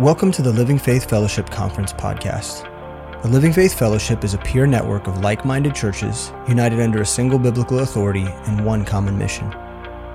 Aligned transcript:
Welcome 0.00 0.32
to 0.32 0.40
the 0.40 0.50
Living 0.50 0.78
Faith 0.78 1.10
Fellowship 1.10 1.50
Conference 1.50 1.92
podcast. 1.92 2.62
The 3.20 3.28
Living 3.28 3.52
Faith 3.52 3.78
Fellowship 3.78 4.24
is 4.24 4.32
a 4.32 4.38
peer 4.38 4.66
network 4.66 5.06
of 5.06 5.18
like 5.18 5.44
minded 5.44 5.74
churches 5.74 6.32
united 6.48 6.80
under 6.80 7.02
a 7.02 7.06
single 7.06 7.38
biblical 7.38 7.80
authority 7.80 8.24
and 8.24 8.64
one 8.64 8.82
common 8.86 9.18
mission. 9.18 9.52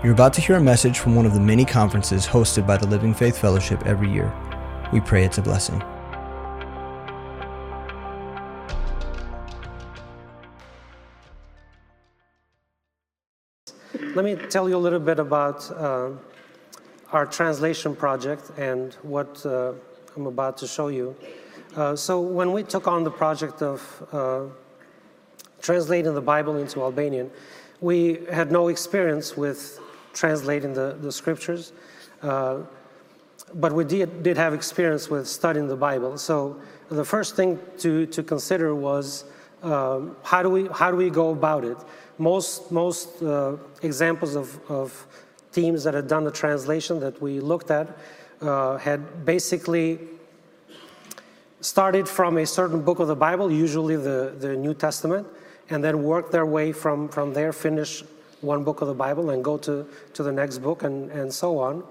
You're 0.03 0.13
about 0.13 0.33
to 0.33 0.41
hear 0.41 0.55
a 0.55 0.59
message 0.59 0.97
from 0.97 1.13
one 1.13 1.27
of 1.27 1.35
the 1.35 1.39
many 1.39 1.65
conferences 1.65 2.25
hosted 2.25 2.65
by 2.65 2.77
the 2.77 2.87
Living 2.87 3.13
Faith 3.13 3.37
Fellowship 3.37 3.85
every 3.85 4.11
year. 4.11 4.33
We 4.91 5.01
pray 5.01 5.23
it's 5.23 5.37
a 5.37 5.43
blessing. 5.43 5.79
Let 14.15 14.25
me 14.25 14.35
tell 14.49 14.67
you 14.67 14.77
a 14.77 14.79
little 14.79 14.99
bit 14.99 15.19
about 15.19 15.69
uh, 15.69 16.09
our 17.15 17.25
translation 17.25 17.95
project 17.95 18.51
and 18.57 18.93
what 18.95 19.45
uh, 19.45 19.71
I'm 20.17 20.27
about 20.27 20.57
to 20.57 20.67
show 20.67 20.89
you. 20.89 21.15
Uh, 21.73 21.95
so, 21.95 22.19
when 22.19 22.51
we 22.51 22.61
took 22.61 22.87
on 22.87 23.05
the 23.05 23.11
project 23.23 23.61
of 23.61 23.79
uh, 24.11 24.43
translating 25.61 26.13
the 26.13 26.27
Bible 26.33 26.57
into 26.57 26.81
Albanian, 26.81 27.31
we 27.79 28.19
had 28.29 28.51
no 28.51 28.67
experience 28.67 29.37
with 29.37 29.79
translating 30.11 30.73
the, 30.73 30.97
the 30.99 31.11
scriptures, 31.11 31.71
uh, 32.21 32.57
but 33.53 33.71
we 33.71 33.85
did, 33.85 34.21
did 34.21 34.35
have 34.35 34.53
experience 34.53 35.09
with 35.09 35.25
studying 35.25 35.69
the 35.69 35.77
Bible. 35.89 36.17
So, 36.17 36.59
the 36.89 37.05
first 37.05 37.37
thing 37.37 37.59
to, 37.77 38.05
to 38.07 38.23
consider 38.23 38.75
was 38.75 39.23
um, 39.63 40.17
how, 40.23 40.43
do 40.43 40.49
we, 40.49 40.67
how 40.67 40.91
do 40.91 40.97
we 40.97 41.09
go 41.09 41.29
about 41.29 41.63
it? 41.63 41.77
Most, 42.17 42.71
most 42.73 43.23
uh, 43.23 43.55
examples 43.81 44.35
of, 44.35 44.59
of 44.69 45.07
teams 45.55 45.85
that 45.85 45.93
had 45.93 46.07
done 46.07 46.25
the 46.25 46.31
translation 46.31 46.99
that 46.99 47.21
we 47.21 47.39
looked 47.39 47.71
at 47.71 47.87
uh, 48.41 48.77
had 48.77 49.25
basically 49.25 49.99
started 51.61 52.07
from 52.07 52.37
a 52.37 52.45
certain 52.45 52.81
book 52.81 52.99
of 52.99 53.07
the 53.07 53.15
Bible, 53.15 53.49
usually 53.49 53.95
the, 53.95 54.35
the 54.37 54.55
New 54.55 54.73
Testament, 54.73 55.25
and 55.69 55.81
then 55.81 56.03
worked 56.03 56.31
their 56.33 56.45
way 56.45 56.73
from, 56.73 57.07
from 57.07 57.33
there, 57.33 57.53
finish 57.53 58.03
one 58.41 58.63
book 58.65 58.81
of 58.81 58.89
the 58.89 58.93
Bible 58.93 59.29
and 59.29 59.43
go 59.43 59.57
to, 59.57 59.87
to 60.13 60.23
the 60.23 60.31
next 60.31 60.59
book 60.59 60.83
and, 60.83 61.09
and 61.11 61.33
so 61.33 61.57
on. 61.57 61.83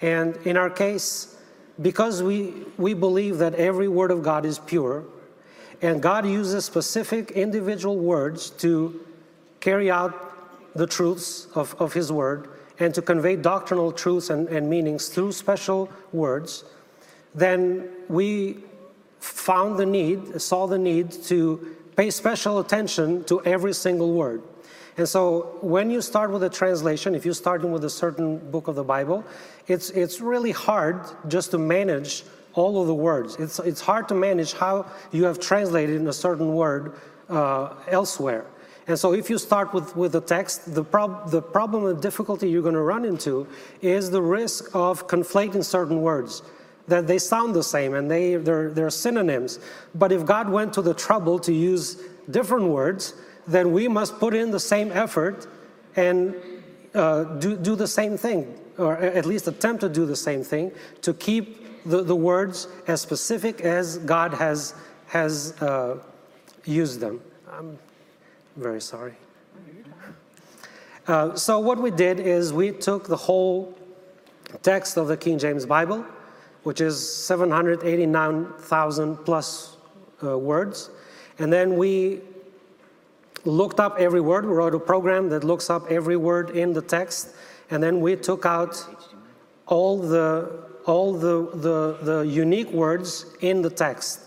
And 0.00 0.36
in 0.46 0.56
our 0.56 0.70
case, 0.70 1.36
because 1.82 2.22
we, 2.22 2.64
we 2.78 2.94
believe 2.94 3.38
that 3.38 3.54
every 3.56 3.88
word 3.88 4.12
of 4.12 4.22
God 4.22 4.46
is 4.46 4.58
pure, 4.60 5.04
and 5.82 6.00
God 6.00 6.26
uses 6.26 6.64
specific 6.64 7.32
individual 7.32 7.98
words 7.98 8.50
to 8.62 9.04
carry 9.58 9.90
out 9.90 10.14
the 10.74 10.86
truths 10.86 11.48
of, 11.54 11.74
of 11.80 11.92
His 11.92 12.12
Word 12.12 12.48
and 12.80 12.94
to 12.94 13.02
convey 13.02 13.36
doctrinal 13.36 13.92
truths 13.92 14.30
and, 14.30 14.48
and 14.48 14.68
meanings 14.68 15.08
through 15.08 15.32
special 15.32 15.90
words, 16.12 16.64
then 17.34 17.88
we 18.08 18.58
found 19.20 19.78
the 19.78 19.86
need, 19.86 20.40
saw 20.40 20.66
the 20.66 20.78
need 20.78 21.12
to 21.12 21.76
pay 21.96 22.10
special 22.10 22.58
attention 22.58 23.22
to 23.24 23.42
every 23.44 23.74
single 23.74 24.14
word. 24.14 24.42
And 24.96 25.08
so 25.08 25.58
when 25.60 25.90
you 25.90 26.00
start 26.00 26.30
with 26.30 26.42
a 26.42 26.50
translation, 26.50 27.14
if 27.14 27.24
you're 27.24 27.34
starting 27.34 27.70
with 27.70 27.84
a 27.84 27.90
certain 27.90 28.38
book 28.50 28.68
of 28.68 28.74
the 28.74 28.84
Bible, 28.84 29.24
it's, 29.68 29.90
it's 29.90 30.20
really 30.20 30.50
hard 30.50 31.00
just 31.28 31.52
to 31.52 31.58
manage 31.58 32.24
all 32.54 32.80
of 32.80 32.86
the 32.86 32.94
words. 32.94 33.36
It's, 33.36 33.58
it's 33.60 33.80
hard 33.80 34.08
to 34.08 34.14
manage 34.14 34.52
how 34.54 34.86
you 35.12 35.24
have 35.24 35.38
translated 35.38 36.06
a 36.06 36.12
certain 36.12 36.54
word 36.54 36.94
uh, 37.28 37.74
elsewhere. 37.88 38.46
And 38.86 38.98
so 38.98 39.12
if 39.12 39.30
you 39.30 39.38
start 39.38 39.72
with, 39.72 39.94
with 39.94 40.12
the 40.12 40.20
text, 40.20 40.74
the, 40.74 40.82
prob- 40.82 41.30
the 41.30 41.42
problem 41.42 41.86
and 41.86 42.00
difficulty 42.00 42.50
you're 42.50 42.62
going 42.62 42.74
to 42.74 42.80
run 42.80 43.04
into 43.04 43.46
is 43.82 44.10
the 44.10 44.22
risk 44.22 44.74
of 44.74 45.06
conflating 45.06 45.64
certain 45.64 46.00
words 46.00 46.42
that 46.88 47.06
they 47.06 47.18
sound 47.18 47.54
the 47.54 47.62
same 47.62 47.94
and 47.94 48.10
they, 48.10 48.34
they're, 48.34 48.70
they're 48.70 48.90
synonyms. 48.90 49.60
But 49.94 50.12
if 50.12 50.24
God 50.26 50.48
went 50.48 50.72
to 50.74 50.82
the 50.82 50.94
trouble 50.94 51.38
to 51.40 51.52
use 51.52 52.02
different 52.30 52.66
words, 52.66 53.14
then 53.46 53.72
we 53.72 53.88
must 53.88 54.18
put 54.18 54.34
in 54.34 54.50
the 54.50 54.60
same 54.60 54.90
effort 54.92 55.46
and 55.96 56.34
uh, 56.94 57.24
do, 57.38 57.56
do 57.56 57.76
the 57.76 57.86
same 57.86 58.16
thing, 58.16 58.58
or 58.78 58.96
at 58.96 59.24
least 59.24 59.46
attempt 59.46 59.80
to 59.82 59.88
do 59.88 60.04
the 60.04 60.16
same 60.16 60.42
thing, 60.42 60.72
to 61.02 61.14
keep 61.14 61.84
the, 61.84 62.02
the 62.02 62.16
words 62.16 62.68
as 62.86 63.00
specific 63.00 63.60
as 63.60 63.98
God 63.98 64.34
has, 64.34 64.74
has 65.06 65.60
uh, 65.62 65.98
used 66.64 67.00
them. 67.00 67.20
I'm 67.50 67.78
very 68.56 68.80
sorry. 68.80 69.14
Uh, 71.06 71.34
so, 71.34 71.58
what 71.58 71.78
we 71.78 71.90
did 71.90 72.20
is 72.20 72.52
we 72.52 72.70
took 72.70 73.08
the 73.08 73.16
whole 73.16 73.76
text 74.62 74.96
of 74.96 75.08
the 75.08 75.16
King 75.16 75.38
James 75.38 75.66
Bible 75.66 76.04
which 76.62 76.80
is 76.80 76.98
789,000 77.26 79.16
plus 79.24 79.76
uh, 80.22 80.38
words. 80.38 80.90
And 81.38 81.52
then 81.52 81.76
we 81.76 82.20
looked 83.44 83.80
up 83.80 83.96
every 83.98 84.20
word. 84.20 84.44
We 84.44 84.52
wrote 84.52 84.74
a 84.74 84.80
program 84.80 85.30
that 85.30 85.42
looks 85.44 85.70
up 85.70 85.90
every 85.90 86.16
word 86.16 86.50
in 86.50 86.74
the 86.74 86.82
text. 86.82 87.30
And 87.70 87.82
then 87.82 88.00
we 88.00 88.14
took 88.16 88.44
out 88.44 88.84
all 89.66 89.98
the, 89.98 90.66
all 90.84 91.14
the, 91.14 91.50
the, 91.54 91.96
the 92.02 92.20
unique 92.20 92.70
words 92.72 93.24
in 93.40 93.62
the 93.62 93.70
text. 93.70 94.20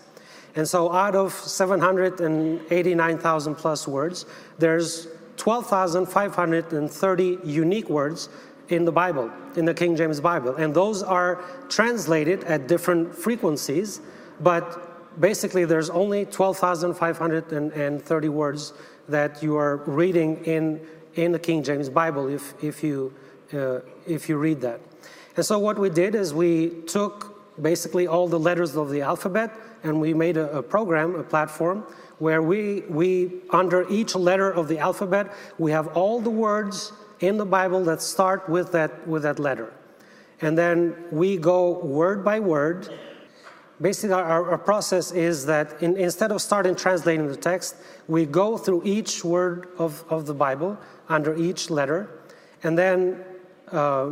And 0.55 0.67
so 0.67 0.91
out 0.91 1.15
of 1.15 1.33
789,000 1.33 3.55
plus 3.55 3.87
words, 3.87 4.25
there's 4.59 5.07
12,530 5.37 7.39
unique 7.43 7.89
words 7.89 8.29
in 8.69 8.85
the 8.85 8.91
Bible, 8.91 9.31
in 9.55 9.65
the 9.65 9.73
King 9.73 9.95
James 9.95 10.21
Bible. 10.21 10.55
And 10.55 10.71
those 10.73 11.03
are 11.03 11.43
translated 11.69 12.43
at 12.43 12.67
different 12.67 13.15
frequencies, 13.15 14.01
but 14.39 15.19
basically 15.19 15.65
there's 15.65 15.89
only 15.89 16.25
12,530 16.25 18.29
words 18.29 18.73
that 19.09 19.43
you 19.43 19.57
are 19.57 19.77
reading 19.77 20.37
in, 20.45 20.79
in 21.15 21.31
the 21.31 21.39
King 21.39 21.63
James 21.63 21.89
Bible 21.89 22.27
if, 22.27 22.53
if, 22.63 22.83
you, 22.83 23.11
uh, 23.53 23.79
if 24.07 24.29
you 24.29 24.37
read 24.37 24.61
that. 24.61 24.79
And 25.35 25.43
so 25.45 25.59
what 25.59 25.79
we 25.79 25.89
did 25.89 26.15
is 26.15 26.33
we 26.33 26.69
took 26.87 27.61
basically 27.61 28.07
all 28.07 28.27
the 28.27 28.39
letters 28.39 28.75
of 28.75 28.89
the 28.89 29.01
alphabet 29.01 29.51
and 29.83 29.99
we 29.99 30.13
made 30.13 30.37
a, 30.37 30.57
a 30.57 30.63
program, 30.63 31.15
a 31.15 31.23
platform, 31.23 31.85
where 32.19 32.41
we, 32.41 32.81
we, 32.89 33.41
under 33.49 33.87
each 33.89 34.15
letter 34.15 34.49
of 34.49 34.67
the 34.67 34.79
alphabet, 34.79 35.33
we 35.57 35.71
have 35.71 35.87
all 35.89 36.21
the 36.21 36.29
words 36.29 36.93
in 37.19 37.37
the 37.37 37.45
Bible 37.45 37.83
that 37.83 38.01
start 38.01 38.47
with 38.49 38.71
that, 38.71 39.05
with 39.07 39.23
that 39.23 39.39
letter. 39.39 39.73
And 40.41 40.57
then 40.57 40.95
we 41.11 41.37
go 41.37 41.79
word 41.79 42.23
by 42.23 42.39
word. 42.39 42.89
Basically, 43.81 44.13
our, 44.13 44.51
our 44.51 44.57
process 44.57 45.11
is 45.11 45.45
that 45.45 45.81
in, 45.81 45.97
instead 45.97 46.31
of 46.31 46.41
starting 46.41 46.75
translating 46.75 47.27
the 47.27 47.35
text, 47.35 47.75
we 48.07 48.25
go 48.25 48.57
through 48.57 48.81
each 48.85 49.23
word 49.23 49.69
of, 49.77 50.03
of 50.09 50.25
the 50.25 50.33
Bible 50.33 50.77
under 51.09 51.35
each 51.35 51.69
letter. 51.69 52.09
And 52.63 52.77
then 52.77 53.23
uh, 53.71 54.11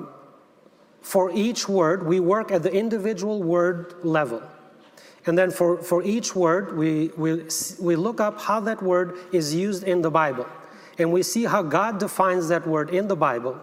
for 1.02 1.32
each 1.32 1.68
word, 1.68 2.06
we 2.06 2.20
work 2.20 2.52
at 2.52 2.64
the 2.64 2.74
individual 2.74 3.44
word 3.44 3.96
level. 4.04 4.42
And 5.26 5.38
then 5.38 5.52
for, 5.52 5.82
for 5.82 6.04
each 6.04 6.36
word, 6.36 6.78
we, 6.78 7.10
we, 7.18 7.44
we 7.80 7.96
look 7.96 8.20
up 8.20 8.42
how 8.42 8.60
that 8.62 8.82
word 8.82 9.18
is 9.32 9.54
used 9.54 9.84
in 9.84 10.02
the 10.02 10.12
Bible 10.12 10.48
and 10.98 11.12
we 11.12 11.24
see 11.24 11.46
how 11.46 11.64
God 11.64 12.00
defines 12.00 12.48
that 12.50 12.68
word 12.68 12.90
in 12.92 13.08
the 13.08 13.16
Bible. 13.16 13.60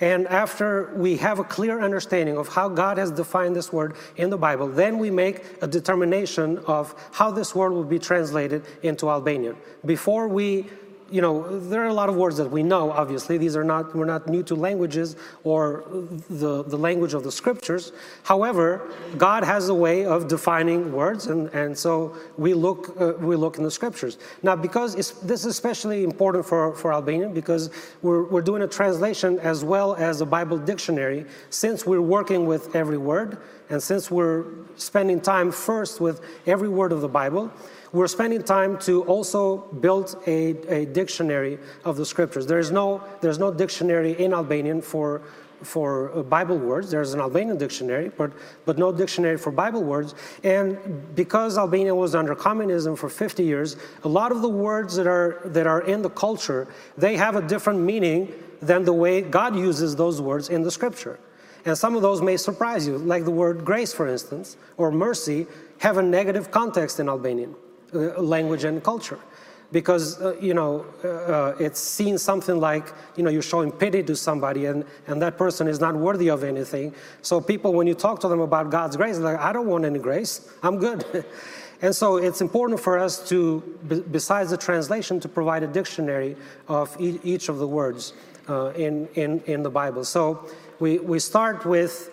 And 0.00 0.26
after 0.28 0.92
we 0.94 1.16
have 1.16 1.38
a 1.38 1.44
clear 1.44 1.80
understanding 1.80 2.36
of 2.36 2.48
how 2.48 2.68
God 2.68 2.98
has 2.98 3.10
defined 3.10 3.56
this 3.56 3.72
word 3.72 3.96
in 4.16 4.28
the 4.28 4.36
Bible, 4.36 4.68
then 4.68 4.98
we 4.98 5.10
make 5.10 5.42
a 5.62 5.66
determination 5.66 6.58
of 6.66 6.94
how 7.12 7.30
this 7.30 7.54
word 7.54 7.72
will 7.72 7.84
be 7.84 7.98
translated 7.98 8.64
into 8.82 9.08
Albanian. 9.08 9.56
Before 9.86 10.28
we 10.28 10.66
you 11.10 11.20
know, 11.20 11.58
there 11.60 11.82
are 11.82 11.86
a 11.86 11.94
lot 11.94 12.08
of 12.08 12.16
words 12.16 12.36
that 12.38 12.50
we 12.50 12.62
know, 12.62 12.90
obviously. 12.90 13.38
These 13.38 13.56
are 13.56 13.64
not, 13.64 13.94
we're 13.94 14.04
not 14.04 14.26
new 14.28 14.42
to 14.44 14.54
languages 14.54 15.16
or 15.44 15.84
the, 16.28 16.64
the 16.64 16.76
language 16.76 17.14
of 17.14 17.22
the 17.22 17.32
scriptures. 17.32 17.92
However, 18.24 18.90
God 19.16 19.44
has 19.44 19.68
a 19.68 19.74
way 19.74 20.04
of 20.04 20.28
defining 20.28 20.92
words, 20.92 21.26
and, 21.26 21.48
and 21.54 21.76
so 21.76 22.16
we 22.36 22.54
look, 22.54 23.00
uh, 23.00 23.12
we 23.18 23.36
look 23.36 23.58
in 23.58 23.64
the 23.64 23.70
scriptures. 23.70 24.18
Now, 24.42 24.56
because 24.56 24.94
this 24.94 25.40
is 25.40 25.46
especially 25.46 26.02
important 26.02 26.44
for, 26.44 26.74
for 26.74 26.92
Albanian, 26.92 27.32
because 27.32 27.70
we're, 28.02 28.24
we're 28.24 28.42
doing 28.42 28.62
a 28.62 28.68
translation 28.68 29.38
as 29.40 29.64
well 29.64 29.94
as 29.94 30.20
a 30.20 30.26
Bible 30.26 30.58
dictionary, 30.58 31.24
since 31.50 31.86
we're 31.86 32.00
working 32.00 32.46
with 32.46 32.74
every 32.74 32.98
word, 32.98 33.38
and 33.70 33.82
since 33.82 34.10
we're 34.10 34.44
spending 34.76 35.20
time 35.20 35.50
first 35.50 36.00
with 36.00 36.20
every 36.46 36.68
word 36.68 36.92
of 36.92 37.00
the 37.00 37.08
Bible, 37.08 37.52
we're 37.92 38.08
spending 38.08 38.42
time 38.42 38.78
to 38.80 39.02
also 39.04 39.58
build 39.80 40.16
a, 40.26 40.56
a 40.72 40.86
dictionary 40.86 41.58
of 41.84 41.96
the 41.96 42.06
scriptures. 42.06 42.46
There's 42.46 42.70
no, 42.70 43.02
there's 43.20 43.38
no 43.38 43.52
dictionary 43.52 44.12
in 44.12 44.32
Albanian 44.32 44.82
for, 44.82 45.22
for 45.62 46.16
uh, 46.16 46.22
Bible 46.22 46.58
words. 46.58 46.90
There's 46.90 47.14
an 47.14 47.20
Albanian 47.20 47.58
dictionary, 47.58 48.10
but, 48.16 48.32
but 48.64 48.78
no 48.78 48.92
dictionary 48.92 49.38
for 49.38 49.50
Bible 49.50 49.82
words. 49.82 50.14
And 50.42 50.78
because 51.14 51.58
Albania 51.58 51.94
was 51.94 52.14
under 52.14 52.34
communism 52.34 52.96
for 52.96 53.08
50 53.08 53.44
years, 53.44 53.76
a 54.04 54.08
lot 54.08 54.32
of 54.32 54.42
the 54.42 54.48
words 54.48 54.96
that 54.96 55.06
are, 55.06 55.40
that 55.46 55.66
are 55.66 55.82
in 55.82 56.02
the 56.02 56.10
culture, 56.10 56.68
they 56.96 57.16
have 57.16 57.36
a 57.36 57.42
different 57.42 57.80
meaning 57.80 58.32
than 58.60 58.84
the 58.84 58.92
way 58.92 59.20
God 59.20 59.54
uses 59.54 59.94
those 59.94 60.20
words 60.20 60.48
in 60.48 60.62
the 60.62 60.70
scripture. 60.70 61.18
And 61.64 61.76
some 61.76 61.96
of 61.96 62.02
those 62.02 62.22
may 62.22 62.36
surprise 62.36 62.86
you, 62.86 62.96
like 62.96 63.24
the 63.24 63.32
word 63.32 63.64
grace, 63.64 63.92
for 63.92 64.06
instance, 64.06 64.56
or 64.76 64.92
mercy, 64.92 65.46
have 65.78 65.98
a 65.98 66.02
negative 66.02 66.50
context 66.50 67.00
in 67.00 67.08
Albanian 67.08 67.54
language 67.92 68.64
and 68.64 68.82
culture. 68.82 69.18
Because, 69.72 70.22
uh, 70.22 70.36
you 70.40 70.54
know, 70.54 70.86
uh, 71.04 71.08
uh, 71.08 71.56
it's 71.58 71.80
seen 71.80 72.18
something 72.18 72.60
like, 72.60 72.92
you 73.16 73.24
know, 73.24 73.30
you're 73.30 73.42
showing 73.42 73.72
pity 73.72 74.02
to 74.04 74.14
somebody 74.14 74.66
and, 74.66 74.84
and 75.08 75.20
that 75.20 75.36
person 75.36 75.66
is 75.66 75.80
not 75.80 75.96
worthy 75.96 76.28
of 76.28 76.44
anything. 76.44 76.94
So 77.22 77.40
people, 77.40 77.72
when 77.72 77.88
you 77.88 77.94
talk 77.94 78.20
to 78.20 78.28
them 78.28 78.40
about 78.40 78.70
God's 78.70 78.96
grace, 78.96 79.18
like, 79.18 79.38
I 79.38 79.52
don't 79.52 79.66
want 79.66 79.84
any 79.84 79.98
grace. 79.98 80.48
I'm 80.62 80.78
good. 80.78 81.24
And 81.82 81.94
so 81.94 82.16
it's 82.16 82.40
important 82.40 82.80
for 82.80 82.98
us 82.98 83.28
to, 83.28 83.60
besides 84.10 84.50
the 84.50 84.56
translation, 84.56 85.20
to 85.20 85.28
provide 85.28 85.62
a 85.62 85.66
dictionary 85.66 86.36
of 86.68 86.96
each 86.98 87.48
of 87.48 87.58
the 87.58 87.66
words 87.68 88.14
uh, 88.48 88.72
in, 88.76 89.08
in, 89.14 89.40
in 89.46 89.62
the 89.62 89.70
Bible. 89.70 90.04
So 90.04 90.48
we, 90.78 90.98
we 90.98 91.18
start 91.18 91.66
with 91.66 92.10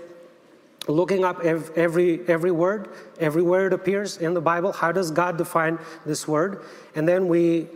looking 0.88 1.24
up 1.24 1.40
every, 1.42 2.28
every 2.28 2.52
word, 2.52 2.90
everywhere 3.20 3.68
it 3.68 3.74
appears 3.74 4.18
in 4.18 4.34
the 4.34 4.42
Bible. 4.42 4.72
How 4.72 4.92
does 4.92 5.12
God 5.12 5.38
define 5.38 5.80
this 6.06 6.28
word? 6.28 6.64
And 6.96 7.08
then 7.08 7.28
we 7.28 7.68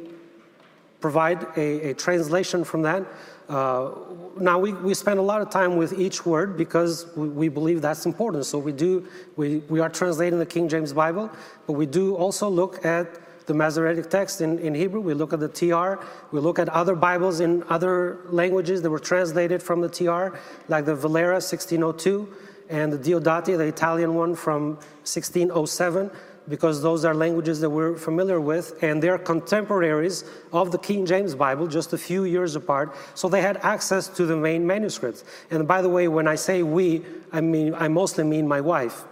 provide 1.00 1.48
a, 1.56 1.92
a 1.92 1.94
translation 1.94 2.64
from 2.64 2.82
that. 2.82 3.06
Uh, 3.48 3.92
now 4.38 4.60
we, 4.60 4.74
we 4.74 4.94
spend 4.94 5.20
a 5.20 5.22
lot 5.22 5.42
of 5.42 5.50
time 5.50 5.78
with 5.78 5.98
each 5.98 6.26
word 6.26 6.58
because 6.58 7.08
we, 7.16 7.30
we, 7.30 7.48
believe 7.48 7.82
that's 7.82 8.06
important. 8.06 8.46
So 8.46 8.58
we 8.58 8.74
do 8.74 9.08
we, 9.38 9.60
we 9.70 9.80
are 9.80 9.88
translating 9.88 10.38
the 10.38 10.46
King 10.46 10.68
James 10.68 10.92
Bible, 10.92 11.32
but 11.66 11.74
we 11.74 11.86
do 11.86 12.16
also 12.16 12.50
look 12.50 12.84
at 12.86 13.08
the 13.46 13.54
Masoretic 13.54 14.10
text 14.10 14.42
in, 14.42 14.60
in 14.60 14.76
Hebrew. 14.76 15.00
We 15.00 15.14
look 15.14 15.32
at 15.32 15.40
the 15.40 15.48
TR. 15.48 16.04
We 16.34 16.42
look 16.42 16.60
at 16.60 16.68
other 16.68 16.94
Bibles 16.94 17.40
in 17.40 17.64
other 17.70 18.20
languages 18.26 18.82
that 18.82 18.90
were 18.90 19.00
translated 19.00 19.64
from 19.64 19.80
the 19.80 19.88
TR, 19.88 20.38
like 20.68 20.84
the 20.84 20.96
Valera 20.96 21.36
1602 21.36 22.28
and 22.70 22.92
the 22.92 22.98
Diodati, 22.98 23.58
the 23.58 23.66
Italian 23.66 24.16
one 24.16 24.36
from 24.36 24.76
1607 25.04 26.12
because 26.50 26.82
those 26.82 27.04
are 27.04 27.14
languages 27.14 27.60
that 27.60 27.70
we're 27.70 27.98
familiar 27.98 28.40
with, 28.40 28.82
and 28.82 29.04
they're 29.04 29.18
contemporaries 29.18 30.24
of 30.54 30.72
the 30.72 30.78
King 30.78 31.06
James 31.06 31.36
Bible, 31.36 31.68
just 31.68 31.92
a 31.94 31.98
few 31.98 32.24
years 32.24 32.56
apart. 32.56 32.96
So 33.16 33.28
they 33.28 33.42
had 33.42 33.58
access 33.58 34.08
to 34.10 34.26
the 34.26 34.38
main 34.38 34.66
manuscripts. 34.66 35.24
And 35.52 35.68
by 35.68 35.82
the 35.82 35.90
way, 35.90 36.08
when 36.08 36.28
I 36.28 36.36
say 36.36 36.64
we, 36.64 37.04
I 37.32 37.42
mean 37.42 37.76
I 37.76 37.90
mostly 37.90 38.24
mean 38.24 38.48
my 38.48 38.62
wife. 38.62 39.04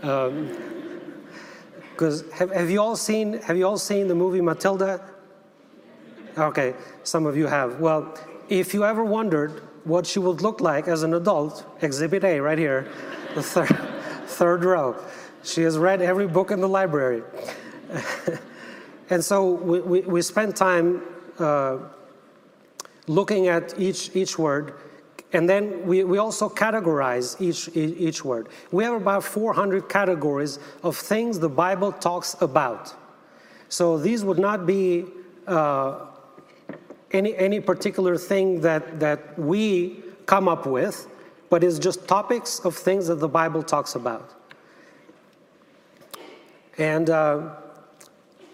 Because 0.00 0.50
um, 2.22 2.30
have, 2.32 2.50
have 2.50 2.70
you 2.70 2.80
all 2.80 2.96
seen 2.96 3.34
have 3.34 3.56
you 3.56 3.66
all 3.66 3.78
seen 3.78 4.08
the 4.08 4.14
movie 4.14 4.40
Matilda? 4.40 5.00
Okay, 6.36 6.74
some 7.04 7.26
of 7.26 7.36
you 7.36 7.46
have. 7.46 7.78
Well, 7.78 8.18
if 8.48 8.74
you 8.74 8.84
ever 8.84 9.04
wondered 9.04 9.62
what 9.84 10.06
she 10.06 10.18
would 10.18 10.40
look 10.40 10.60
like 10.60 10.88
as 10.88 11.02
an 11.02 11.14
adult, 11.14 11.64
Exhibit 11.82 12.24
A, 12.24 12.40
right 12.40 12.58
here, 12.58 12.88
the 13.34 13.42
third, 13.42 13.68
third 14.26 14.64
row. 14.64 14.96
She 15.42 15.62
has 15.62 15.76
read 15.76 16.02
every 16.02 16.26
book 16.26 16.50
in 16.50 16.60
the 16.60 16.68
library. 16.68 17.22
and 19.10 19.24
so 19.24 19.50
we, 19.50 19.80
we, 19.80 20.00
we 20.02 20.22
spend 20.22 20.54
time 20.54 21.02
uh, 21.38 21.78
looking 23.06 23.48
at 23.48 23.78
each, 23.78 24.14
each 24.14 24.38
word, 24.38 24.74
and 25.32 25.48
then 25.48 25.84
we, 25.86 26.04
we 26.04 26.18
also 26.18 26.48
categorize 26.48 27.40
each, 27.40 27.74
each 27.74 28.24
word. 28.24 28.48
We 28.70 28.84
have 28.84 28.94
about 28.94 29.24
400 29.24 29.88
categories 29.88 30.58
of 30.82 30.96
things 30.96 31.38
the 31.38 31.48
Bible 31.48 31.90
talks 31.90 32.36
about. 32.40 32.94
So 33.68 33.96
these 33.96 34.24
would 34.24 34.38
not 34.38 34.66
be 34.66 35.06
uh, 35.46 36.06
any, 37.12 37.36
any 37.36 37.60
particular 37.60 38.16
thing 38.16 38.60
that, 38.62 39.00
that 39.00 39.38
we 39.38 40.02
come 40.26 40.48
up 40.48 40.66
with, 40.66 41.06
but 41.50 41.62
it's 41.62 41.78
just 41.78 42.08
topics 42.08 42.60
of 42.60 42.74
things 42.74 43.06
that 43.08 43.16
the 43.16 43.28
Bible 43.28 43.62
talks 43.62 43.94
about. 43.94 44.34
And, 46.78 47.10
uh, 47.10 47.50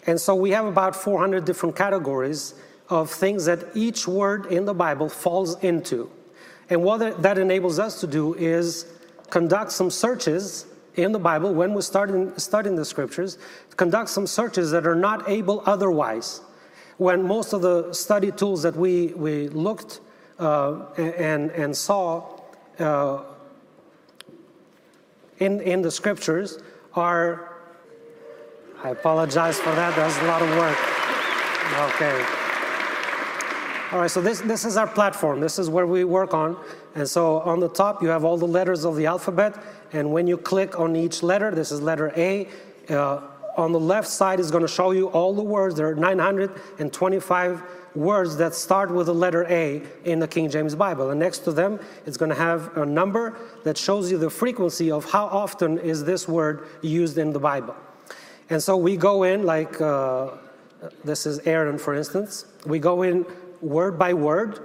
and 0.06 0.20
so 0.20 0.34
we 0.34 0.50
have 0.50 0.64
about 0.64 0.96
400 0.96 1.44
different 1.44 1.76
categories 1.76 2.54
of 2.88 3.10
things 3.10 3.44
that 3.44 3.64
each 3.74 4.08
word 4.08 4.46
in 4.46 4.64
the 4.64 4.74
Bible 4.74 5.08
falls 5.08 5.62
into. 5.62 6.10
And 6.70 6.82
what 6.82 7.22
that 7.22 7.38
enables 7.38 7.78
us 7.78 8.00
to 8.00 8.06
do 8.06 8.34
is 8.34 8.86
conduct 9.30 9.72
some 9.72 9.90
searches 9.90 10.66
in 10.96 11.12
the 11.12 11.18
Bible 11.18 11.54
when 11.54 11.74
we're 11.74 11.80
starting, 11.80 12.36
studying 12.38 12.76
the 12.76 12.84
scriptures, 12.84 13.38
conduct 13.76 14.10
some 14.10 14.26
searches 14.26 14.70
that 14.72 14.86
are 14.86 14.96
not 14.96 15.28
able 15.28 15.62
otherwise. 15.64 16.40
When 16.98 17.26
most 17.26 17.52
of 17.52 17.62
the 17.62 17.92
study 17.92 18.30
tools 18.30 18.62
that 18.62 18.76
we, 18.76 19.08
we 19.14 19.48
looked 19.48 20.00
uh, 20.38 20.84
and, 20.96 21.50
and 21.50 21.76
saw 21.76 22.38
uh, 22.78 23.22
in, 25.38 25.60
in 25.60 25.82
the 25.82 25.90
scriptures 25.90 26.58
are 26.94 27.48
I 28.82 28.90
apologize 28.90 29.58
for 29.58 29.74
that. 29.74 29.96
That's 29.96 30.16
a 30.18 30.24
lot 30.26 30.40
of 30.40 30.48
work. 30.50 30.78
Okay. 31.94 32.24
All 33.90 34.00
right, 34.00 34.10
so 34.10 34.20
this, 34.20 34.40
this 34.42 34.64
is 34.64 34.76
our 34.76 34.86
platform. 34.86 35.40
This 35.40 35.58
is 35.58 35.68
where 35.68 35.86
we 35.86 36.04
work 36.04 36.32
on. 36.32 36.56
And 36.94 37.08
so 37.08 37.40
on 37.40 37.58
the 37.58 37.68
top, 37.68 38.02
you 38.02 38.08
have 38.08 38.24
all 38.24 38.36
the 38.36 38.46
letters 38.46 38.84
of 38.84 38.94
the 38.94 39.06
alphabet. 39.06 39.60
And 39.92 40.12
when 40.12 40.28
you 40.28 40.36
click 40.36 40.78
on 40.78 40.94
each 40.94 41.24
letter, 41.24 41.50
this 41.50 41.72
is 41.72 41.80
letter 41.80 42.12
A. 42.16 42.46
Uh, 42.88 43.22
on 43.58 43.72
the 43.72 43.80
left 43.80 44.08
side 44.08 44.38
is 44.38 44.50
going 44.50 44.62
to 44.62 44.68
show 44.68 44.92
you 44.92 45.08
all 45.08 45.34
the 45.34 45.42
words. 45.42 45.74
There 45.74 45.88
are 45.88 45.94
925 45.94 47.62
words 47.94 48.36
that 48.36 48.54
start 48.54 48.90
with 48.92 49.06
the 49.06 49.14
letter 49.14 49.44
A 49.50 49.82
in 50.04 50.20
the 50.20 50.28
King 50.28 50.48
James 50.48 50.76
Bible. 50.76 51.10
And 51.10 51.18
next 51.18 51.40
to 51.40 51.52
them, 51.52 51.80
it's 52.06 52.16
going 52.16 52.30
to 52.30 52.36
have 52.36 52.76
a 52.76 52.86
number 52.86 53.36
that 53.64 53.76
shows 53.76 54.12
you 54.12 54.16
the 54.16 54.30
frequency 54.30 54.92
of 54.92 55.10
how 55.10 55.26
often 55.26 55.78
is 55.78 56.04
this 56.04 56.28
word 56.28 56.68
used 56.82 57.18
in 57.18 57.32
the 57.32 57.40
Bible. 57.40 57.74
And 58.48 58.62
so 58.62 58.76
we 58.76 58.96
go 58.96 59.24
in, 59.24 59.44
like 59.44 59.80
uh, 59.80 60.30
this 61.04 61.26
is 61.26 61.40
Aaron, 61.40 61.78
for 61.78 61.94
instance. 61.94 62.46
We 62.64 62.78
go 62.78 63.02
in 63.02 63.26
word 63.60 63.98
by 63.98 64.14
word. 64.14 64.60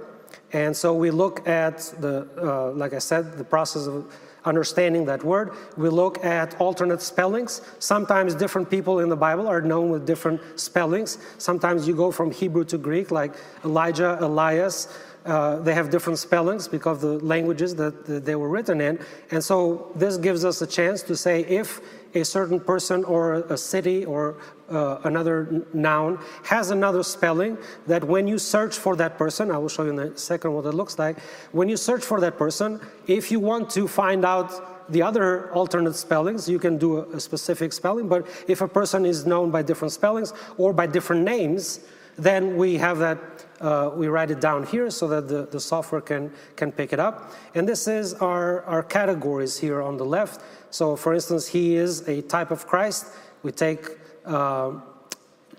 And 0.52 0.76
so 0.76 0.94
we 0.94 1.10
look 1.10 1.48
at 1.48 1.78
the, 1.98 2.28
uh, 2.38 2.70
like 2.72 2.92
I 2.92 3.00
said, 3.00 3.36
the 3.36 3.44
process 3.44 3.88
of 3.88 4.06
understanding 4.44 5.04
that 5.06 5.24
word. 5.24 5.52
We 5.76 5.88
look 5.88 6.24
at 6.24 6.60
alternate 6.60 7.02
spellings. 7.02 7.60
Sometimes 7.78 8.34
different 8.34 8.70
people 8.70 9.00
in 9.00 9.08
the 9.08 9.16
Bible 9.16 9.46
are 9.48 9.60
known 9.60 9.90
with 9.90 10.06
different 10.06 10.40
spellings. 10.58 11.18
Sometimes 11.38 11.88
you 11.88 11.94
go 11.94 12.10
from 12.10 12.30
Hebrew 12.30 12.64
to 12.64 12.78
Greek, 12.78 13.10
like 13.10 13.34
Elijah, 13.64 14.18
Elias. 14.20 14.88
Uh, 15.24 15.56
they 15.60 15.72
have 15.72 15.88
different 15.88 16.18
spellings 16.18 16.68
because 16.68 17.02
of 17.02 17.20
the 17.20 17.26
languages 17.26 17.74
that, 17.76 18.04
that 18.04 18.24
they 18.26 18.34
were 18.34 18.48
written 18.48 18.80
in. 18.80 18.98
And 19.30 19.42
so 19.42 19.90
this 19.94 20.18
gives 20.18 20.44
us 20.44 20.60
a 20.60 20.66
chance 20.66 21.02
to 21.04 21.16
say 21.16 21.40
if 21.44 21.80
a 22.14 22.24
certain 22.24 22.60
person 22.60 23.04
or 23.04 23.34
a 23.34 23.56
city 23.56 24.04
or 24.04 24.36
uh, 24.70 24.98
another 25.04 25.64
noun 25.72 26.18
has 26.44 26.70
another 26.70 27.02
spelling 27.02 27.58
that 27.86 28.02
when 28.04 28.26
you 28.26 28.38
search 28.38 28.76
for 28.76 28.96
that 28.96 29.18
person, 29.18 29.50
I 29.50 29.58
will 29.58 29.68
show 29.68 29.84
you 29.84 29.90
in 29.90 29.98
a 29.98 30.16
second 30.16 30.52
what 30.52 30.64
it 30.66 30.72
looks 30.72 30.98
like. 30.98 31.18
When 31.52 31.68
you 31.68 31.76
search 31.76 32.04
for 32.04 32.20
that 32.20 32.38
person, 32.38 32.80
if 33.06 33.30
you 33.30 33.40
want 33.40 33.70
to 33.70 33.86
find 33.88 34.24
out 34.24 34.90
the 34.90 35.02
other 35.02 35.52
alternate 35.52 35.96
spellings, 35.96 36.48
you 36.48 36.58
can 36.58 36.78
do 36.78 36.98
a, 36.98 37.16
a 37.16 37.20
specific 37.20 37.72
spelling. 37.72 38.08
But 38.08 38.26
if 38.48 38.60
a 38.60 38.68
person 38.68 39.04
is 39.06 39.26
known 39.26 39.50
by 39.50 39.62
different 39.62 39.92
spellings 39.92 40.32
or 40.56 40.72
by 40.72 40.86
different 40.86 41.22
names, 41.22 41.80
then 42.16 42.56
we 42.56 42.76
have 42.76 42.98
that, 42.98 43.18
uh, 43.60 43.90
we 43.94 44.08
write 44.08 44.30
it 44.30 44.40
down 44.40 44.64
here 44.66 44.90
so 44.90 45.08
that 45.08 45.28
the, 45.28 45.46
the 45.46 45.60
software 45.60 46.00
can, 46.00 46.32
can 46.56 46.70
pick 46.70 46.92
it 46.92 47.00
up. 47.00 47.32
And 47.54 47.68
this 47.68 47.88
is 47.88 48.14
our, 48.14 48.62
our 48.64 48.82
categories 48.82 49.58
here 49.58 49.82
on 49.82 49.96
the 49.96 50.04
left. 50.04 50.42
So, 50.74 50.96
for 50.96 51.14
instance, 51.14 51.46
he 51.46 51.76
is 51.76 52.00
a 52.08 52.20
type 52.22 52.50
of 52.50 52.66
Christ. 52.66 53.06
We 53.44 53.52
take 53.52 53.86
uh, 54.24 54.72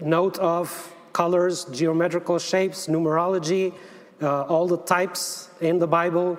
note 0.01 0.38
of 0.39 0.93
colors, 1.13 1.63
geometrical 1.72 2.38
shapes, 2.38 2.88
numerology, 2.88 3.74
uh, 4.22 4.41
all 4.41 4.67
the 4.67 4.79
types 4.79 5.48
in 5.62 5.79
the 5.79 5.88
Bible, 5.88 6.38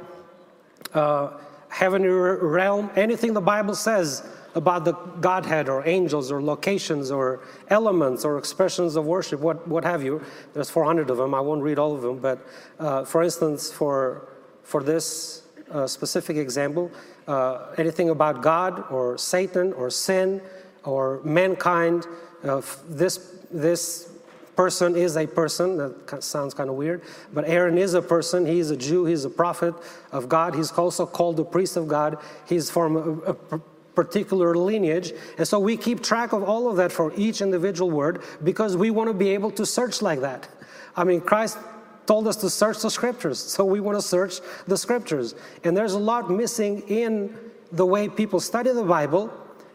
uh, 0.93 1.31
heavenly 1.71 2.11
realm, 2.11 2.91
anything 2.97 3.33
the 3.33 3.41
Bible 3.41 3.75
says 3.75 4.29
about 4.55 4.85
the 4.85 4.93
Godhead 5.23 5.71
or 5.71 5.83
angels 5.89 6.31
or 6.31 6.43
locations 6.43 7.11
or 7.11 7.41
elements 7.69 8.27
or 8.27 8.37
expressions 8.37 8.95
of 8.95 9.07
worship, 9.07 9.41
what, 9.41 9.67
what 9.67 9.85
have 9.85 10.03
you. 10.03 10.21
There's 10.53 10.69
400 10.69 11.09
of 11.09 11.17
them. 11.17 11.35
I 11.35 11.41
won't 11.41 11.63
read 11.63 11.79
all 11.79 11.95
of 11.95 12.03
them, 12.03 12.19
but 12.19 12.47
uh, 12.79 13.07
for 13.07 13.23
instance, 13.23 13.73
for, 13.73 14.29
for 14.65 14.83
this 14.83 15.46
uh, 15.71 15.87
specific 15.87 16.37
example, 16.37 16.91
uh, 17.27 17.75
anything 17.79 18.11
about 18.11 18.43
God 18.43 18.85
or 18.91 19.19
Satan 19.19 19.73
or 19.73 19.91
sin 19.91 20.41
or 20.85 21.21
mankind. 21.25 22.07
Uh, 22.45 22.63
this, 22.89 23.19
this 23.51 24.11
person 24.55 24.97
is 24.97 25.17
a 25.17 25.27
person. 25.27 25.77
That 25.77 26.23
sounds 26.23 26.55
kind 26.55 26.71
of 26.71 26.77
weird. 26.77 27.03
But 27.33 27.45
Aaron 27.47 27.79
is 27.79 27.95
a 27.95 28.03
person. 28.03 28.47
He's 28.47 28.71
a 28.71 28.77
Jew. 28.77 29.05
He's 29.05 29.25
a 29.25 29.31
prophet 29.31 29.75
of 30.13 30.29
God. 30.29 30.55
He's 30.55 30.73
also 30.73 31.07
called 31.07 31.37
the 31.37 31.45
priest 31.45 31.77
of 31.77 31.89
God. 31.89 32.19
He's 32.49 32.71
from 32.71 32.97
a, 32.97 33.57
a 33.57 33.61
particular 33.95 34.55
lineage. 34.55 35.13
And 35.39 35.47
so 35.49 35.59
we 35.59 35.77
keep 35.77 36.03
track 36.03 36.33
of 36.33 36.43
all 36.43 36.71
of 36.71 36.77
that 36.77 36.93
for 36.93 37.13
each 37.17 37.41
individual 37.41 37.91
word 37.91 38.23
because 38.45 38.77
we 38.77 38.91
want 38.91 39.09
to 39.09 39.15
be 39.15 39.31
able 39.31 39.51
to 39.53 39.67
search 39.67 40.03
like 40.03 40.21
that. 40.21 40.49
I 40.97 41.05
mean, 41.05 41.21
Christ 41.21 41.59
told 42.07 42.29
us 42.29 42.37
to 42.37 42.51
search 42.51 42.81
the 42.81 42.91
scriptures. 42.91 43.39
So 43.39 43.65
we 43.65 43.81
want 43.81 43.99
to 43.99 44.03
search 44.03 44.41
the 44.67 44.77
scriptures. 44.77 45.35
And 45.65 45.77
there's 45.77 45.95
a 45.95 45.99
lot 45.99 46.31
missing 46.31 46.83
in 46.89 47.37
the 47.73 47.85
way 47.85 48.09
people 48.09 48.41
study 48.41 48.73
the 48.73 48.85
Bible 48.85 49.33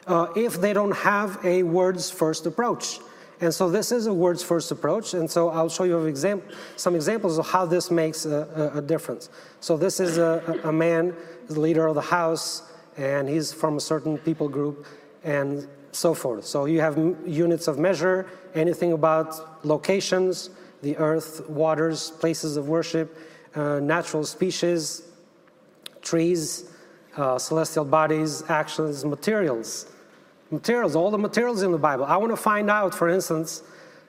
uh, 0.08 0.28
if 0.36 0.60
they 0.60 0.74
don't 0.74 0.96
have 0.96 1.44
a 1.46 1.64
words 1.64 2.10
first 2.10 2.46
approach. 2.46 3.00
And 3.42 3.54
so 3.54 3.70
this 3.70 3.92
is 3.92 4.06
a 4.08 4.14
words 4.14 4.44
first 4.44 4.72
approach. 4.72 5.14
And 5.14 5.30
so 5.30 5.50
I'll 5.50 5.70
show 5.70 5.84
you 5.84 6.06
exam- 6.06 6.44
some 6.76 6.96
examples 6.96 7.38
of 7.38 7.48
how 7.48 7.66
this 7.66 7.90
makes 7.90 8.26
a, 8.26 8.72
a, 8.74 8.78
a 8.78 8.82
difference. 8.82 9.30
So 9.60 9.78
this 9.78 10.00
is 10.00 10.18
a, 10.18 10.62
a 10.64 10.72
man, 10.72 11.16
the 11.48 11.60
leader 11.60 11.88
of 11.88 11.96
the 11.96 12.02
house, 12.02 12.64
and 12.98 13.28
he's 13.28 13.52
from 13.52 13.78
a 13.78 13.80
certain 13.80 14.18
people 14.20 14.48
group 14.48 14.86
and 15.24 15.68
so 15.92 16.14
forth. 16.14 16.46
So 16.46 16.66
you 16.66 16.82
have 16.82 16.98
units 17.26 17.68
of 17.68 17.80
measure, 17.80 18.28
anything 18.54 18.94
about 18.94 19.66
locations, 19.66 20.52
the 20.82 20.98
earth, 20.98 21.48
waters, 21.50 22.12
places 22.12 22.58
of 22.58 22.68
worship, 22.68 23.18
uh, 23.56 23.80
natural 23.80 24.24
species, 24.24 25.04
trees, 26.02 26.66
uh, 27.18 27.38
celestial 27.38 27.86
bodies, 27.86 28.44
actions, 28.50 29.06
materials. 29.06 29.86
Materials, 30.50 30.96
all 30.96 31.12
the 31.12 31.18
materials 31.18 31.62
in 31.62 31.72
the 31.72 31.78
Bible. 31.78 32.06
I 32.06 32.18
want 32.18 32.32
to 32.32 32.38
find 32.38 32.70
out, 32.70 32.94
for 32.94 33.10
instance, 33.10 33.64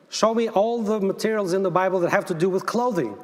show 0.09 0.35
me 0.35 0.49
all 0.49 0.83
the 0.83 1.01
materials 1.01 1.53
in 1.53 1.63
the 1.63 1.71
Bible 1.71 2.01
that 2.01 2.11
have 2.11 2.27
to 2.27 2.35
do 2.35 2.49
with 2.49 2.67
clothing. 2.67 3.17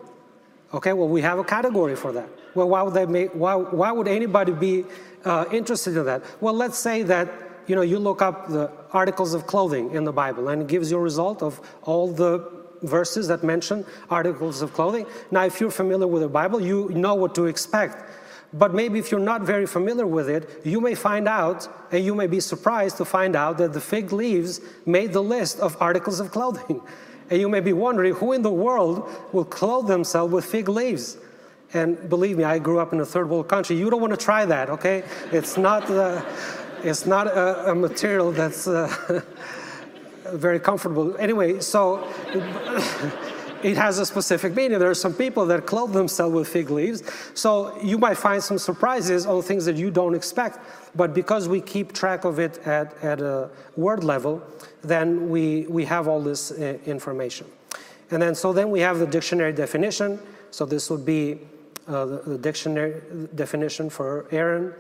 Okay, 0.73 0.93
well, 0.93 1.09
we 1.09 1.23
have 1.23 1.39
a 1.39 1.45
category 1.45 1.97
for 1.97 2.13
that. 2.13 2.29
Well, 2.55 2.69
why 2.69 2.83
would, 2.83 2.95
they 2.95 3.07
make, 3.07 3.31
why, 3.33 3.55
why 3.55 3.91
would 3.93 4.09
anybody 4.09 4.53
be 4.53 4.85
uh, 5.25 5.47
interested 5.51 5.97
in 5.97 6.05
that? 6.07 6.23
Well, 6.41 6.55
let's 6.55 6.79
say 6.79 7.03
that 7.05 7.29
you 7.67 7.75
know 7.75 7.83
you 7.83 7.99
look 7.99 8.23
up 8.23 8.49
the 8.49 8.71
articles 8.93 9.35
of 9.35 9.47
clothing 9.47 9.93
in 9.93 10.05
the 10.05 10.13
Bible, 10.13 10.49
and 10.49 10.63
it 10.63 10.69
gives 10.69 10.91
you 10.91 10.99
a 10.99 11.01
result 11.01 11.43
of 11.43 11.61
all 11.83 12.09
the 12.09 12.58
verses 12.83 13.29
that 13.29 13.43
mention 13.43 13.85
articles 14.11 14.63
of 14.63 14.73
clothing. 14.73 15.07
Now, 15.31 15.45
if 15.45 15.61
you're 15.61 15.71
familiar 15.71 16.07
with 16.07 16.23
the 16.23 16.29
Bible, 16.29 16.61
you 16.61 16.89
know 16.91 17.15
what 17.15 17.35
to 17.37 17.47
expect. 17.47 18.05
But 18.53 18.75
maybe 18.75 18.99
if 18.99 19.11
you're 19.11 19.21
not 19.21 19.43
very 19.43 19.67
familiar 19.67 20.07
with 20.07 20.29
it, 20.31 20.63
you 20.65 20.81
may 20.81 20.95
find 20.95 21.29
out, 21.29 21.69
and 21.93 22.03
you 22.03 22.15
may 22.15 22.27
be 22.27 22.41
surprised 22.41 22.97
to 22.97 23.05
find 23.05 23.37
out 23.37 23.59
that 23.59 23.75
the 23.75 23.81
fig 23.81 24.13
leaves 24.13 24.61
made 24.87 25.13
the 25.13 25.23
list 25.23 25.61
of 25.61 25.77
articles 25.81 26.21
of 26.21 26.31
clothing. 26.31 26.81
And 27.31 27.39
you 27.39 27.51
may 27.51 27.61
be 27.61 27.75
wondering 27.75 28.15
who 28.15 28.33
in 28.33 28.41
the 28.41 28.51
world 28.51 29.07
will 29.35 29.45
clothe 29.45 29.87
themselves 29.87 30.33
with 30.33 30.47
fig 30.47 30.67
leaves. 30.67 31.19
And 31.75 32.09
believe 32.09 32.39
me, 32.39 32.45
I 32.45 32.59
grew 32.59 32.79
up 32.79 32.95
in 32.95 33.01
a 33.01 33.05
third 33.05 33.29
world 33.29 33.49
country. 33.49 33.77
You 33.77 33.91
don't 33.91 34.01
want 34.01 34.13
to 34.13 34.17
try 34.17 34.47
that, 34.47 34.71
okay? 34.71 35.05
It's 35.31 35.59
not, 35.59 35.91
uh, 35.91 36.25
it's 36.83 37.05
not 37.05 37.27
a, 37.27 37.73
a 37.73 37.75
material 37.75 38.33
that's 38.33 38.67
uh, 38.67 38.89
very 40.33 40.61
comfortable. 40.61 41.17
Anyway, 41.19 41.61
so 41.61 42.07
it 43.63 43.77
has 43.77 43.99
a 43.99 44.07
specific 44.07 44.55
meaning. 44.55 44.79
There 44.79 44.91
are 44.91 44.95
some 44.95 45.15
people 45.15 45.47
that 45.47 45.67
clothe 45.67 45.93
themselves 45.93 46.35
with 46.35 46.49
fig 46.49 46.71
leaves. 46.71 47.03
So 47.35 47.79
you 47.83 47.99
might 47.99 48.17
find 48.17 48.43
some 48.43 48.59
surprises 48.59 49.27
on 49.27 49.43
things 49.43 49.65
that 49.65 49.77
you 49.77 49.91
don't 49.91 50.15
expect. 50.15 50.59
But 50.95 51.15
because 51.15 51.49
we 51.49 51.61
keep 51.61 51.93
track 51.93 52.25
of 52.25 52.39
it 52.39 52.59
at, 52.67 52.95
at 53.03 53.21
a 53.21 53.51
word 53.77 54.05
level, 54.05 54.43
then 54.83 55.29
we, 55.29 55.67
we 55.69 55.85
have 55.87 56.09
all 56.09 56.21
this 56.21 56.51
uh, 56.53 56.79
information. 56.87 57.47
And 58.11 58.23
then, 58.23 58.35
so 58.35 58.53
then 58.53 58.71
we 58.71 58.81
have 58.81 58.99
the 58.99 59.07
dictionary 59.07 59.53
definition. 59.53 60.19
So 60.51 60.65
this 60.65 60.89
would 60.89 61.05
be 61.05 61.41
uh, 61.87 62.05
the, 62.07 62.17
the 62.27 62.39
dictionary 62.39 63.03
definition 63.35 63.91
for 63.91 64.27
Aaron 64.31 64.73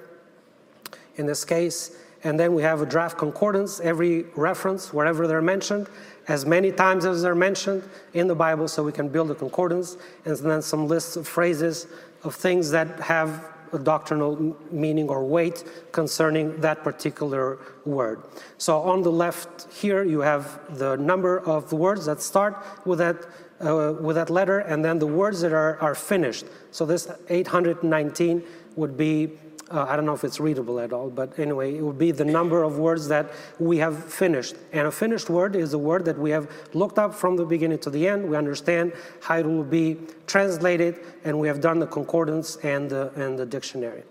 in 1.16 1.26
this 1.26 1.44
case. 1.44 1.96
And 2.24 2.38
then 2.38 2.54
we 2.54 2.62
have 2.62 2.82
a 2.82 2.86
draft 2.86 3.16
concordance, 3.16 3.80
every 3.80 4.24
reference, 4.34 4.92
wherever 4.92 5.26
they're 5.26 5.42
mentioned, 5.42 5.88
as 6.26 6.44
many 6.44 6.72
times 6.72 7.04
as 7.04 7.22
they're 7.22 7.34
mentioned 7.34 7.88
in 8.12 8.26
the 8.26 8.34
Bible, 8.34 8.66
so 8.68 8.82
we 8.82 8.92
can 8.92 9.08
build 9.08 9.30
a 9.30 9.34
concordance, 9.34 9.96
and 10.24 10.36
then 10.38 10.60
some 10.60 10.88
lists 10.88 11.16
of 11.16 11.28
phrases 11.28 11.86
of 12.24 12.34
things 12.34 12.70
that 12.70 13.00
have 13.00 13.44
a 13.72 13.78
doctrinal 13.78 14.56
meaning 14.70 15.08
or 15.08 15.24
weight 15.24 15.64
concerning 15.92 16.58
that 16.60 16.82
particular 16.82 17.58
word. 17.84 18.22
So 18.56 18.80
on 18.80 19.02
the 19.02 19.12
left 19.12 19.72
here, 19.72 20.02
you 20.02 20.20
have 20.20 20.78
the 20.78 20.96
number 20.96 21.40
of 21.40 21.72
words 21.72 22.06
that 22.06 22.20
start 22.20 22.56
with 22.84 22.98
that, 22.98 23.26
uh, 23.60 23.94
with 24.00 24.16
that 24.16 24.30
letter, 24.30 24.60
and 24.60 24.84
then 24.84 24.98
the 24.98 25.06
words 25.06 25.40
that 25.42 25.52
are, 25.52 25.78
are 25.80 25.94
finished. 25.94 26.46
So 26.70 26.86
this 26.86 27.08
819 27.28 28.42
would 28.76 28.96
be 28.96 29.38
uh, 29.70 29.86
I 29.88 29.96
don't 29.96 30.06
know 30.06 30.14
if 30.14 30.24
it's 30.24 30.40
readable 30.40 30.80
at 30.80 30.92
all, 30.92 31.10
but 31.10 31.38
anyway, 31.38 31.76
it 31.76 31.82
would 31.82 31.98
be 31.98 32.10
the 32.10 32.24
number 32.24 32.62
of 32.62 32.78
words 32.78 33.08
that 33.08 33.30
we 33.58 33.78
have 33.78 34.02
finished. 34.04 34.56
And 34.72 34.86
a 34.86 34.90
finished 34.90 35.28
word 35.28 35.56
is 35.56 35.74
a 35.74 35.78
word 35.78 36.04
that 36.06 36.18
we 36.18 36.30
have 36.30 36.50
looked 36.74 36.98
up 36.98 37.14
from 37.14 37.36
the 37.36 37.44
beginning 37.44 37.78
to 37.80 37.90
the 37.90 38.08
end. 38.08 38.28
We 38.28 38.36
understand 38.36 38.92
how 39.20 39.38
it 39.38 39.46
will 39.46 39.64
be 39.64 39.98
translated, 40.26 41.04
and 41.24 41.38
we 41.38 41.48
have 41.48 41.60
done 41.60 41.78
the 41.78 41.86
concordance 41.86 42.56
and 42.56 42.88
the, 42.88 43.12
and 43.16 43.38
the 43.38 43.44
dictionary. 43.44 44.04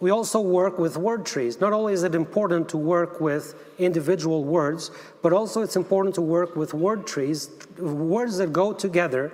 We 0.00 0.10
also 0.10 0.40
work 0.40 0.80
with 0.80 0.96
word 0.96 1.24
trees. 1.24 1.60
Not 1.60 1.72
only 1.72 1.92
is 1.92 2.02
it 2.02 2.16
important 2.16 2.68
to 2.70 2.76
work 2.76 3.20
with 3.20 3.54
individual 3.78 4.42
words, 4.42 4.90
but 5.22 5.32
also 5.32 5.62
it's 5.62 5.76
important 5.76 6.16
to 6.16 6.22
work 6.22 6.56
with 6.56 6.74
word 6.74 7.06
trees, 7.06 7.50
words 7.78 8.36
that 8.38 8.52
go 8.52 8.72
together, 8.72 9.30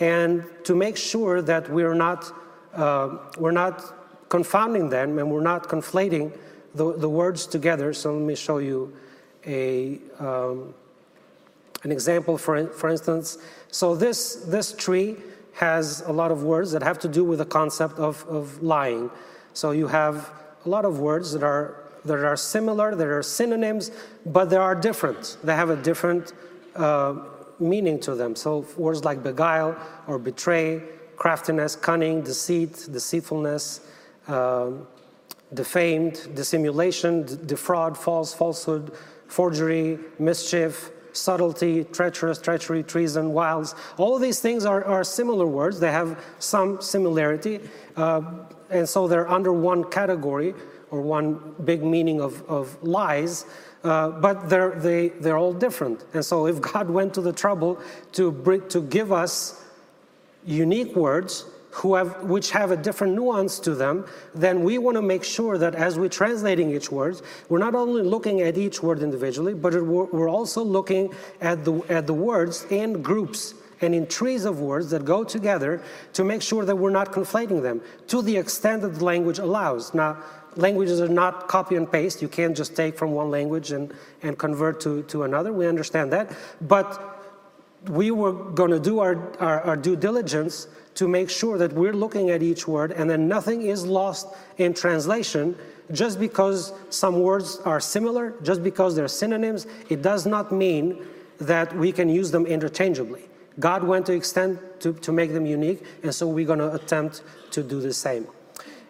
and 0.00 0.44
to 0.64 0.74
make 0.74 0.98
sure 0.98 1.40
that 1.40 1.70
we're 1.70 1.94
not, 1.94 2.30
uh, 2.74 3.16
we're 3.38 3.50
not 3.50 4.03
confounding 4.34 4.88
them 4.88 5.16
and 5.20 5.30
we're 5.30 5.48
not 5.54 5.68
conflating 5.68 6.36
the, 6.74 6.86
the 6.98 7.08
words 7.08 7.46
together. 7.46 7.92
So 7.92 8.12
let 8.12 8.26
me 8.26 8.34
show 8.34 8.58
you 8.58 8.92
a, 9.46 10.00
um, 10.18 10.74
an 11.84 11.92
example, 11.92 12.36
for, 12.36 12.66
for 12.66 12.88
instance. 12.90 13.38
So 13.70 13.94
this, 13.94 14.34
this 14.54 14.72
tree 14.72 15.18
has 15.52 16.00
a 16.00 16.10
lot 16.10 16.32
of 16.32 16.42
words 16.42 16.72
that 16.72 16.82
have 16.82 16.98
to 16.98 17.08
do 17.08 17.22
with 17.22 17.38
the 17.38 17.44
concept 17.44 17.96
of, 18.00 18.26
of 18.28 18.60
lying. 18.60 19.08
So 19.52 19.70
you 19.70 19.86
have 19.86 20.32
a 20.66 20.68
lot 20.68 20.84
of 20.84 20.98
words 20.98 21.30
that 21.30 21.44
are, 21.44 21.84
that 22.04 22.18
are 22.18 22.36
similar, 22.36 22.96
that 22.96 23.06
are 23.06 23.22
synonyms, 23.22 23.92
but 24.26 24.50
they 24.50 24.56
are 24.56 24.74
different. 24.74 25.36
They 25.44 25.54
have 25.54 25.70
a 25.70 25.76
different 25.76 26.32
uh, 26.74 27.14
meaning 27.60 28.00
to 28.00 28.16
them. 28.16 28.34
So 28.34 28.66
words 28.76 29.04
like 29.04 29.22
beguile 29.22 29.76
or 30.08 30.18
betray, 30.18 30.82
craftiness, 31.14 31.76
cunning, 31.76 32.22
deceit, 32.22 32.88
deceitfulness, 32.90 33.78
um, 34.28 34.86
defamed, 35.52 36.34
dissimulation, 36.34 37.24
defraud, 37.46 37.96
false, 37.96 38.34
falsehood, 38.34 38.92
forgery, 39.26 39.98
mischief, 40.18 40.90
subtlety, 41.12 41.84
treacherous, 41.84 42.38
treachery, 42.38 42.82
treason, 42.82 43.32
wiles. 43.32 43.74
All 43.96 44.18
these 44.18 44.40
things 44.40 44.64
are, 44.64 44.84
are 44.84 45.04
similar 45.04 45.46
words. 45.46 45.80
They 45.80 45.92
have 45.92 46.22
some 46.38 46.80
similarity. 46.80 47.60
Uh, 47.96 48.22
and 48.70 48.88
so 48.88 49.06
they're 49.06 49.30
under 49.30 49.52
one 49.52 49.84
category 49.84 50.54
or 50.90 51.00
one 51.00 51.54
big 51.64 51.82
meaning 51.84 52.20
of, 52.20 52.42
of 52.48 52.82
lies. 52.82 53.46
Uh, 53.82 54.08
but 54.08 54.48
they're, 54.48 54.74
they, 54.80 55.08
they're 55.08 55.36
all 55.36 55.52
different. 55.52 56.04
And 56.14 56.24
so 56.24 56.46
if 56.46 56.60
God 56.72 56.90
went 56.90 57.14
to 57.14 57.20
the 57.20 57.32
trouble 57.32 57.80
to, 58.12 58.32
bring, 58.32 58.66
to 58.68 58.80
give 58.80 59.12
us 59.12 59.62
unique 60.44 60.94
words, 60.96 61.46
have, 61.82 62.22
which 62.22 62.50
have 62.50 62.70
a 62.70 62.76
different 62.76 63.14
nuance 63.14 63.58
to 63.60 63.74
them, 63.74 64.06
then 64.34 64.62
we 64.62 64.78
want 64.78 64.96
to 64.96 65.02
make 65.02 65.24
sure 65.24 65.58
that 65.58 65.74
as 65.74 65.98
we're 65.98 66.08
translating 66.08 66.70
each 66.70 66.90
word, 66.90 67.20
we're 67.48 67.58
not 67.58 67.74
only 67.74 68.02
looking 68.02 68.40
at 68.42 68.56
each 68.56 68.82
word 68.82 69.02
individually, 69.02 69.54
but 69.54 69.74
we're 69.84 70.28
also 70.28 70.62
looking 70.62 71.12
at 71.40 71.64
the, 71.64 71.80
at 71.88 72.06
the 72.06 72.14
words 72.14 72.64
in 72.70 73.02
groups 73.02 73.54
and 73.80 73.94
in 73.94 74.06
trees 74.06 74.44
of 74.44 74.60
words 74.60 74.90
that 74.90 75.04
go 75.04 75.24
together 75.24 75.82
to 76.12 76.24
make 76.24 76.42
sure 76.42 76.64
that 76.64 76.76
we're 76.76 76.90
not 76.90 77.12
conflating 77.12 77.60
them 77.62 77.82
to 78.06 78.22
the 78.22 78.36
extent 78.36 78.82
that 78.82 78.94
the 78.94 79.04
language 79.04 79.38
allows. 79.38 79.92
Now, 79.94 80.22
languages 80.56 81.00
are 81.00 81.08
not 81.08 81.48
copy 81.48 81.74
and 81.76 81.90
paste. 81.90 82.22
You 82.22 82.28
can't 82.28 82.56
just 82.56 82.76
take 82.76 82.96
from 82.96 83.12
one 83.12 83.30
language 83.30 83.72
and, 83.72 83.92
and 84.22 84.38
convert 84.38 84.80
to, 84.82 85.02
to 85.04 85.24
another. 85.24 85.52
We 85.52 85.66
understand 85.66 86.12
that. 86.12 86.34
But 86.60 87.14
we 87.88 88.10
were 88.10 88.32
going 88.32 88.70
to 88.70 88.80
do 88.80 89.00
our, 89.00 89.36
our, 89.38 89.60
our 89.62 89.76
due 89.76 89.96
diligence 89.96 90.68
to 90.94 91.08
make 91.08 91.28
sure 91.28 91.58
that 91.58 91.72
we're 91.72 91.92
looking 91.92 92.30
at 92.30 92.42
each 92.42 92.68
word 92.68 92.92
and 92.92 93.10
then 93.10 93.28
nothing 93.28 93.62
is 93.62 93.84
lost 93.84 94.28
in 94.58 94.74
translation 94.74 95.56
just 95.92 96.18
because 96.18 96.72
some 96.90 97.20
words 97.20 97.58
are 97.64 97.80
similar, 97.80 98.34
just 98.42 98.62
because 98.62 98.96
they're 98.96 99.08
synonyms, 99.08 99.66
it 99.90 100.02
does 100.02 100.24
not 100.26 100.50
mean 100.50 101.04
that 101.38 101.74
we 101.76 101.92
can 101.92 102.08
use 102.08 102.30
them 102.30 102.46
interchangeably. 102.46 103.28
God 103.60 103.84
went 103.84 104.06
to 104.06 104.12
extend 104.12 104.58
to, 104.80 104.94
to 104.94 105.12
make 105.12 105.32
them 105.32 105.46
unique, 105.46 105.84
and 106.02 106.14
so 106.14 106.26
we're 106.26 106.46
going 106.46 106.58
to 106.58 106.72
attempt 106.72 107.22
to 107.52 107.62
do 107.62 107.80
the 107.80 107.92
same. 107.92 108.26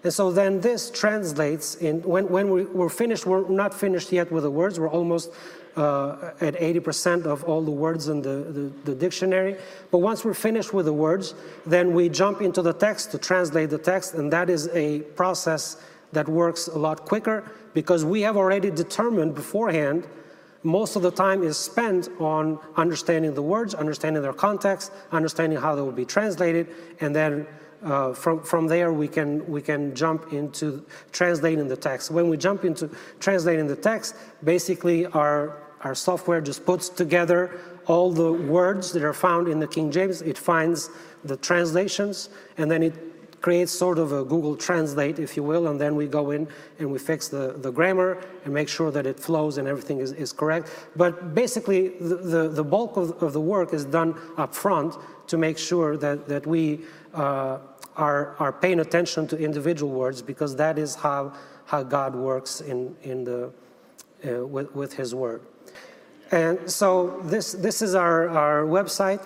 And 0.05 0.13
so 0.13 0.31
then 0.31 0.61
this 0.61 0.91
translates 0.91 1.77
in, 1.77 2.03
when, 2.03 2.29
when 2.29 2.51
we, 2.51 2.65
we're 2.65 2.89
finished, 2.91 3.27
we're 3.27 3.49
not 3.49 3.75
finished 3.75 4.13
yet 4.13 4.31
with 4.31 4.45
the 4.45 4.51
words, 4.51 4.79
we're 4.79 4.89
almost 4.89 5.33
uh, 5.77 6.33
at 6.41 6.55
80% 6.55 7.27
of 7.27 7.45
all 7.45 7.63
the 7.63 7.71
words 7.71 8.09
in 8.09 8.23
the, 8.23 8.29
the, 8.29 8.73
the, 8.85 8.95
dictionary. 8.95 9.57
But 9.91 9.99
once 9.99 10.25
we're 10.25 10.35
finished 10.35 10.73
with 10.73 10.87
the 10.87 10.93
words, 10.93 11.35
then 11.67 11.93
we 11.95 12.09
jump 12.09 12.41
into 12.41 12.63
the 12.63 12.73
text 12.73 13.11
to 13.13 13.19
translate 13.19 13.71
the 13.71 13.79
text, 13.79 14.15
and 14.15 14.33
that 14.33 14.51
is 14.51 14.69
a 14.69 15.01
process 15.17 15.83
that 16.13 16.29
works 16.29 16.69
a 16.69 16.79
lot 16.79 17.05
quicker 17.07 17.51
because 17.75 18.05
we 18.05 18.23
have 18.23 18.37
already 18.37 18.71
determined 18.71 19.35
beforehand 19.35 20.07
most 20.65 20.97
of 20.97 21.03
the 21.03 21.11
time 21.11 21.43
is 21.43 21.59
spent 21.59 22.09
on 22.19 22.59
understanding 22.77 23.35
the 23.35 23.43
words, 23.43 23.75
understanding 23.75 24.23
their 24.23 24.33
context, 24.33 24.93
understanding 25.13 25.59
how 25.59 25.75
they 25.75 25.83
will 25.83 25.93
be 25.93 26.07
translated, 26.07 26.69
and 27.01 27.15
then 27.15 27.47
uh, 27.85 28.15
from, 28.15 28.43
from 28.43 28.67
there 28.67 28.91
we 28.93 29.07
can, 29.07 29.47
we 29.47 29.61
can 29.61 29.95
jump 29.95 30.33
into 30.33 30.85
translating 31.13 31.69
the 31.69 31.77
text. 31.77 32.11
When 32.11 32.31
we 32.31 32.39
jump 32.39 32.65
into 32.65 32.89
translating 33.21 33.67
the 33.67 33.77
text, 33.77 34.17
basically 34.43 35.05
our, 35.07 35.59
our 35.85 35.95
software 35.95 36.41
just 36.41 36.65
puts 36.67 36.89
together 36.89 37.61
all 37.87 38.11
the 38.11 38.33
words 38.33 38.93
that 38.93 39.05
are 39.05 39.13
found 39.13 39.49
in 39.49 39.61
the 39.61 39.67
King 39.67 39.91
James. 39.91 40.23
It 40.23 40.39
finds 40.39 40.91
the 41.25 41.37
translations, 41.37 42.31
and 42.57 42.71
then 42.71 42.83
it 42.83 42.95
creates 43.43 43.73
sort 43.73 43.99
of 43.99 44.13
a 44.13 44.25
Google 44.25 44.57
Translate, 44.57 45.19
if 45.19 45.37
you 45.37 45.43
will, 45.43 45.67
and 45.69 45.79
then 45.79 45.95
we 45.95 46.07
go 46.07 46.31
in 46.31 46.49
and 46.79 46.91
we 46.91 46.99
fix 46.99 47.29
the, 47.29 47.53
the 47.59 47.71
grammar 47.71 48.25
and 48.47 48.55
make 48.55 48.71
sure 48.71 48.91
that 48.91 49.05
it 49.05 49.21
flows 49.21 49.59
and 49.59 49.69
everything 49.69 49.99
is, 49.99 50.13
is 50.13 50.33
correct. 50.33 50.71
But 50.97 51.35
basically, 51.35 51.89
the, 52.01 52.17
the, 52.17 52.49
the 52.49 52.65
bulk 52.65 52.97
of, 52.97 53.23
of 53.23 53.35
the 53.35 53.43
work 53.43 53.75
is 53.75 53.85
done 53.85 54.19
up 54.39 54.55
front 54.55 54.95
to 55.27 55.37
make 55.37 55.59
sure 55.59 55.99
that, 55.99 56.27
that 56.27 56.47
we 56.47 56.81
uh, 57.13 57.59
are, 57.97 58.35
are 58.39 58.53
paying 58.53 58.81
attention 58.81 59.27
to 59.29 59.37
individual 59.37 59.93
words 59.93 60.23
because 60.23 60.57
that 60.57 60.79
is 60.79 60.95
how, 60.95 61.35
how 61.67 61.83
God 61.83 62.15
works 62.15 62.63
in, 62.63 62.97
in 63.03 63.25
the, 63.25 63.53
uh, 64.27 64.47
with, 64.47 64.75
with 64.75 64.95
His 64.95 65.15
Word. 65.15 65.43
And 66.35 66.69
so 66.69 67.21
this, 67.23 67.53
this 67.53 67.81
is 67.81 67.95
our, 67.95 68.29
our 68.29 68.65
website. 68.65 69.23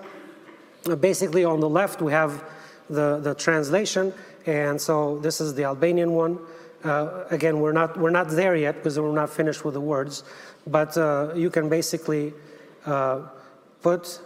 Basically, 1.00 1.42
on 1.42 1.58
the 1.58 1.68
left, 1.68 2.02
we 2.02 2.12
have 2.12 2.44
the, 2.90 3.18
the 3.18 3.34
translation. 3.34 4.12
And 4.44 4.78
so 4.78 5.18
this 5.20 5.40
is 5.40 5.54
the 5.54 5.64
Albanian 5.64 6.12
one. 6.12 6.38
Uh, 6.84 7.24
again, 7.30 7.60
we're 7.60 7.72
not, 7.72 7.98
we're 7.98 8.10
not 8.10 8.28
there 8.28 8.54
yet 8.54 8.76
because 8.76 9.00
we're 9.00 9.10
not 9.10 9.30
finished 9.30 9.64
with 9.64 9.72
the 9.72 9.80
words. 9.80 10.22
But 10.66 10.98
uh, 10.98 11.32
you 11.34 11.48
can 11.48 11.70
basically 11.70 12.34
uh, 12.84 13.22
put 13.80 14.20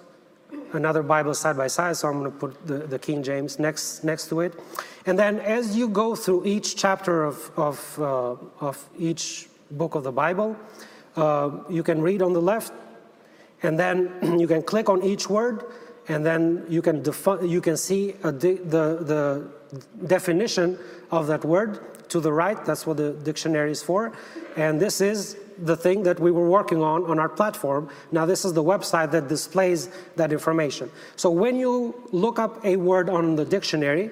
another 0.73 1.05
Bible 1.05 1.35
side 1.35 1.57
by 1.57 1.69
side. 1.69 1.97
So 1.97 2.09
I'm 2.09 2.19
going 2.19 2.33
to 2.33 2.37
put 2.37 2.67
the, 2.67 2.79
the, 2.79 2.99
King 2.99 3.23
James 3.23 3.61
next, 3.61 4.03
next 4.03 4.29
to 4.31 4.41
it. 4.41 4.59
And 5.07 5.17
then 5.17 5.39
as 5.39 5.77
you 5.77 5.89
go 5.89 6.17
through 6.17 6.47
each 6.47 6.75
chapter 6.75 7.23
of, 7.23 7.49
of, 7.57 7.99
uh, 8.01 8.35
of 8.61 8.89
each 8.99 9.47
book 9.71 9.95
of 9.95 10.03
the 10.03 10.12
Bible, 10.12 10.57
uh, 11.16 11.50
you 11.69 11.83
can 11.83 12.00
read 12.00 12.23
on 12.23 12.33
the 12.33 12.42
left, 12.42 12.73
and 13.62 13.78
then 13.78 14.12
you 14.38 14.47
can 14.47 14.62
click 14.62 14.88
on 14.88 15.02
each 15.02 15.28
word 15.28 15.64
and 16.09 16.26
then 16.26 16.64
you 16.69 16.83
can, 16.83 17.04
you 17.42 17.61
can 17.61 17.76
see 17.76 18.12
the, 18.23 18.31
the 18.31 19.49
definition 20.07 20.78
of 21.11 21.26
that 21.28 21.45
word 21.45 22.09
to 22.09 22.21
the 22.21 22.33
right. 22.33 22.62
That's 22.64 22.87
what 22.87 22.97
the 22.97 23.12
dictionary 23.12 23.71
is 23.71 23.83
for. 23.83 24.12
And 24.57 24.81
this 24.81 25.00
is 25.00 25.37
the 25.59 25.76
thing 25.76 26.02
that 26.02 26.19
we 26.19 26.31
were 26.31 26.49
working 26.49 26.83
on 26.83 27.04
on 27.04 27.19
our 27.19 27.28
platform. 27.28 27.88
Now, 28.11 28.26
this 28.26 28.45
is 28.45 28.52
the 28.52 28.64
website 28.64 29.12
that 29.12 29.28
displays 29.28 29.88
that 30.16 30.33
information. 30.33 30.90
So, 31.16 31.31
when 31.31 31.57
you 31.57 31.95
look 32.11 32.38
up 32.38 32.64
a 32.64 32.76
word 32.76 33.09
on 33.09 33.37
the 33.37 33.45
dictionary, 33.45 34.11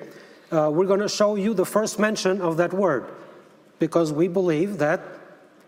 uh, 0.52 0.70
we're 0.72 0.86
going 0.86 1.00
to 1.00 1.08
show 1.08 1.34
you 1.34 1.54
the 1.54 1.66
first 1.66 1.98
mention 1.98 2.40
of 2.40 2.56
that 2.58 2.72
word 2.72 3.10
because 3.78 4.12
we 4.12 4.28
believe 4.28 4.78
that 4.78 5.00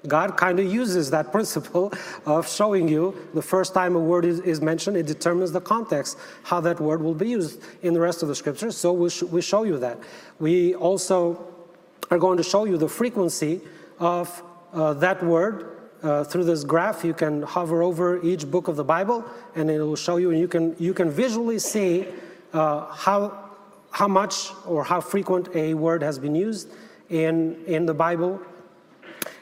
God 0.07 0.37
kind 0.37 0.59
of 0.59 0.67
uses 0.67 1.11
that 1.11 1.31
principle 1.31 1.93
of 2.27 2.49
showing 2.49 2.89
you 2.89 3.15
the 3.35 3.43
first 3.43 3.73
time 3.73 3.95
a 3.95 4.01
word 4.01 4.25
is, 4.25 4.41
is, 4.41 4.61
mentioned, 4.61 4.97
it 4.97 5.07
determines 5.07 5.53
the 5.53 5.61
context, 5.61 6.19
how 6.43 6.61
that 6.61 6.81
word 6.81 7.03
will 7.03 7.15
be 7.15 7.29
used 7.29 7.63
in 7.83 7.95
the 7.95 8.01
rest 8.01 8.23
of 8.23 8.29
the 8.29 8.35
scriptures. 8.35 8.77
So 8.77 8.93
we, 8.93 9.11
sh- 9.11 9.23
we 9.23 9.43
show 9.43 9.63
you 9.63 9.79
that. 9.79 9.99
We 10.41 10.75
also 10.75 11.47
are 12.11 12.19
going 12.19 12.37
to 12.37 12.43
show 12.43 12.65
you 12.65 12.77
the 12.77 12.89
frequency 12.89 13.61
of 13.99 14.43
uh, 14.73 14.95
that 14.95 15.23
word. 15.23 15.69
Uh, 16.03 16.25
through 16.25 16.43
this 16.43 16.65
graph, 16.65 17.05
you 17.05 17.15
can 17.15 17.43
hover 17.43 17.81
over 17.81 18.21
each 18.25 18.51
book 18.51 18.67
of 18.67 18.75
the 18.75 18.83
Bible, 18.83 19.25
and 19.55 19.71
it 19.71 19.81
will 19.81 19.95
show 19.95 20.17
you, 20.17 20.33
and 20.33 20.41
you 20.41 20.49
can 20.49 20.75
you 20.81 20.93
can 20.93 21.09
visually 21.09 21.61
see 21.61 22.09
uh, 22.53 22.87
how 22.87 23.51
how 23.93 24.09
much 24.09 24.51
or 24.67 24.83
how 24.83 25.01
frequent 25.01 25.55
a 25.55 25.75
word 25.75 26.03
has 26.03 26.19
been 26.19 26.35
used 26.35 26.71
in 27.09 27.57
in 27.67 27.87
the 27.87 27.95
Bible 27.95 28.43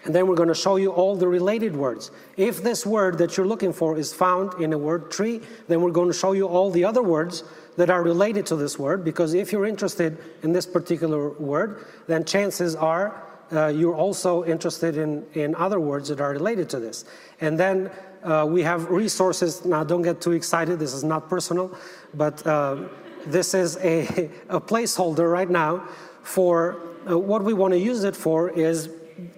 and 0.05 0.15
then 0.15 0.27
we're 0.27 0.35
going 0.35 0.49
to 0.49 0.55
show 0.55 0.77
you 0.77 0.91
all 0.91 1.15
the 1.15 1.29
related 1.29 1.77
words. 1.77 2.11
If 2.37 2.63
this 2.63 2.87
word 2.87 3.19
that 3.19 3.37
you're 3.37 3.47
looking 3.47 3.73
for 3.73 3.99
is 3.99 4.13
found 4.13 4.55
in 4.63 4.73
a 4.73 4.79
word 4.79 5.11
tree, 5.11 5.41
then 5.69 5.83
we're 5.83 5.91
going 5.91 6.09
to 6.09 6.17
show 6.17 6.33
you 6.33 6.47
all 6.47 6.71
the 6.71 6.85
other 6.85 7.03
words 7.03 7.45
that 7.77 7.91
are 7.91 8.03
related 8.03 8.47
to 8.47 8.57
this 8.57 8.79
word. 8.79 9.05
Because 9.05 9.35
if 9.35 9.53
you're 9.53 9.67
interested 9.67 10.19
in 10.43 10.53
this 10.53 10.67
particular 10.67 11.31
word, 11.31 11.85
then 12.07 12.25
chances 12.25 12.75
are 12.75 13.23
uh, 13.53 13.67
you're 13.67 13.97
also 13.97 14.45
interested 14.45 14.97
in, 14.97 15.27
in 15.35 15.55
other 15.57 15.81
words 15.81 16.09
that 16.09 16.21
are 16.21 16.31
related 16.31 16.69
to 16.71 16.79
this. 16.79 17.05
And 17.41 17.59
then 17.59 17.91
uh, 18.23 18.47
we 18.49 18.63
have 18.63 18.89
resources. 18.91 19.65
Now, 19.65 19.83
don't 19.83 20.03
get 20.03 20.21
too 20.21 20.33
excited. 20.33 20.79
This 20.79 20.95
is 20.95 21.03
not 21.03 21.29
personal, 21.29 21.77
but 22.15 22.47
uh, 22.47 22.85
this 23.27 23.55
is 23.55 23.77
a, 23.79 24.31
a 24.49 24.61
placeholder 24.61 25.31
right 25.31 25.51
now 25.51 25.79
for 26.23 26.81
uh, 27.11 27.19
what 27.19 27.43
we 27.43 27.53
want 27.53 27.73
to 27.73 27.79
use 27.79 28.05
it 28.05 28.15
for 28.15 28.51
is 28.51 28.89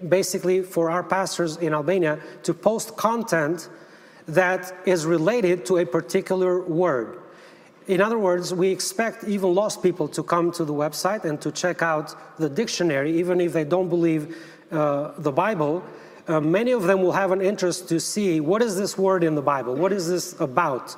basically 0.09 0.63
for 0.63 0.91
our 0.91 1.03
pastors 1.03 1.57
in 1.59 1.73
Albania 1.75 2.19
to 2.43 2.55
post 2.55 2.97
content 2.97 3.69
that 4.27 4.73
is 4.87 5.05
related 5.07 5.65
to 5.67 5.79
a 5.79 5.87
particular 5.87 6.63
word. 6.63 7.19
In 7.89 8.01
other 8.01 8.19
words, 8.19 8.55
we 8.55 8.69
expect 8.69 9.25
even 9.25 9.55
lost 9.55 9.83
people 9.83 10.07
to 10.09 10.23
come 10.23 10.53
to 10.53 10.65
the 10.65 10.73
website 10.73 11.25
and 11.25 11.41
to 11.41 11.51
check 11.51 11.83
out 11.83 12.15
the 12.39 12.49
dictionary, 12.49 13.19
even 13.19 13.41
if 13.41 13.53
they 13.53 13.65
don't 13.65 13.89
believe 13.89 14.37
uh, 14.71 15.13
the 15.19 15.33
Bible. 15.33 15.83
Uh, 16.29 16.41
many 16.41 16.71
of 16.71 16.85
them 16.85 17.03
will 17.03 17.13
have 17.13 17.33
an 17.33 17.41
interest 17.41 17.89
to 17.89 17.99
see 17.99 18.39
what 18.41 18.63
is 18.63 18.77
this 18.77 18.97
word 18.97 19.25
in 19.25 19.35
the 19.35 19.43
Bible? 19.43 19.75
What 19.75 19.93
is 19.93 20.09
this 20.09 20.41
about? 20.41 20.97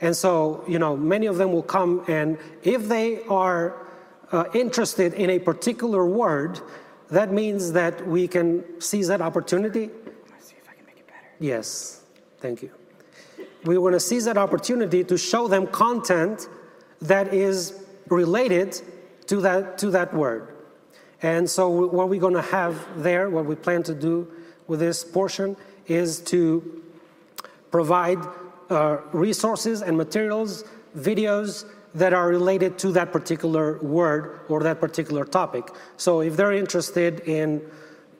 And 0.00 0.16
so, 0.16 0.64
you 0.66 0.78
know, 0.78 0.96
many 0.96 1.26
of 1.26 1.36
them 1.36 1.52
will 1.52 1.62
come, 1.62 2.04
and 2.08 2.38
if 2.62 2.88
they 2.88 3.22
are 3.24 3.74
uh, 4.32 4.44
interested 4.54 5.14
in 5.14 5.30
a 5.30 5.38
particular 5.38 6.06
word, 6.06 6.60
that 7.10 7.32
means 7.32 7.72
that 7.72 8.06
we 8.06 8.26
can 8.26 8.80
seize 8.80 9.08
that 9.08 9.20
opportunity. 9.20 9.90
Let's 10.30 10.48
see 10.48 10.56
if 10.58 10.68
I 10.68 10.74
can 10.74 10.86
make 10.86 10.98
it 10.98 11.06
better. 11.06 11.26
Yes, 11.38 12.02
thank 12.38 12.62
you. 12.62 12.70
We 13.64 13.78
want 13.78 13.94
to 13.94 14.00
seize 14.00 14.24
that 14.26 14.36
opportunity 14.36 15.04
to 15.04 15.16
show 15.16 15.48
them 15.48 15.66
content 15.66 16.48
that 17.00 17.32
is 17.32 17.84
related 18.08 18.80
to 19.26 19.40
that, 19.40 19.78
to 19.78 19.90
that 19.90 20.12
word. 20.12 20.54
And 21.22 21.48
so, 21.48 21.68
what 21.68 22.08
we're 22.08 22.20
going 22.20 22.34
to 22.34 22.42
have 22.42 23.02
there, 23.02 23.30
what 23.30 23.46
we 23.46 23.54
plan 23.54 23.82
to 23.84 23.94
do 23.94 24.30
with 24.66 24.80
this 24.80 25.02
portion, 25.04 25.56
is 25.86 26.20
to 26.20 26.82
provide 27.70 28.18
uh, 28.70 28.98
resources 29.12 29.82
and 29.82 29.96
materials, 29.96 30.64
videos, 30.96 31.64
that 31.94 32.12
are 32.12 32.28
related 32.28 32.78
to 32.78 32.92
that 32.92 33.12
particular 33.12 33.78
word 33.78 34.40
or 34.48 34.62
that 34.62 34.80
particular 34.80 35.24
topic. 35.24 35.68
So 35.96 36.20
if 36.20 36.36
they're 36.36 36.52
interested 36.52 37.20
in 37.20 37.62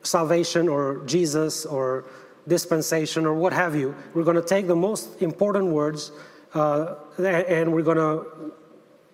salvation 0.03 0.69
or 0.69 1.03
Jesus 1.07 1.67
or 1.67 2.05
dispensation 2.47 3.27
or 3.27 3.35
what 3.35 3.53
have 3.53 3.75
you, 3.75 3.95
we're 4.15 4.25
going 4.25 4.37
to 4.37 4.43
take 4.47 4.67
the 4.67 4.77
most 4.77 5.21
important 5.23 5.67
words 5.67 6.13
uh, 6.55 6.95
and 7.19 7.73
we're 7.73 7.83
going 7.83 7.97
to 7.97 8.53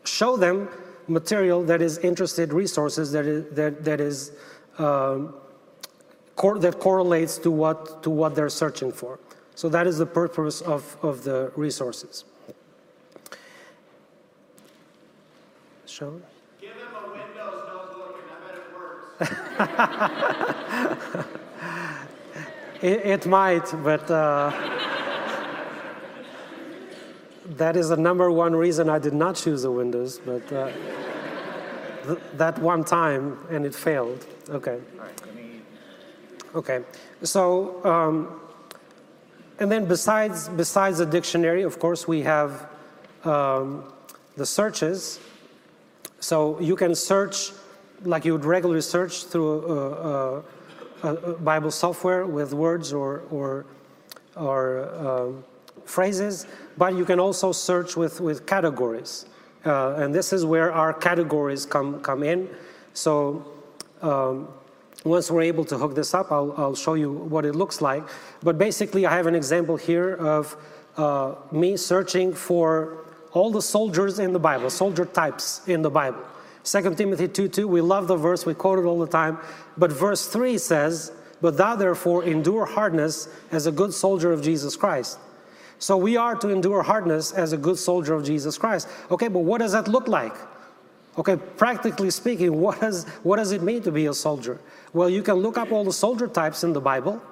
show 0.05 0.37
them 0.37 0.69
material 1.09 1.63
that 1.65 1.83
is 1.83 1.99
interested 1.99 2.53
resources 2.53 3.13
that 3.13 3.27
is, 3.27 3.55
that, 3.55 3.85
that 3.85 4.01
is 4.01 4.33
um, 4.79 5.35
cor- 6.37 6.59
that 6.59 6.79
correlates 6.79 7.39
to 7.39 7.51
what 7.51 8.03
to 8.03 8.11
what 8.11 8.35
they're 8.35 8.49
searching 8.49 8.93
for. 8.93 9.19
So 9.55 9.69
that 9.69 9.87
is 9.87 9.99
the 9.99 10.07
purpose 10.07 10.61
of, 10.63 10.97
of 11.03 11.25
the 11.25 11.53
resources. 11.57 12.25
Sean? 15.91 16.23
Give 16.61 16.71
him 16.71 16.79
a 16.95 17.11
Windows 17.11 17.63
notebook 17.67 18.23
and 18.23 18.31
I 18.33 18.41
bet 18.47 18.57
it 18.57 18.73
works. 18.75 19.07
it, 22.83 23.07
it, 23.07 23.27
might, 23.27 23.67
but 23.83 24.11
uh, 24.11 24.53
that 27.57 27.77
is 27.77 27.89
the 27.89 27.97
number 27.97 28.31
one 28.31 28.55
reason 28.55 28.89
I 28.89 28.99
did 28.99 29.15
not 29.15 29.35
choose 29.35 29.63
the 29.63 29.71
Windows, 29.71 30.21
but 30.25 30.53
uh, 30.53 30.71
th- 32.07 32.19
that 32.35 32.59
one 32.59 32.85
time 32.85 33.39
and 33.51 33.67
it 33.67 33.75
failed. 33.75 34.25
Okay. 34.49 34.79
Okay. 36.55 36.81
So, 37.23 37.85
um, 37.85 38.41
and 39.59 39.71
then 39.71 39.87
besides 39.87 40.49
besides 40.49 40.99
the 40.99 41.07
dictionary, 41.07 41.63
of 41.63 41.79
course, 41.79 42.09
we 42.09 42.23
have 42.23 42.69
um, 43.25 43.93
the 44.37 44.47
searches 44.47 45.21
so 46.21 46.61
you 46.61 46.77
can 46.77 46.95
search 46.95 47.53
like 48.05 48.25
you 48.25 48.33
would 48.33 48.45
regularly 48.45 48.81
search 48.81 49.25
through 49.25 49.67
a, 49.67 50.43
a, 51.03 51.15
a 51.15 51.33
Bible 51.35 51.71
software 51.71 52.27
with 52.27 52.55
words 52.55 52.93
or, 52.93 53.25
or, 53.31 53.67
or 54.37 54.89
um, 55.07 55.45
phrases, 55.85 56.47
but 56.79 56.95
you 56.95 57.05
can 57.05 57.21
also 57.21 57.53
search 57.53 57.97
with, 57.97 58.21
with 58.21 58.47
categories. 58.47 59.27
Uh, 59.65 59.95
and 59.97 60.15
this 60.15 60.33
is 60.33 60.45
where 60.45 60.73
our 60.73 60.93
categories 60.93 61.67
come, 61.67 62.01
come 62.01 62.23
in. 62.23 62.49
So 62.95 63.45
um, 64.01 64.49
once 65.05 65.31
we're 65.31 65.43
able 65.43 65.65
to 65.67 65.77
hook 65.77 65.95
this 65.95 66.15
up, 66.15 66.33
I'll, 66.33 66.55
I'll 66.57 66.75
show 66.75 66.95
you 66.95 67.13
what 67.13 67.45
it 67.45 67.55
looks 67.55 67.83
like. 67.83 68.03
But 68.43 68.57
basically, 68.57 69.05
I 69.05 69.15
have 69.15 69.27
an 69.27 69.35
example 69.35 69.77
here 69.77 70.15
of 70.15 70.57
uh, 70.97 71.35
me 71.53 71.77
searching 71.77 72.33
for 72.33 73.05
all 73.33 73.51
the 73.51 73.63
soldiers 73.63 74.19
in 74.19 74.33
the 74.33 74.39
Bible, 74.39 74.71
soldier 74.71 75.05
types 75.05 75.63
in 75.67 75.83
the 75.83 75.91
Bible. 75.91 76.25
2 76.65 76.95
Timothy 76.95 77.29
2 77.29 77.49
2, 77.49 77.69
we 77.69 77.81
love 77.81 78.07
the 78.07 78.17
verse, 78.17 78.45
we 78.45 78.55
quote 78.55 78.79
it 78.79 78.85
all 78.85 78.99
the 78.99 79.07
time. 79.07 79.39
But 79.77 79.93
verse 79.93 80.27
3 80.27 80.59
says, 80.59 81.13
But 81.41 81.57
thou 81.57 81.77
therefore 81.77 82.25
endure 82.25 82.67
hardness 82.67 83.29
as 83.51 83.67
a 83.67 83.73
good 83.73 83.95
soldier 83.95 84.33
of 84.33 84.43
Jesus 84.43 84.77
Christ. 84.77 85.19
So 85.79 85.97
we 85.97 86.19
are 86.19 86.37
to 86.37 86.51
endure 86.51 86.83
hardness 86.83 87.33
as 87.33 87.55
a 87.55 87.57
good 87.57 87.79
soldier 87.79 88.15
of 88.15 88.25
Jesus 88.25 88.59
Christ. 88.59 88.87
Okay, 89.11 89.29
but 89.29 89.41
what 89.41 89.59
does 89.59 89.73
that 89.73 89.89
look 89.89 90.09
like? 90.09 90.35
Okay, 91.17 91.37
practically 91.37 92.11
speaking, 92.11 92.61
what 92.61 92.81
does, 92.81 93.05
what 93.23 93.37
does 93.37 93.53
it 93.53 93.63
mean 93.63 93.83
to 93.83 93.91
be 93.91 94.07
a 94.07 94.15
soldier? 94.15 94.61
Well, 94.93 95.09
you 95.09 95.23
can 95.23 95.37
look 95.37 95.57
up 95.57 95.73
all 95.73 95.85
the 95.85 95.93
soldier 95.93 96.27
types 96.29 96.65
in 96.65 96.75
the 96.75 96.81
Bible, 96.81 97.23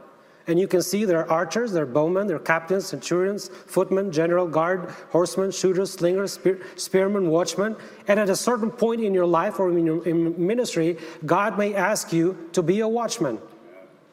and 0.48 0.58
you 0.58 0.66
can 0.66 0.80
see 0.80 1.04
there 1.04 1.20
are 1.20 1.30
archers, 1.30 1.72
there 1.72 1.82
are 1.82 1.86
bowmen, 1.86 2.26
there 2.26 2.36
are 2.36 2.40
captains, 2.40 2.86
centurions, 2.86 3.48
footmen, 3.48 4.10
general, 4.10 4.48
guard, 4.48 4.90
horsemen, 5.10 5.50
shooters, 5.50 5.92
slingers, 5.92 6.32
spear, 6.32 6.62
spearmen, 6.74 7.28
watchmen. 7.28 7.76
And 8.08 8.18
at 8.18 8.30
a 8.30 8.34
certain 8.34 8.70
point 8.70 9.02
in 9.02 9.12
your 9.12 9.26
life 9.26 9.60
or 9.60 9.70
in 9.70 9.84
your 9.84 10.02
in 10.08 10.34
ministry, 10.44 10.96
God 11.26 11.58
may 11.58 11.74
ask 11.74 12.14
you 12.14 12.48
to 12.52 12.62
be 12.62 12.80
a 12.80 12.88
watchman. 12.88 13.38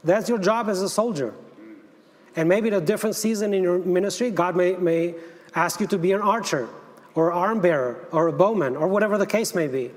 That's 0.04 0.28
your 0.28 0.38
job 0.38 0.68
as 0.68 0.82
a 0.82 0.90
soldier. 0.90 1.34
And 2.36 2.50
maybe 2.50 2.68
at 2.68 2.74
a 2.74 2.82
different 2.82 3.16
season 3.16 3.54
in 3.54 3.64
your 3.64 3.80
ministry, 3.80 4.30
God 4.30 4.58
may, 4.58 4.76
may 4.76 5.16
ask 5.56 5.80
you 5.80 5.88
to 5.88 5.98
be 5.98 6.12
an 6.12 6.22
archer 6.22 6.68
or 7.16 7.32
arm 7.32 7.62
bearer 7.62 8.06
or 8.12 8.28
a 8.28 8.34
bowman 8.34 8.76
or 8.76 8.90
whatever 8.90 9.18
the 9.18 9.26
case 9.26 9.56
may 9.56 9.68
be. 9.68 9.90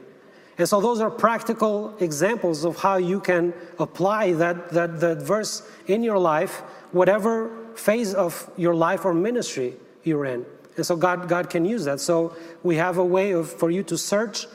And 0.59 0.69
so 0.69 0.81
those 0.81 1.01
are 1.01 1.11
practical 1.11 1.97
examples 2.01 2.65
of 2.65 2.77
how 2.77 2.97
you 2.97 3.21
can 3.21 3.55
apply 3.79 4.33
that, 4.33 4.71
that, 4.71 4.99
that 5.01 5.23
verse 5.23 5.63
in 5.87 6.03
your 6.03 6.19
life, 6.19 6.59
whatever 6.91 7.51
phase 7.77 8.13
of 8.13 8.51
your 8.57 8.75
life 8.75 9.05
or 9.05 9.15
ministry 9.15 9.75
you're 10.03 10.25
in. 10.25 10.45
And 10.77 10.85
so 10.85 10.97
God, 10.97 11.29
God 11.29 11.49
can 11.49 11.65
use 11.65 11.85
that. 11.85 12.01
So 12.01 12.37
we 12.65 12.77
have 12.77 12.99
a 12.99 13.05
way 13.05 13.31
of, 13.33 13.51
for 13.51 13.71
you 13.71 13.85
to 13.85 13.97
search 13.97 14.47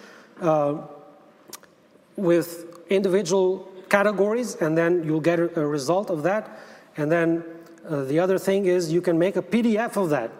uh, 0.42 0.82
with 2.18 2.82
individual 2.90 3.72
categories, 3.90 4.56
and 4.56 4.78
then 4.78 5.04
you'll 5.04 5.22
get 5.22 5.40
a, 5.40 5.60
a 5.60 5.66
result 5.66 6.10
of 6.10 6.24
that. 6.24 6.60
And 6.98 7.10
then 7.10 7.44
uh, 7.88 8.04
the 8.04 8.20
other 8.20 8.38
thing 8.38 8.66
is 8.66 8.92
you 8.92 9.02
can 9.02 9.18
make 9.18 9.38
a 9.38 9.42
PDF 9.42 9.96
of 9.96 10.10
that. 10.10 10.32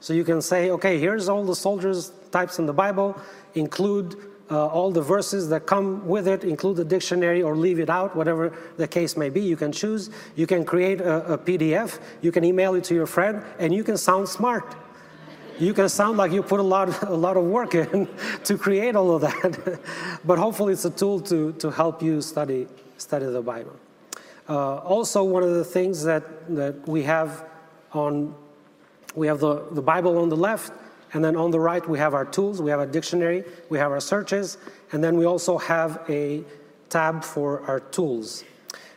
So 0.00 0.14
you 0.14 0.24
can 0.24 0.42
say, 0.42 0.70
okay, 0.70 0.98
here's 0.98 1.28
all 1.28 1.44
the 1.44 1.54
soldiers 1.54 2.10
types 2.32 2.58
in 2.58 2.66
the 2.66 2.72
Bible, 2.72 3.16
include 3.54 4.16
uh, 4.52 4.66
all 4.66 4.90
the 4.90 5.00
verses 5.00 5.48
that 5.48 5.66
come 5.66 6.06
with 6.06 6.28
it, 6.28 6.44
include 6.44 6.76
the 6.76 6.84
dictionary 6.84 7.42
or 7.42 7.56
leave 7.56 7.80
it 7.80 7.88
out, 7.88 8.14
whatever 8.14 8.52
the 8.76 8.86
case 8.86 9.16
may 9.16 9.30
be. 9.30 9.40
You 9.40 9.56
can 9.56 9.72
choose. 9.72 10.10
You 10.36 10.46
can 10.46 10.64
create 10.64 11.00
a, 11.00 11.34
a 11.34 11.38
PDF. 11.38 11.98
You 12.20 12.30
can 12.30 12.44
email 12.44 12.74
it 12.74 12.84
to 12.84 12.94
your 12.94 13.06
friend, 13.06 13.42
and 13.58 13.74
you 13.74 13.82
can 13.82 13.96
sound 13.96 14.28
smart. 14.28 14.76
You 15.58 15.72
can 15.72 15.88
sound 15.88 16.18
like 16.18 16.32
you 16.32 16.42
put 16.42 16.60
a 16.60 16.62
lot, 16.62 17.02
a 17.04 17.14
lot 17.14 17.38
of 17.38 17.44
work 17.44 17.74
in 17.74 18.08
to 18.44 18.58
create 18.58 18.94
all 18.94 19.14
of 19.14 19.22
that. 19.22 19.80
but 20.24 20.38
hopefully, 20.38 20.74
it's 20.74 20.84
a 20.84 20.90
tool 20.90 21.20
to, 21.20 21.52
to 21.54 21.70
help 21.70 22.02
you 22.02 22.20
study, 22.20 22.68
study 22.98 23.24
the 23.26 23.42
Bible. 23.42 23.76
Uh, 24.48 24.76
also, 24.78 25.24
one 25.24 25.42
of 25.42 25.54
the 25.54 25.64
things 25.64 26.04
that, 26.04 26.22
that 26.54 26.86
we 26.86 27.02
have 27.04 27.44
on 27.94 28.34
we 29.14 29.26
have 29.26 29.40
the, 29.40 29.62
the 29.72 29.82
Bible 29.82 30.18
on 30.18 30.28
the 30.28 30.36
left, 30.36 30.72
and 31.12 31.24
then 31.24 31.36
on 31.36 31.50
the 31.50 31.60
right, 31.60 31.86
we 31.86 31.98
have 31.98 32.14
our 32.14 32.24
tools, 32.24 32.62
we 32.62 32.70
have 32.70 32.80
a 32.80 32.86
dictionary, 32.86 33.44
we 33.68 33.78
have 33.78 33.92
our 33.92 34.00
searches, 34.00 34.56
and 34.92 35.04
then 35.04 35.16
we 35.16 35.26
also 35.26 35.58
have 35.58 36.00
a 36.08 36.42
tab 36.88 37.22
for 37.22 37.62
our 37.66 37.80
tools. 37.80 38.44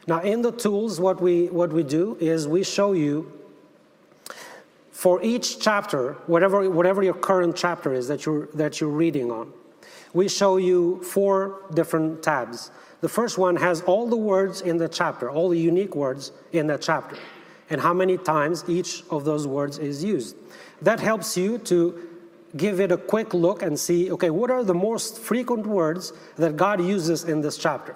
Now, 0.07 0.21
in 0.21 0.41
the 0.41 0.51
tools, 0.51 0.99
what 0.99 1.19
we, 1.19 1.47
what 1.47 1.73
we 1.73 1.83
do 1.83 2.17
is 2.19 2.47
we 2.47 2.63
show 2.63 2.93
you 2.93 3.31
for 4.91 5.21
each 5.23 5.59
chapter, 5.59 6.13
whatever, 6.27 6.69
whatever 6.69 7.03
your 7.03 7.15
current 7.15 7.55
chapter 7.55 7.93
is 7.93 8.07
that 8.07 8.25
you're, 8.25 8.45
that 8.53 8.79
you're 8.79 8.89
reading 8.89 9.29
on, 9.29 9.51
we 10.13 10.29
show 10.29 10.57
you 10.57 11.03
four 11.03 11.63
different 11.73 12.23
tabs. 12.23 12.71
The 13.01 13.09
first 13.09 13.37
one 13.37 13.57
has 13.57 13.81
all 13.81 14.07
the 14.07 14.15
words 14.15 14.61
in 14.61 14.77
the 14.77 14.87
chapter, 14.87 15.29
all 15.29 15.49
the 15.49 15.59
unique 15.59 15.95
words 15.95 16.31
in 16.53 16.67
that 16.67 16.81
chapter 16.81 17.17
and 17.69 17.81
how 17.81 17.93
many 17.93 18.17
times 18.17 18.63
each 18.67 19.03
of 19.09 19.25
those 19.25 19.47
words 19.47 19.77
is 19.77 20.03
used. 20.03 20.35
That 20.81 20.99
helps 20.99 21.35
you 21.35 21.57
to 21.59 22.09
give 22.57 22.79
it 22.79 22.91
a 22.91 22.97
quick 22.97 23.33
look 23.33 23.61
and 23.61 23.77
see 23.79 24.11
okay, 24.11 24.29
what 24.29 24.49
are 24.51 24.63
the 24.63 24.73
most 24.73 25.19
frequent 25.19 25.65
words 25.65 26.13
that 26.37 26.55
God 26.55 26.83
uses 26.83 27.23
in 27.23 27.41
this 27.41 27.57
chapter? 27.57 27.95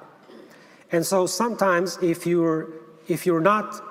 And 0.91 1.05
so 1.05 1.25
sometimes 1.25 1.97
if 2.01 2.25
you're 2.25 2.69
if 3.07 3.25
you're 3.25 3.41
not 3.41 3.81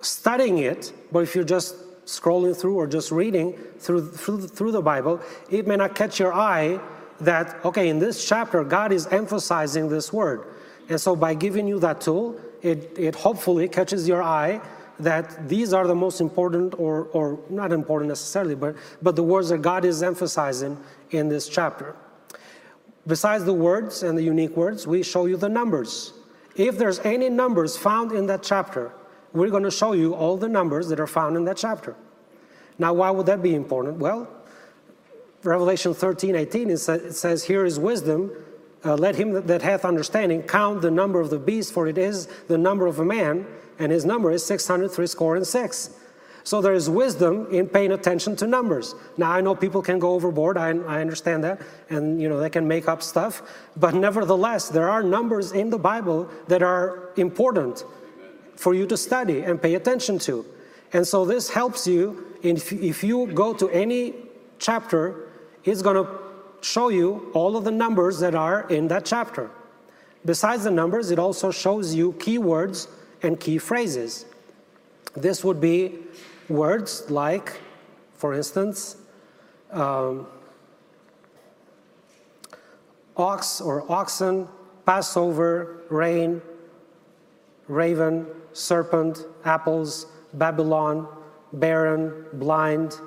studying 0.00 0.58
it, 0.58 0.92
but 1.10 1.20
if 1.20 1.34
you're 1.34 1.44
just 1.44 1.76
scrolling 2.04 2.56
through 2.56 2.76
or 2.76 2.86
just 2.86 3.10
reading 3.12 3.52
through, 3.78 4.10
through, 4.10 4.46
through 4.48 4.72
the 4.72 4.82
Bible, 4.82 5.20
it 5.50 5.66
may 5.66 5.76
not 5.76 5.94
catch 5.94 6.18
your 6.18 6.34
eye 6.34 6.80
that, 7.20 7.64
okay, 7.64 7.88
in 7.88 7.98
this 7.98 8.28
chapter, 8.28 8.64
God 8.64 8.92
is 8.92 9.06
emphasizing 9.06 9.88
this 9.88 10.12
word. 10.12 10.44
And 10.88 11.00
so 11.00 11.14
by 11.14 11.34
giving 11.34 11.68
you 11.68 11.78
that 11.80 12.00
tool, 12.00 12.38
it, 12.60 12.96
it 12.98 13.14
hopefully 13.14 13.68
catches 13.68 14.08
your 14.08 14.22
eye 14.22 14.60
that 15.02 15.48
these 15.48 15.72
are 15.72 15.86
the 15.86 15.94
most 15.94 16.20
important, 16.20 16.74
or, 16.78 17.04
or 17.12 17.38
not 17.50 17.72
important 17.72 18.08
necessarily, 18.08 18.54
but, 18.54 18.76
but 19.00 19.16
the 19.16 19.22
words 19.22 19.48
that 19.48 19.58
God 19.58 19.84
is 19.84 20.02
emphasizing 20.02 20.78
in 21.10 21.28
this 21.28 21.48
chapter. 21.48 21.96
Besides 23.06 23.44
the 23.44 23.52
words 23.52 24.02
and 24.02 24.16
the 24.16 24.22
unique 24.22 24.56
words, 24.56 24.86
we 24.86 25.02
show 25.02 25.26
you 25.26 25.36
the 25.36 25.48
numbers. 25.48 26.12
If 26.56 26.78
there's 26.78 27.00
any 27.00 27.28
numbers 27.28 27.76
found 27.76 28.12
in 28.12 28.26
that 28.26 28.42
chapter, 28.42 28.92
we're 29.32 29.50
going 29.50 29.62
to 29.64 29.70
show 29.70 29.92
you 29.92 30.14
all 30.14 30.36
the 30.36 30.48
numbers 30.48 30.88
that 30.88 31.00
are 31.00 31.06
found 31.06 31.36
in 31.36 31.44
that 31.46 31.56
chapter. 31.56 31.96
Now, 32.78 32.92
why 32.92 33.10
would 33.10 33.26
that 33.26 33.42
be 33.42 33.54
important? 33.54 33.98
Well, 33.98 34.28
Revelation 35.42 35.94
13, 35.94 36.36
18, 36.36 36.70
it 36.70 36.78
says, 36.78 37.44
Here 37.44 37.64
is 37.64 37.78
wisdom. 37.78 38.30
Uh, 38.84 38.96
let 38.96 39.14
him 39.14 39.46
that 39.46 39.62
hath 39.62 39.84
understanding 39.84 40.42
count 40.42 40.82
the 40.82 40.90
number 40.90 41.20
of 41.20 41.30
the 41.30 41.38
beast, 41.38 41.72
for 41.72 41.86
it 41.86 41.98
is 41.98 42.26
the 42.48 42.58
number 42.58 42.86
of 42.86 42.98
a 42.98 43.04
man, 43.04 43.46
and 43.82 43.90
his 43.90 44.04
number 44.04 44.30
is 44.30 44.46
603 44.46 45.06
score 45.08 45.34
and 45.34 45.46
six. 45.46 45.90
So 46.44 46.60
there 46.60 46.72
is 46.72 46.88
wisdom 46.88 47.48
in 47.50 47.68
paying 47.68 47.92
attention 47.92 48.36
to 48.36 48.46
numbers. 48.46 48.94
Now 49.16 49.32
I 49.32 49.40
know 49.40 49.54
people 49.54 49.82
can 49.82 49.98
go 49.98 50.14
overboard. 50.14 50.56
I, 50.56 50.70
I 50.70 51.00
understand 51.00 51.42
that, 51.44 51.60
and 51.90 52.20
you 52.20 52.28
know 52.28 52.38
they 52.38 52.50
can 52.50 52.66
make 52.66 52.88
up 52.88 53.02
stuff. 53.02 53.42
But 53.76 53.94
nevertheless, 53.94 54.68
there 54.68 54.88
are 54.88 55.02
numbers 55.02 55.52
in 55.52 55.70
the 55.70 55.78
Bible 55.78 56.28
that 56.48 56.62
are 56.62 57.10
important 57.16 57.84
for 58.56 58.74
you 58.74 58.86
to 58.86 58.96
study 58.96 59.40
and 59.40 59.60
pay 59.60 59.74
attention 59.74 60.18
to. 60.20 60.44
And 60.92 61.06
so 61.06 61.24
this 61.24 61.50
helps 61.50 61.86
you. 61.86 62.36
If, 62.42 62.72
if 62.72 63.02
you 63.02 63.26
go 63.32 63.54
to 63.54 63.68
any 63.70 64.14
chapter, 64.58 65.28
it's 65.64 65.82
going 65.82 65.96
to 65.96 66.08
show 66.60 66.88
you 66.88 67.30
all 67.34 67.56
of 67.56 67.64
the 67.64 67.70
numbers 67.70 68.20
that 68.20 68.34
are 68.34 68.68
in 68.68 68.88
that 68.88 69.04
chapter. 69.04 69.50
Besides 70.24 70.64
the 70.64 70.70
numbers, 70.70 71.10
it 71.10 71.18
also 71.18 71.50
shows 71.50 71.94
you 71.94 72.12
keywords 72.14 72.88
and 73.22 73.38
key 73.38 73.58
phrases. 73.58 74.26
This 75.14 75.44
would 75.44 75.60
be 75.60 75.98
words 76.48 77.10
like, 77.10 77.60
for 78.14 78.34
instance, 78.34 78.96
um, 79.70 80.26
ox 83.16 83.60
or 83.60 83.90
oxen, 83.90 84.48
Passover, 84.84 85.82
rain, 85.90 86.42
raven, 87.68 88.26
serpent, 88.52 89.26
apples, 89.44 90.06
Babylon, 90.34 91.06
barren, 91.52 92.26
blind, 92.32 92.98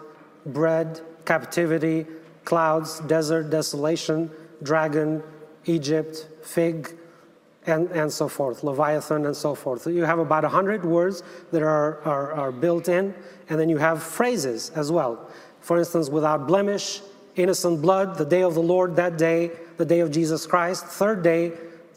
bread, 0.46 1.02
captivity, 1.26 2.06
clouds, 2.46 3.00
desert, 3.02 3.50
desolation, 3.50 4.32
dragon, 4.64 5.22
Egypt, 5.66 6.28
fig, 6.44 6.96
and, 7.68 7.90
and 7.92 8.12
so 8.12 8.28
forth, 8.28 8.64
Leviathan 8.64 9.26
and 9.26 9.36
so 9.36 9.56
forth. 9.56 9.88
You 9.88 10.04
have 10.04 10.20
about 10.20 10.44
100 10.44 10.86
words 10.86 11.24
that 11.52 11.62
are, 11.62 12.02
are, 12.04 12.34
are 12.34 12.52
built 12.52 12.90
in, 12.90 13.14
and 13.50 13.60
then 13.60 13.70
you 13.70 13.78
have 13.78 14.04
phrases 14.04 14.70
as 14.72 14.92
well. 14.92 15.30
For 15.62 15.80
instance, 15.80 16.10
without 16.10 16.48
blemish, 16.48 17.02
innocent 17.36 17.82
blood, 17.82 18.18
the 18.18 18.26
day 18.26 18.44
of 18.44 18.54
the 18.54 18.62
Lord, 18.62 18.96
that 18.98 19.18
day, 19.18 19.52
the 19.78 19.86
day 19.86 20.00
of 20.00 20.12
Jesus 20.12 20.46
Christ, 20.46 20.86
third 20.86 21.24
day, 21.24 21.54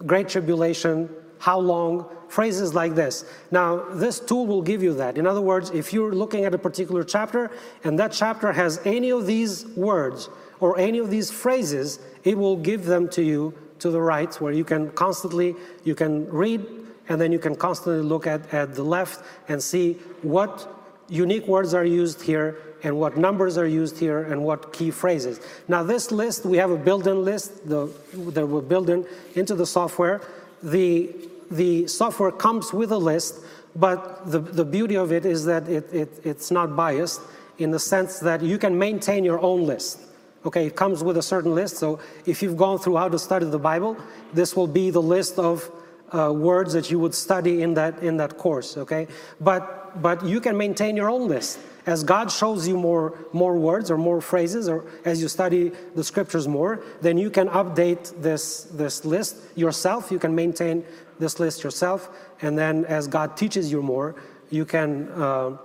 great 0.07 0.29
tribulation, 0.29 1.09
how 1.39 1.59
long, 1.59 2.09
phrases 2.29 2.75
like 2.75 2.95
this. 2.95 3.25
Now, 3.51 3.85
this 3.91 4.21
tool 4.21 4.47
will 4.47 4.63
give 4.63 4.83
you 4.83 4.95
that. 4.95 5.17
In 5.17 5.27
other 5.27 5.41
words, 5.41 5.71
if 5.71 5.93
you're 5.93 6.13
looking 6.13 6.45
at 6.45 6.55
a 6.55 6.59
particular 6.59 7.03
chapter 7.03 7.51
and 7.85 7.99
that 7.99 8.13
chapter 8.13 8.53
has 8.53 8.81
any 8.85 9.11
of 9.11 9.27
these 9.27 9.67
words 9.69 10.29
or 10.61 10.79
any 10.79 10.99
of 10.99 11.11
these 11.11 11.31
phrases, 11.31 11.99
it 12.25 12.37
will 12.37 12.57
give 12.57 12.85
them 12.85 13.09
to 13.11 13.23
you 13.23 13.55
to 13.81 13.91
the 13.91 14.01
right 14.01 14.35
where 14.41 14.53
you 14.53 14.64
can 14.64 14.91
constantly 14.93 15.55
you 15.85 15.95
can 15.95 16.29
read 16.31 16.64
and 17.09 17.21
then 17.21 17.33
you 17.33 17.38
can 17.38 17.57
constantly 17.57 18.03
look 18.03 18.27
at, 18.27 18.53
at 18.53 18.75
the 18.75 18.83
left 18.83 19.25
and 19.49 19.62
see 19.62 19.95
what 20.23 20.69
unique 21.09 21.47
words 21.47 21.73
are 21.75 21.85
used 21.85 22.21
here 22.23 22.57
and 22.83 22.97
what 22.97 23.17
numbers 23.17 23.59
are 23.59 23.67
used 23.67 23.99
here 23.99 24.23
and 24.23 24.43
what 24.45 24.73
key 24.73 24.91
phrases. 24.91 25.41
Now 25.67 25.83
this 25.83 26.12
list, 26.12 26.45
we 26.45 26.59
have 26.59 26.71
a 26.71 26.77
built-in 26.77 27.25
list 27.25 27.69
the, 27.69 27.91
that 28.12 28.47
we're 28.47 28.61
building 28.61 29.05
into 29.35 29.55
the 29.55 29.67
software. 29.67 30.21
The, 30.62 31.14
the 31.51 31.87
software 31.87 32.31
comes 32.31 32.73
with 32.73 32.93
a 32.93 32.99
list, 32.99 33.41
but 33.75 34.31
the, 34.31 34.38
the 34.38 34.64
beauty 34.64 34.97
of 34.97 35.12
it 35.12 35.25
is 35.27 35.45
that 35.47 35.69
it, 35.69 35.93
it, 35.93 36.21
it's 36.25 36.51
not 36.51 36.77
biased 36.77 37.21
in 37.59 37.71
the 37.71 37.79
sense 37.79 38.21
that 38.21 38.43
you 38.43 38.59
can 38.59 38.79
maintain 38.79 39.25
your 39.25 39.41
own 39.41 39.67
list. 39.67 40.01
Okay, 40.46 40.66
it 40.66 40.77
comes 40.77 41.03
with 41.03 41.16
a 41.16 41.22
certain 41.22 41.55
list. 41.55 41.77
So 41.77 41.98
if 42.24 42.42
you've 42.42 42.57
gone 42.57 42.79
through 42.79 42.96
how 42.96 43.09
to 43.09 43.18
study 43.18 43.46
the 43.46 43.59
Bible, 43.59 43.96
this 44.33 44.55
will 44.55 44.68
be 44.68 44.90
the 44.90 45.03
list 45.03 45.38
of 45.38 45.70
uh, 46.12 46.33
words 46.33 46.72
that 46.72 46.90
you 46.90 46.98
would 46.98 47.14
study 47.14 47.62
in 47.62 47.74
that 47.74 48.03
in 48.03 48.16
that 48.18 48.38
course. 48.38 48.77
Okay, 48.77 49.09
but 49.40 50.01
but 50.01 50.24
you 50.24 50.40
can 50.40 50.57
maintain 50.57 50.96
your 50.96 51.11
own 51.11 51.29
list 51.29 51.59
as 51.88 52.05
God 52.05 52.31
shows 52.31 52.68
you 52.68 52.77
more 52.77 53.18
more 53.33 53.57
words 53.57 53.90
or 53.90 53.96
more 53.96 54.20
phrases, 54.20 54.68
or 54.68 54.85
as 55.05 55.22
you 55.22 55.29
study 55.29 55.72
the 55.94 56.05
scriptures 56.05 56.46
more, 56.46 56.81
then 57.01 57.16
you 57.16 57.31
can 57.31 57.48
update 57.48 58.20
this 58.20 58.64
this 58.64 59.05
list 59.05 59.37
yourself. 59.57 60.11
You 60.11 60.18
can 60.18 60.35
maintain 60.35 60.85
this 61.18 61.40
list 61.40 61.64
yourself, 61.64 62.11
and 62.42 62.59
then 62.59 62.85
as 62.85 63.09
God 63.09 63.37
teaches 63.37 63.72
you 63.72 63.83
more, 63.83 64.14
you 64.51 64.64
can 64.64 65.09
uh, 65.12 65.57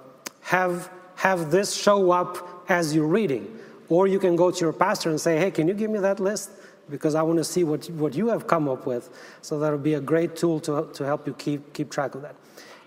have 0.41 0.89
have 1.15 1.51
this 1.51 1.75
show 1.75 2.11
up 2.11 2.63
as 2.69 2.95
you're 2.95 3.13
reading. 3.19 3.59
Or 3.89 4.07
you 4.07 4.19
can 4.19 4.35
go 4.35 4.51
to 4.51 4.59
your 4.59 4.73
pastor 4.73 5.09
and 5.09 5.19
say, 5.19 5.37
hey, 5.37 5.51
can 5.51 5.67
you 5.67 5.73
give 5.73 5.91
me 5.91 5.99
that 5.99 6.19
list? 6.19 6.51
Because 6.89 7.15
I 7.15 7.21
want 7.21 7.37
to 7.37 7.43
see 7.43 7.63
what, 7.63 7.89
what 7.91 8.13
you 8.13 8.27
have 8.27 8.47
come 8.47 8.67
up 8.67 8.85
with. 8.85 9.09
So 9.41 9.59
that'll 9.59 9.77
be 9.77 9.93
a 9.93 10.01
great 10.01 10.35
tool 10.35 10.59
to, 10.61 10.89
to 10.93 11.05
help 11.05 11.27
you 11.27 11.33
keep, 11.33 11.73
keep 11.73 11.89
track 11.89 12.15
of 12.15 12.21
that. 12.21 12.35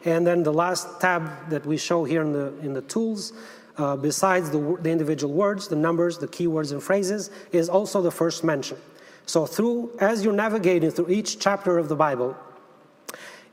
And 0.05 0.27
then 0.27 0.43
the 0.43 0.53
last 0.53 1.01
tab 1.01 1.51
that 1.51 1.67
we 1.67 1.77
show 1.77 2.05
here 2.05 2.23
in 2.23 2.33
the, 2.33 2.57
in 2.61 2.73
the 2.73 2.83
tools, 2.83 3.33
uh, 3.79 3.97
besides 3.97 4.51
the, 4.51 4.79
the 4.81 4.91
individual 4.91 5.35
words, 5.35 5.69
the 5.69 5.77
numbers, 5.77 6.19
the 6.19 6.29
keywords, 6.29 6.73
and 6.73 6.83
phrases, 6.83 7.31
is 7.53 7.69
also 7.69 8.01
the 8.01 8.11
first 8.11 8.45
mention. 8.45 8.79
So 9.27 9.45
through, 9.45 9.97
as 10.01 10.23
you're 10.25 10.33
navigating 10.33 10.91
through 10.91 11.11
each 11.11 11.41
chapter 11.41 11.79
of 11.79 11.89
the 11.89 11.97
Bible, 11.97 12.37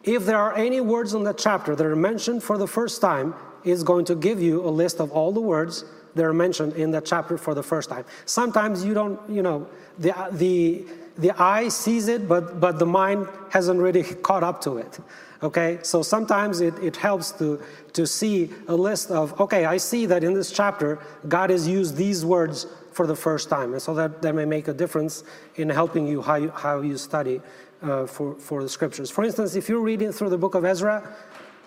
if 0.03 0.25
there 0.25 0.37
are 0.37 0.55
any 0.55 0.81
words 0.81 1.13
in 1.13 1.23
that 1.23 1.37
chapter 1.37 1.75
that 1.75 1.85
are 1.85 1.95
mentioned 1.95 2.43
for 2.43 2.57
the 2.57 2.67
first 2.67 3.01
time, 3.01 3.33
it's 3.63 3.81
going 3.81 4.05
to 4.05 4.15
give 4.15 4.41
you 4.41 4.61
a 4.67 4.69
list 4.69 4.99
of 4.99 5.11
all 5.11 5.31
the 5.31 5.41
words 5.41 5.85
they're 6.15 6.33
mentioned 6.33 6.73
in 6.73 6.91
that 6.91 7.05
chapter 7.05 7.37
for 7.37 7.53
the 7.53 7.63
first 7.63 7.89
time. 7.89 8.05
Sometimes 8.25 8.85
you 8.85 8.93
don't, 8.93 9.19
you 9.29 9.41
know, 9.41 9.67
the, 9.97 10.13
the, 10.31 10.85
the 11.17 11.31
eye 11.41 11.69
sees 11.69 12.07
it, 12.07 12.27
but, 12.27 12.59
but 12.59 12.79
the 12.79 12.85
mind 12.85 13.27
hasn't 13.49 13.79
really 13.79 14.03
caught 14.03 14.43
up 14.43 14.61
to 14.61 14.77
it. 14.77 14.99
Okay, 15.41 15.79
so 15.81 16.01
sometimes 16.01 16.61
it, 16.61 16.73
it 16.81 16.95
helps 16.95 17.31
to, 17.33 17.61
to 17.91 18.07
see 18.07 18.49
a 18.69 18.75
list 18.75 19.11
of, 19.11 19.39
okay, 19.41 19.65
I 19.65 19.75
see 19.75 20.05
that 20.05 20.23
in 20.23 20.33
this 20.33 20.51
chapter, 20.51 20.99
God 21.27 21.49
has 21.49 21.67
used 21.67 21.97
these 21.97 22.23
words 22.23 22.65
for 22.93 23.05
the 23.05 23.15
first 23.15 23.49
time. 23.49 23.73
And 23.73 23.81
so 23.81 23.93
that, 23.95 24.21
that 24.21 24.35
may 24.35 24.45
make 24.45 24.69
a 24.69 24.73
difference 24.73 25.23
in 25.55 25.69
helping 25.69 26.07
you 26.07 26.21
how 26.21 26.35
you, 26.35 26.49
how 26.51 26.79
you 26.79 26.97
study 26.97 27.41
uh, 27.81 28.05
for, 28.05 28.35
for 28.35 28.63
the 28.63 28.69
scriptures. 28.69 29.09
For 29.09 29.25
instance, 29.25 29.55
if 29.55 29.67
you're 29.67 29.81
reading 29.81 30.13
through 30.13 30.29
the 30.29 30.37
book 30.37 30.55
of 30.55 30.63
Ezra 30.63 31.13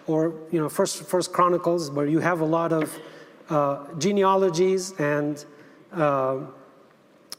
or, 0.07 0.33
you 0.51 0.59
know, 0.59 0.71
First, 0.71 1.03
First 1.03 1.33
Chronicles, 1.33 1.91
where 1.91 2.07
you 2.07 2.21
have 2.21 2.41
a 2.41 2.47
lot 2.47 2.73
of 2.73 2.99
genealogies 3.99 4.93
and 4.99 5.45
uh, 5.93 6.39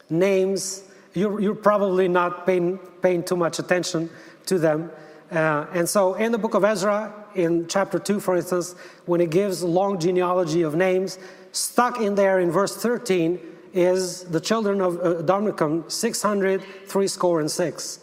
names. 0.10 0.84
You're, 1.14 1.40
you're, 1.40 1.56
probably 1.56 2.08
not 2.08 2.46
paying, 2.46 2.78
paying 3.02 3.24
too 3.24 3.36
much 3.36 3.60
attention 3.60 4.10
to 4.46 4.60
them. 4.60 4.92
Uh, 5.32 5.66
and 5.74 5.88
so, 5.88 6.14
in 6.14 6.32
the 6.32 6.38
book 6.38 6.54
of 6.54 6.64
Ezra, 6.64 7.14
in 7.36 7.68
chapter 7.68 8.00
2, 8.00 8.20
for 8.20 8.36
instance, 8.36 8.76
when 9.06 9.20
it 9.20 9.30
gives 9.30 9.62
a 9.62 9.68
long 9.68 10.00
genealogy 10.00 10.62
of 10.62 10.76
names, 10.76 11.20
stuck 11.52 12.00
in 12.00 12.16
there 12.16 12.40
in 12.40 12.52
verse 12.52 12.76
13 12.78 13.40
is 13.74 14.24
the 14.24 14.40
children 14.40 14.82
of 14.82 14.98
uh, 14.98 15.22
Adonikam, 15.22 15.90
600, 15.92 16.64
three 16.86 17.08
score 17.08 17.40
and 17.40 17.52
six. 17.52 18.00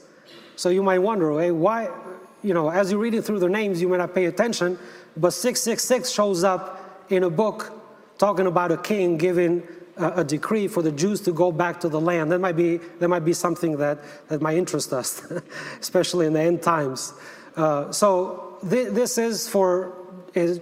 So 0.57 0.69
you 0.69 0.83
might 0.83 0.99
wonder, 0.99 1.39
hey, 1.41 1.51
why, 1.51 1.89
you 2.43 2.55
know, 2.55 2.69
as 2.71 2.91
you're 2.91 3.01
reading 3.01 3.23
through 3.23 3.41
the 3.41 3.49
names, 3.49 3.81
you 3.81 3.89
may 3.89 3.97
not 3.97 4.15
pay 4.15 4.27
attention, 4.27 4.79
but 5.17 5.33
666 5.33 6.11
shows 6.11 6.45
up 6.45 7.07
in 7.09 7.25
a 7.25 7.31
book 7.31 7.73
talking 8.25 8.47
about 8.47 8.73
a 8.73 8.79
king 8.79 9.19
giving 9.19 9.63
a, 9.99 10.21
a, 10.23 10.25
decree 10.25 10.67
for 10.67 10.81
the 10.81 10.91
Jews 10.91 11.21
to 11.21 11.31
go 11.31 11.53
back 11.53 11.79
to 11.81 11.91
the 11.91 12.01
land. 12.01 12.33
That 12.33 12.39
might 12.39 12.57
be, 12.57 12.79
that 13.01 13.09
might 13.09 13.27
be 13.31 13.35
something 13.35 13.77
that, 13.77 13.99
that 14.29 14.41
might 14.41 14.57
interest 14.57 14.95
us, 14.95 15.23
especially 15.83 16.25
in 16.25 16.33
the 16.33 16.41
end 16.41 16.63
times. 16.63 17.13
Uh, 17.55 17.93
so 17.93 18.57
th- 18.71 18.93
this 18.93 19.19
is 19.19 19.47
for, 19.47 19.69
is, 20.33 20.59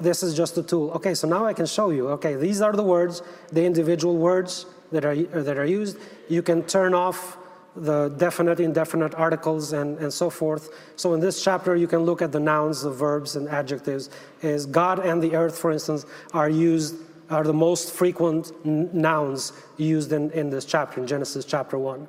this 0.00 0.24
is 0.24 0.36
just 0.36 0.58
a 0.58 0.62
tool. 0.64 0.90
Okay, 0.90 1.14
so 1.14 1.28
now 1.28 1.44
I 1.46 1.52
can 1.52 1.66
show 1.66 1.90
you. 1.90 2.08
Okay, 2.16 2.34
these 2.34 2.60
are 2.60 2.72
the 2.72 2.82
words, 2.82 3.22
the 3.52 3.64
individual 3.64 4.16
words 4.16 4.66
that 4.90 5.04
are, 5.04 5.14
that 5.14 5.56
are 5.56 5.66
used. 5.66 5.98
You 6.28 6.42
can 6.42 6.64
turn 6.64 6.94
off 6.94 7.37
the 7.84 8.08
definite, 8.16 8.60
indefinite 8.60 9.14
articles, 9.14 9.72
and, 9.72 9.98
and 9.98 10.12
so 10.12 10.30
forth. 10.30 10.70
So 10.96 11.14
in 11.14 11.20
this 11.20 11.42
chapter, 11.42 11.76
you 11.76 11.86
can 11.86 12.00
look 12.00 12.22
at 12.22 12.32
the 12.32 12.40
nouns, 12.40 12.82
the 12.82 12.90
verbs, 12.90 13.36
and 13.36 13.48
adjectives. 13.48 14.10
Is 14.42 14.66
God 14.66 14.98
and 14.98 15.22
the 15.22 15.34
earth, 15.36 15.58
for 15.58 15.70
instance, 15.70 16.06
are 16.32 16.48
used 16.48 16.96
are 17.30 17.44
the 17.44 17.52
most 17.52 17.92
frequent 17.92 18.52
nouns 18.64 19.52
used 19.76 20.12
in, 20.12 20.30
in 20.30 20.50
this 20.50 20.64
chapter, 20.64 21.00
in 21.00 21.06
Genesis 21.06 21.44
chapter 21.44 21.78
1. 21.78 22.08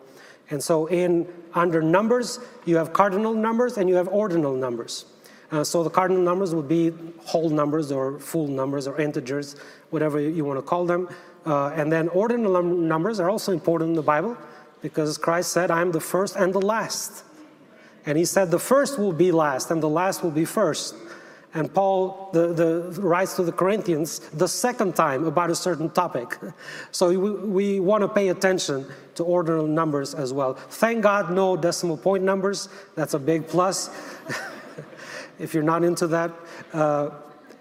And 0.50 0.64
so 0.64 0.88
in 0.88 1.28
under 1.54 1.82
numbers, 1.82 2.40
you 2.66 2.78
have 2.78 2.94
cardinal 2.94 3.34
numbers 3.34 3.78
and 3.78 3.90
you 3.90 3.96
have 3.96 4.08
ordinal 4.08 4.56
numbers. 4.56 5.06
Uh, 5.52 5.64
so 5.64 5.84
the 5.84 5.90
cardinal 5.90 6.22
numbers 6.22 6.54
would 6.54 6.68
be 6.68 6.94
whole 7.26 7.50
numbers 7.50 7.92
or 7.92 8.20
full 8.20 8.48
numbers 8.48 8.88
or 8.88 9.00
integers, 9.02 9.56
whatever 9.90 10.20
you 10.20 10.46
want 10.46 10.58
to 10.58 10.62
call 10.62 10.86
them. 10.86 11.10
Uh, 11.46 11.70
and 11.70 11.92
then 11.92 12.08
ordinal 12.10 12.62
numbers 12.62 13.20
are 13.20 13.30
also 13.30 13.52
important 13.52 13.90
in 13.90 13.96
the 13.96 14.02
Bible 14.02 14.38
because 14.82 15.18
Christ 15.18 15.52
said, 15.52 15.72
I'm 15.72 15.92
the 15.92 16.00
first 16.00 16.36
and 16.36 16.54
the 16.54 16.62
last. 16.62 17.24
And 18.06 18.18
he 18.18 18.26
said, 18.26 18.52
the 18.52 18.60
first 18.60 18.98
will 18.98 19.14
be 19.14 19.32
last 19.32 19.72
and 19.72 19.84
the 19.84 19.90
last 19.90 20.24
will 20.24 20.32
be 20.32 20.46
first. 20.46 20.96
And 21.54 21.74
Paul 21.74 22.30
the, 22.32 22.54
the, 22.54 23.02
writes 23.02 23.36
to 23.38 23.44
the 23.44 23.52
Corinthians 23.52 24.20
the 24.20 24.48
second 24.48 24.96
time 24.96 25.26
about 25.26 25.50
a 25.50 25.56
certain 25.56 25.90
topic. 25.90 26.38
So 26.92 27.10
we, 27.10 27.32
we 27.32 27.80
want 27.80 28.04
to 28.04 28.08
pay 28.08 28.30
attention 28.30 28.86
to 29.16 29.24
ordinal 29.24 29.66
numbers 29.66 30.14
as 30.14 30.32
well. 30.32 30.54
Thank 30.54 31.02
God, 31.04 31.32
no 31.32 31.58
decimal 31.58 31.98
point 31.98 32.24
numbers. 32.24 32.70
That's 32.96 33.16
a 33.16 33.20
big 33.20 33.48
plus 33.48 33.90
if 35.40 35.56
you're 35.56 35.64
not 35.64 35.84
into 35.84 36.06
that. 36.08 36.32
Uh, 36.72 37.10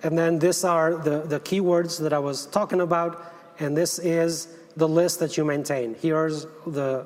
and 0.02 0.16
then 0.16 0.38
these 0.38 0.64
are 0.64 0.94
the, 0.96 1.20
the 1.20 1.40
keywords 1.40 1.98
that 2.00 2.12
I 2.12 2.18
was 2.18 2.46
talking 2.46 2.82
about. 2.82 3.32
And 3.58 3.76
this 3.76 3.98
is 3.98 4.57
the 4.78 4.88
list 4.88 5.18
that 5.18 5.36
you 5.36 5.44
maintain. 5.44 5.94
Here's 6.00 6.46
the, 6.66 7.04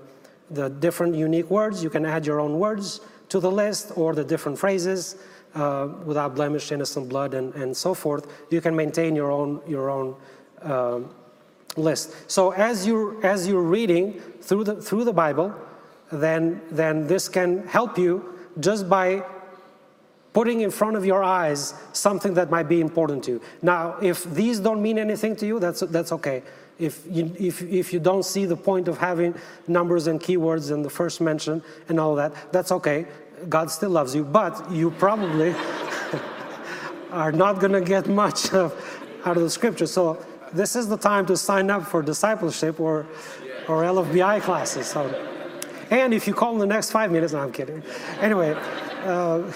the 0.51 0.69
different 0.69 1.15
unique 1.15 1.51
words. 1.51 1.83
You 1.83 1.91
can 1.91 2.05
add 2.05 2.27
your 2.27 2.39
own 2.39 2.59
words 2.59 3.01
to 3.31 3.41
the 3.41 3.51
list 3.51 3.93
or 3.97 4.15
the 4.15 4.25
different 4.25 4.59
phrases 4.59 5.17
uh, 5.55 5.89
without 6.05 6.35
blemish, 6.35 6.71
innocent 6.71 7.09
blood, 7.09 7.33
and, 7.35 7.55
and 7.55 7.75
so 7.75 7.95
forth. 7.95 8.27
You 8.51 8.61
can 8.61 8.77
maintain 8.77 9.17
your 9.17 9.31
own, 9.31 9.61
your 9.67 9.89
own 9.89 10.15
uh, 10.61 11.01
list. 11.77 12.31
So 12.31 12.51
as 12.51 12.87
you're, 12.87 13.25
as 13.25 13.49
you're 13.49 13.63
reading 13.63 14.21
through 14.43 14.65
the, 14.65 14.75
through 14.77 15.05
the 15.05 15.13
Bible, 15.15 15.55
then, 16.11 16.61
then 16.71 17.07
this 17.07 17.29
can 17.29 17.67
help 17.67 17.97
you 17.97 18.39
just 18.61 18.87
by 18.87 19.25
putting 20.35 20.61
in 20.61 20.71
front 20.71 20.97
of 20.97 21.07
your 21.07 21.23
eyes 21.23 21.75
something 21.93 22.35
that 22.35 22.51
might 22.51 22.69
be 22.69 22.81
important 22.81 23.25
to 23.25 23.33
you. 23.33 23.41
Now, 23.63 23.97
if 24.03 24.25
these 24.25 24.61
don't 24.61 24.83
mean 24.83 24.99
anything 24.99 25.37
to 25.37 25.47
you, 25.47 25.59
that's, 25.59 25.81
that's 25.81 26.13
okay. 26.13 26.43
If 26.83 27.07
you, 27.09 27.33
if, 27.39 27.63
if 27.63 27.93
you 27.93 28.01
don't 28.01 28.25
see 28.25 28.45
the 28.45 28.57
point 28.57 28.89
of 28.89 28.99
having 28.99 29.37
numbers 29.69 30.09
and 30.09 30.21
keywords 30.21 30.73
and 30.73 30.85
the 30.85 30.91
first 30.91 31.21
mention 31.21 31.63
and 31.89 32.01
all 32.01 32.17
that, 32.17 32.35
that's 32.51 32.73
okay. 32.73 33.07
God 33.49 33.71
still 33.71 33.91
loves 33.91 34.17
you, 34.17 34.25
but 34.25 34.69
you 34.69 34.91
probably 34.91 35.55
are 37.13 37.31
not 37.31 37.61
going 37.61 37.73
to 37.73 37.81
get 37.81 38.09
much 38.09 38.53
of, 38.53 38.75
out 39.25 39.37
of 39.37 39.45
the 39.45 39.51
scripture. 39.51 39.87
So 39.87 40.25
this 40.53 40.75
is 40.75 40.89
the 40.89 40.97
time 40.97 41.25
to 41.27 41.37
sign 41.37 41.71
up 41.71 41.87
for 41.87 42.03
discipleship 42.03 42.81
or, 42.81 43.07
or 43.69 43.85
LFBI 43.85 44.43
classes. 44.43 44.89
So, 44.89 45.07
and 45.93 46.13
if 46.13 46.27
you 46.27 46.35
call 46.35 46.55
in 46.55 46.59
the 46.59 46.67
next 46.67 46.91
five 46.91 47.13
minutes, 47.13 47.33
no, 47.33 47.39
I'm 47.39 47.53
kidding. 47.53 47.81
Anyway, 48.21 48.57
uh, 49.05 49.53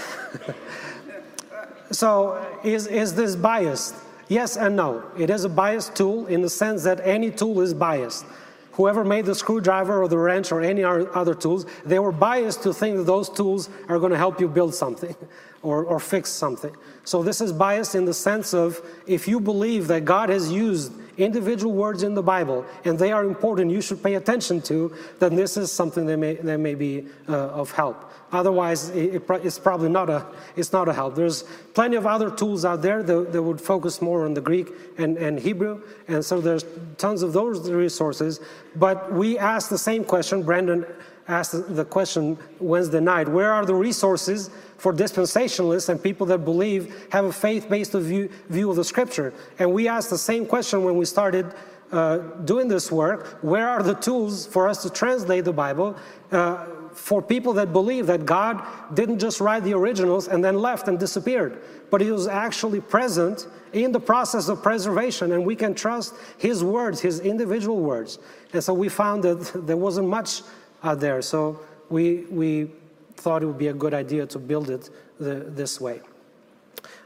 so 1.91 2.47
is, 2.63 2.87
is 2.87 3.17
this 3.17 3.35
biased? 3.35 3.97
Yes 4.29 4.57
and 4.57 4.77
no. 4.77 5.05
It 5.17 5.31
is 5.31 5.45
a 5.45 5.49
biased 5.49 5.95
tool 5.95 6.27
in 6.27 6.43
the 6.43 6.51
sense 6.51 6.83
that 6.85 7.01
any 7.05 7.31
tool 7.31 7.61
is 7.61 7.75
biased. 7.75 8.25
Whoever 8.73 9.05
made 9.05 9.25
the 9.25 9.35
screwdriver 9.35 10.03
or 10.03 10.09
the 10.09 10.19
wrench 10.19 10.53
or 10.53 10.61
any 10.61 10.85
other 10.85 11.35
tools, 11.35 11.65
they 11.85 11.99
were 11.99 12.13
biased 12.13 12.63
to 12.65 12.75
think 12.75 12.97
that 12.99 13.05
those 13.05 13.31
tools 13.31 13.71
are 13.89 13.99
going 13.99 14.13
to 14.13 14.19
help 14.19 14.39
you 14.41 14.49
build 14.49 14.75
something 14.75 15.17
or, 15.63 15.85
or 15.85 15.99
fix 15.99 16.31
something. 16.31 16.75
So 17.05 17.23
this 17.23 17.41
is 17.41 17.53
biased 17.53 17.95
in 17.95 18.05
the 18.05 18.13
sense 18.13 18.53
of 18.53 18.81
if 19.07 19.27
you 19.27 19.41
believe 19.41 19.87
that 19.87 20.05
God 20.05 20.29
has 20.29 20.53
used 20.53 20.93
individual 21.17 21.73
words 21.73 22.03
in 22.03 22.15
the 22.15 22.23
Bible 22.23 22.65
and 22.85 22.99
they 22.99 23.13
are 23.13 23.25
important, 23.25 23.71
you 23.71 23.81
should 23.81 24.03
pay 24.03 24.15
attention 24.15 24.61
to, 24.63 24.95
then 25.19 25.35
this 25.35 25.57
is 25.57 25.73
something 25.73 26.07
that 26.07 26.17
may, 26.19 26.35
that 26.35 26.59
may 26.59 26.75
be 26.75 27.07
uh, 27.29 27.49
of 27.49 27.71
help. 27.73 28.13
Otherwise, 28.33 28.91
it, 28.91 29.23
it's 29.31 29.59
probably 29.59 29.89
not 29.89 30.11
a, 30.11 30.27
it's 30.57 30.73
not 30.73 30.89
a 30.89 30.93
help. 30.93 31.15
There's 31.15 31.45
plenty 31.75 31.97
of 31.97 32.07
other 32.07 32.31
tools 32.31 32.65
out 32.65 32.83
there 32.83 33.03
that, 33.03 33.33
that 33.33 33.43
would 33.43 33.61
focus 33.61 34.03
more 34.03 34.25
on 34.25 34.35
the 34.35 34.41
Greek 34.41 34.69
and, 34.99 35.17
and 35.17 35.39
Hebrew, 35.39 35.83
and 36.09 36.25
so 36.25 36.41
there's 36.41 36.65
tons 36.99 37.23
of 37.23 37.33
those 37.33 37.71
resources. 37.71 38.41
But 38.75 39.13
we 39.13 39.39
asked 39.39 39.71
the 39.71 39.79
same 39.79 40.05
question. 40.05 40.43
Brandon 40.43 40.85
asked 41.29 41.75
the 41.75 41.85
question 41.85 42.39
Wednesday 42.59 43.01
night, 43.01 43.29
where 43.29 43.53
are 43.53 43.65
the 43.65 43.75
resources 43.75 44.51
for 44.79 44.93
dispensationalists 44.93 45.89
and 45.89 46.03
people 46.03 46.27
that 46.27 46.39
believe 46.39 47.09
have 47.11 47.25
a 47.25 47.33
faith-based 47.33 47.93
view, 47.93 48.31
view 48.49 48.71
of 48.71 48.77
the 48.77 48.85
scripture. 48.85 49.33
And 49.59 49.73
we 49.73 49.89
asked 49.89 50.11
the 50.11 50.19
same 50.19 50.47
question 50.47 50.85
when 50.85 50.97
we 50.97 51.05
started 51.05 51.55
uh, 51.93 52.19
doing 52.45 52.69
this 52.69 52.91
work. 52.91 53.39
Where 53.43 53.69
are 53.69 53.83
the 53.83 53.95
tools 53.95 54.47
for 54.47 54.69
us 54.69 54.83
to 54.83 54.91
translate 54.91 55.45
the 55.45 55.53
Bible? 55.53 55.97
Uh, 56.31 56.67
for 56.97 57.21
people 57.21 57.53
that 57.53 57.73
believe 57.73 58.07
that 58.07 58.25
God 58.25 58.63
didn't 58.95 59.19
just 59.19 59.39
write 59.39 59.63
the 59.65 59.75
originals 59.75 60.29
and 60.29 60.43
then 60.43 60.59
left 60.59 60.89
and 60.89 60.99
disappeared, 60.99 61.63
but 61.91 62.01
He 62.01 62.11
was 62.11 62.27
actually 62.27 62.81
present 62.81 63.47
in 63.75 63.93
the 63.93 64.01
process 64.01 64.49
of 64.49 64.63
preservation, 64.63 65.33
and 65.33 65.45
we 65.45 65.55
can 65.55 65.75
trust 65.75 66.15
His 66.39 66.65
words, 66.65 67.01
His 67.01 67.21
individual 67.21 67.81
words. 67.81 68.19
And 68.55 68.65
so 68.65 68.73
we 68.73 68.89
found 68.89 69.25
that 69.25 69.53
there 69.67 69.77
wasn't 69.77 70.09
much 70.09 70.43
out 70.83 71.01
there, 71.01 71.21
so 71.21 71.61
we, 71.91 72.25
we 72.31 72.71
thought 73.17 73.43
it 73.43 73.47
would 73.47 73.59
be 73.59 73.69
a 73.69 73.75
good 73.75 73.95
idea 73.95 74.27
to 74.27 74.39
build 74.39 74.71
it 74.71 74.91
the, 75.19 75.35
this 75.49 75.81
way. 75.81 76.01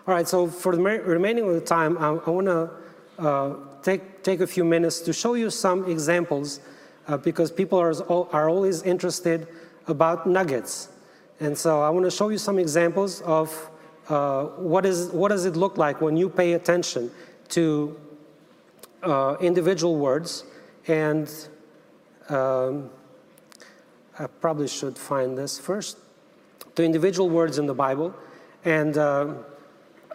All 0.06 0.14
right, 0.14 0.26
so 0.26 0.46
for 0.46 0.74
the 0.74 0.82
remaining 0.82 1.46
of 1.48 1.54
the 1.54 1.60
time, 1.60 1.96
I, 1.98 2.08
I 2.08 2.30
want 2.30 2.46
to 2.46 2.70
uh, 3.18 3.54
take, 3.82 4.22
take 4.22 4.40
a 4.40 4.46
few 4.46 4.64
minutes 4.64 5.00
to 5.00 5.12
show 5.12 5.34
you 5.34 5.50
some 5.50 5.88
examples 5.90 6.60
uh, 7.06 7.16
because 7.16 7.50
people 7.50 7.78
are, 7.78 7.94
are 8.32 8.48
always 8.48 8.82
interested 8.82 9.46
about 9.86 10.26
nuggets. 10.26 10.88
And 11.40 11.56
so 11.56 11.80
I 11.80 11.90
want 11.90 12.04
to 12.04 12.10
show 12.10 12.28
you 12.28 12.38
some 12.38 12.58
examples 12.58 13.22
of 13.22 13.70
uh, 14.08 14.44
what, 14.44 14.84
is, 14.84 15.08
what 15.08 15.28
does 15.28 15.44
it 15.44 15.56
look 15.56 15.78
like 15.78 16.00
when 16.00 16.16
you 16.16 16.28
pay 16.28 16.54
attention 16.54 17.10
to 17.50 17.98
uh, 19.02 19.36
individual 19.40 19.96
words. 19.96 20.44
And 20.86 21.32
um, 22.28 22.90
I 24.20 24.26
probably 24.26 24.68
should 24.68 24.98
find 24.98 25.36
this 25.36 25.58
first. 25.58 25.96
To 26.74 26.84
individual 26.84 27.30
words 27.30 27.58
in 27.58 27.64
the 27.64 27.74
Bible 27.74 28.14
and 28.64 28.96
uh, 28.98 29.34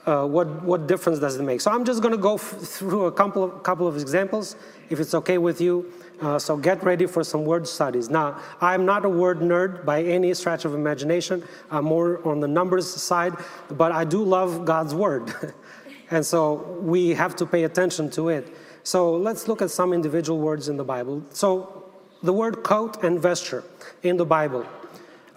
uh 0.05 0.27
what, 0.27 0.47
what 0.61 0.85
difference 0.85 1.17
does 1.17 1.37
it 1.37 1.43
make. 1.43 1.59
So 1.59 1.71
I'm 1.71 1.83
just 1.83 2.01
going 2.03 2.11
to 2.11 2.21
go 2.21 2.37
through 2.37 3.05
a 3.05 3.11
couple 3.11 3.43
of, 3.43 3.63
couple 3.63 3.87
of 3.87 3.97
examples, 3.97 4.55
if 4.91 4.99
it's 4.99 5.15
okay 5.15 5.39
with 5.39 5.59
you. 5.59 5.91
Uh, 6.21 6.37
so 6.37 6.55
get 6.55 6.83
ready 6.83 7.07
for 7.07 7.23
some 7.23 7.43
word 7.45 7.67
studies. 7.67 8.09
Now, 8.09 8.39
I'm 8.61 8.85
not 8.85 9.03
a 9.05 9.09
word 9.09 9.39
nerd 9.39 9.83
by 9.83 10.03
any 10.03 10.33
stretch 10.35 10.63
of 10.65 10.75
imagination. 10.75 11.43
I'm 11.71 11.85
more 11.85 12.25
on 12.27 12.39
the 12.39 12.47
numbers 12.47 12.87
side, 12.87 13.33
but 13.71 13.91
I 13.91 14.05
do 14.05 14.23
love 14.23 14.65
God's 14.65 14.93
word. 14.93 15.33
and 16.11 16.23
so 16.23 16.77
we 16.79 17.09
have 17.09 17.35
to 17.37 17.45
pay 17.45 17.63
attention 17.63 18.11
to 18.11 18.29
it. 18.29 18.55
So 18.83 19.17
let's 19.17 19.47
look 19.47 19.63
at 19.63 19.71
some 19.71 19.93
individual 19.93 20.39
words 20.39 20.69
in 20.69 20.77
the 20.77 20.83
Bible. 20.83 21.23
So 21.31 21.84
the 22.25 22.33
word 22.33 22.63
coat 22.63 23.03
and 23.03 23.19
vesture 23.19 23.63
in 24.03 24.17
the 24.17 24.25
Bible. 24.25 24.65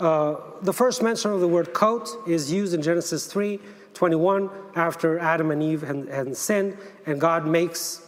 Uh, 0.00 0.36
the 0.62 0.72
first 0.72 1.02
mention 1.02 1.30
of 1.32 1.40
the 1.40 1.48
word 1.48 1.74
coat 1.74 2.08
is 2.26 2.50
used 2.52 2.72
in 2.72 2.82
Genesis 2.82 3.26
3 3.26 3.60
21 3.94 4.48
after 4.76 5.18
Adam 5.18 5.50
and 5.50 5.60
Eve 5.60 5.82
had, 5.82 6.08
had 6.08 6.36
sinned, 6.36 6.76
and 7.06 7.20
God 7.20 7.46
makes 7.46 8.06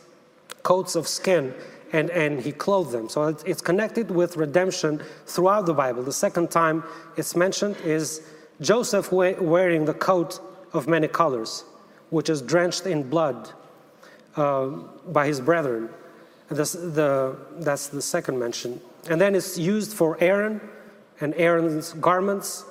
coats 0.63 0.95
of 0.95 1.09
skin 1.09 1.53
and, 1.93 2.11
and 2.11 2.41
he 2.41 2.53
clothed 2.53 2.93
them. 2.93 3.09
So 3.09 3.37
it's 3.45 3.61
connected 3.61 4.11
with 4.11 4.37
redemption 4.37 5.03
throughout 5.27 5.67
the 5.67 5.75
Bible. 5.75 6.05
The 6.05 6.13
second 6.13 6.51
time 6.51 6.85
it's 7.17 7.35
mentioned 7.35 7.77
is 7.79 8.23
Joseph 8.61 9.11
wearing 9.11 9.85
the 9.85 9.95
coat 9.95 10.41
of 10.73 10.87
many 10.87 11.09
colors, 11.09 11.65
which 12.11 12.31
is 12.31 12.41
drenched 12.41 12.87
in 12.87 13.09
blood 13.11 13.51
uh, 14.37 14.67
by 15.09 15.27
his 15.27 15.41
brethren. 15.41 15.91
That's 16.51 16.73
the, 16.73 17.37
that's 17.59 17.89
the 17.89 18.03
second 18.03 18.39
mention. 18.39 18.81
And 19.09 19.21
then 19.21 19.35
it's 19.35 19.57
used 19.57 19.93
for 19.93 20.19
Aaron 20.21 20.61
and 21.21 21.35
Aaron's 21.37 21.93
garments, 21.95 22.65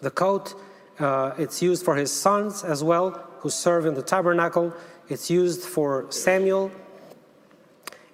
the 0.00 0.10
coat. 0.10 0.54
Uh, 0.98 1.32
it's 1.38 1.60
used 1.60 1.84
for 1.84 1.96
his 1.96 2.12
sons 2.12 2.64
as 2.64 2.82
well, 2.82 3.10
who 3.40 3.50
serve 3.50 3.86
in 3.86 3.94
the 3.94 4.02
tabernacle. 4.02 4.72
It's 5.08 5.30
used 5.30 5.62
for 5.62 6.06
Samuel 6.10 6.70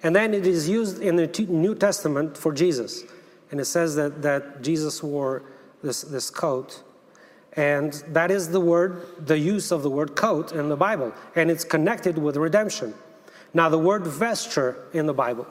and 0.05 0.15
then 0.15 0.35
it 0.35 0.45
is 0.45 0.69
used 0.69 1.01
in 1.01 1.15
the 1.15 1.25
New 1.49 1.73
Testament 1.73 2.37
for 2.37 2.53
Jesus. 2.53 3.03
And 3.49 3.59
it 3.59 3.65
says 3.65 3.95
that, 3.95 4.21
that 4.21 4.61
Jesus 4.61 5.01
wore 5.01 5.41
this, 5.81 6.03
this 6.03 6.29
coat. 6.29 6.83
And 7.53 7.91
that 8.09 8.29
is 8.29 8.49
the 8.49 8.59
word, 8.59 9.25
the 9.25 9.39
use 9.39 9.71
of 9.71 9.81
the 9.81 9.89
word 9.89 10.15
coat 10.15 10.51
in 10.51 10.69
the 10.69 10.75
Bible. 10.75 11.11
And 11.35 11.49
it's 11.49 11.63
connected 11.63 12.19
with 12.19 12.37
redemption. 12.37 12.93
Now, 13.55 13.69
the 13.69 13.79
word 13.79 14.05
vesture 14.05 14.83
in 14.91 15.05
the 15.05 15.13
Bible 15.13 15.47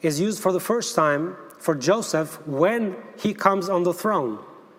is 0.00 0.18
used 0.18 0.42
for 0.42 0.52
the 0.52 0.58
first 0.58 0.94
time 0.96 1.36
for 1.58 1.74
Joseph 1.74 2.44
when 2.46 2.96
he 3.18 3.34
comes 3.34 3.68
on 3.68 3.82
the 3.82 3.92
throne, 3.92 4.38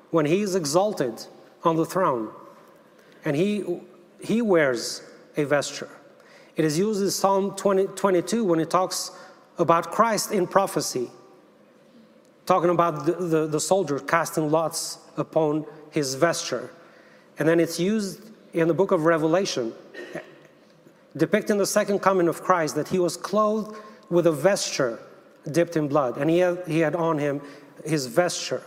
when 0.10 0.26
he 0.26 0.41
is 0.41 0.56
exalted 0.56 1.24
on 1.63 1.76
the 1.76 1.86
throne. 1.86 2.32
And 3.24 3.36
he, 3.36 3.63
he 4.19 4.41
wears 4.41 5.04
a 5.38 5.43
vesture. 5.43 5.89
It 6.56 6.65
is 6.65 6.80
used 6.80 7.00
in 7.04 7.12
Psalm 7.12 7.56
20, 7.56 7.86
22 7.86 8.43
when 8.43 8.60
it 8.60 8.72
talks 8.72 9.12
about 9.60 9.91
Christ 9.91 10.32
in 10.32 10.48
prophecy, 10.48 11.12
talking 12.48 12.72
about 12.72 13.06
the, 13.06 13.12
the, 13.12 13.45
the 13.45 13.60
soldier 13.60 14.00
casting 14.00 14.50
lots 14.50 14.98
upon 15.15 15.63
his 15.91 16.15
vesture. 16.15 16.72
And 17.38 17.48
then 17.48 17.60
it's 17.60 17.80
used 17.80 18.32
in 18.54 18.67
the 18.67 18.74
book 18.74 18.89
of 18.89 19.06
Revelation, 19.06 19.74
depicting 21.15 21.58
the 21.58 21.65
second 21.65 22.00
coming 22.00 22.28
of 22.28 22.41
Christ, 22.41 22.76
that 22.76 22.88
he 22.88 23.00
was 23.00 23.17
clothed 23.17 23.78
with 24.10 24.28
a 24.28 24.32
vesture 24.32 25.00
dipped 25.52 25.76
in 25.76 25.88
blood, 25.88 26.17
and 26.17 26.30
he 26.30 26.39
had, 26.39 26.63
he 26.67 26.80
had 26.80 26.95
on 26.95 27.17
him 27.17 27.41
his 27.86 28.06
vesture. 28.06 28.62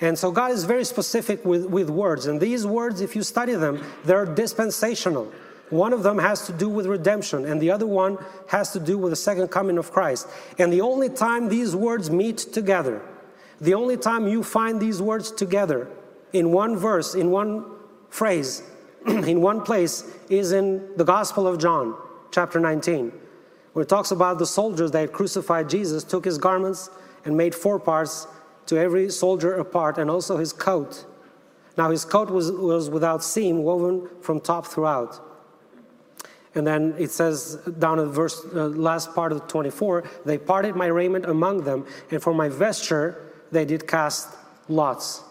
And 0.00 0.18
so 0.18 0.30
God 0.30 0.50
is 0.50 0.64
very 0.64 0.84
specific 0.84 1.44
with, 1.44 1.66
with 1.66 1.88
words. 1.88 2.26
And 2.26 2.40
these 2.40 2.66
words, 2.66 3.00
if 3.00 3.16
you 3.16 3.22
study 3.22 3.54
them, 3.54 3.82
they're 4.04 4.26
dispensational. 4.26 5.32
One 5.70 5.92
of 5.92 6.02
them 6.02 6.18
has 6.18 6.46
to 6.46 6.52
do 6.52 6.68
with 6.68 6.86
redemption, 6.86 7.44
and 7.46 7.60
the 7.60 7.70
other 7.70 7.86
one 7.86 8.18
has 8.48 8.72
to 8.72 8.80
do 8.80 8.98
with 8.98 9.10
the 9.10 9.16
second 9.16 9.48
coming 9.48 9.78
of 9.78 9.90
Christ. 9.90 10.28
And 10.58 10.72
the 10.72 10.82
only 10.82 11.08
time 11.08 11.48
these 11.48 11.74
words 11.74 12.10
meet 12.10 12.38
together, 12.38 13.02
the 13.60 13.74
only 13.74 13.96
time 13.96 14.28
you 14.28 14.42
find 14.42 14.80
these 14.80 15.00
words 15.00 15.30
together 15.30 15.88
in 16.32 16.52
one 16.52 16.76
verse, 16.76 17.14
in 17.14 17.30
one 17.30 17.64
phrase, 18.10 18.62
in 19.26 19.40
one 19.40 19.60
place, 19.60 20.04
is 20.28 20.52
in 20.52 20.96
the 20.96 21.04
Gospel 21.04 21.46
of 21.46 21.58
John, 21.58 21.96
chapter 22.32 22.58
19, 22.58 23.12
where 23.72 23.84
it 23.84 23.88
talks 23.88 24.10
about 24.10 24.38
the 24.38 24.46
soldiers 24.46 24.90
that 24.90 25.12
crucified 25.12 25.68
Jesus, 25.70 26.02
took 26.02 26.24
his 26.24 26.38
garments 26.38 26.90
and 27.24 27.36
made 27.36 27.54
four 27.54 27.78
parts 27.78 28.26
to 28.66 28.76
every 28.76 29.10
soldier 29.10 29.54
a 29.54 29.64
part, 29.64 29.98
and 29.98 30.10
also 30.10 30.36
his 30.36 30.52
coat. 30.52 31.04
Now, 31.76 31.90
his 31.90 32.04
coat 32.04 32.30
was, 32.30 32.50
was 32.50 32.90
without 32.90 33.22
seam, 33.22 33.62
woven 33.62 34.08
from 34.22 34.40
top 34.40 34.66
throughout. 34.66 35.20
And 36.56 36.66
then 36.66 36.94
it 36.98 37.10
says 37.10 37.56
down 37.78 37.98
the 37.98 38.06
verse, 38.06 38.44
uh, 38.54 38.68
last 38.68 39.14
part 39.14 39.30
of 39.30 39.46
24, 39.46 40.04
they 40.24 40.38
parted 40.38 40.74
my 40.74 40.86
raiment 40.86 41.26
among 41.26 41.64
them, 41.64 41.86
and 42.10 42.20
for 42.20 42.34
my 42.34 42.48
vesture 42.48 43.30
they 43.52 43.64
did 43.64 43.86
cast 43.86 44.34
lots. 44.68 45.22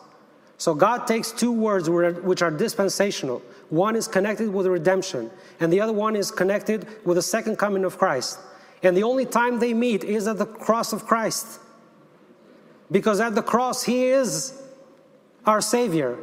So 0.58 0.74
God 0.74 1.06
takes 1.06 1.32
two 1.32 1.52
words 1.52 1.90
which 1.90 2.42
are 2.42 2.52
dispensational. 2.52 3.42
One 3.70 3.96
is 3.96 4.08
connected 4.08 4.54
with 4.54 4.68
redemption, 4.68 5.30
and 5.60 5.72
the 5.72 5.82
other 5.82 5.94
one 5.94 6.16
is 6.16 6.32
connected 6.32 6.88
with 7.06 7.18
the 7.18 7.22
second 7.22 7.58
coming 7.58 7.84
of 7.84 7.98
Christ. 7.98 8.40
And 8.84 8.96
the 8.96 9.04
only 9.04 9.26
time 9.26 9.60
they 9.60 9.74
meet 9.74 10.04
is 10.04 10.28
at 10.28 10.38
the 10.38 10.46
cross 10.46 10.94
of 10.94 11.06
Christ. 11.06 11.60
Because 12.92 13.20
at 13.20 13.36
the 13.36 13.42
cross, 13.42 13.84
He 13.84 14.06
is 14.06 14.62
our 15.46 15.62
Savior. 15.62 16.18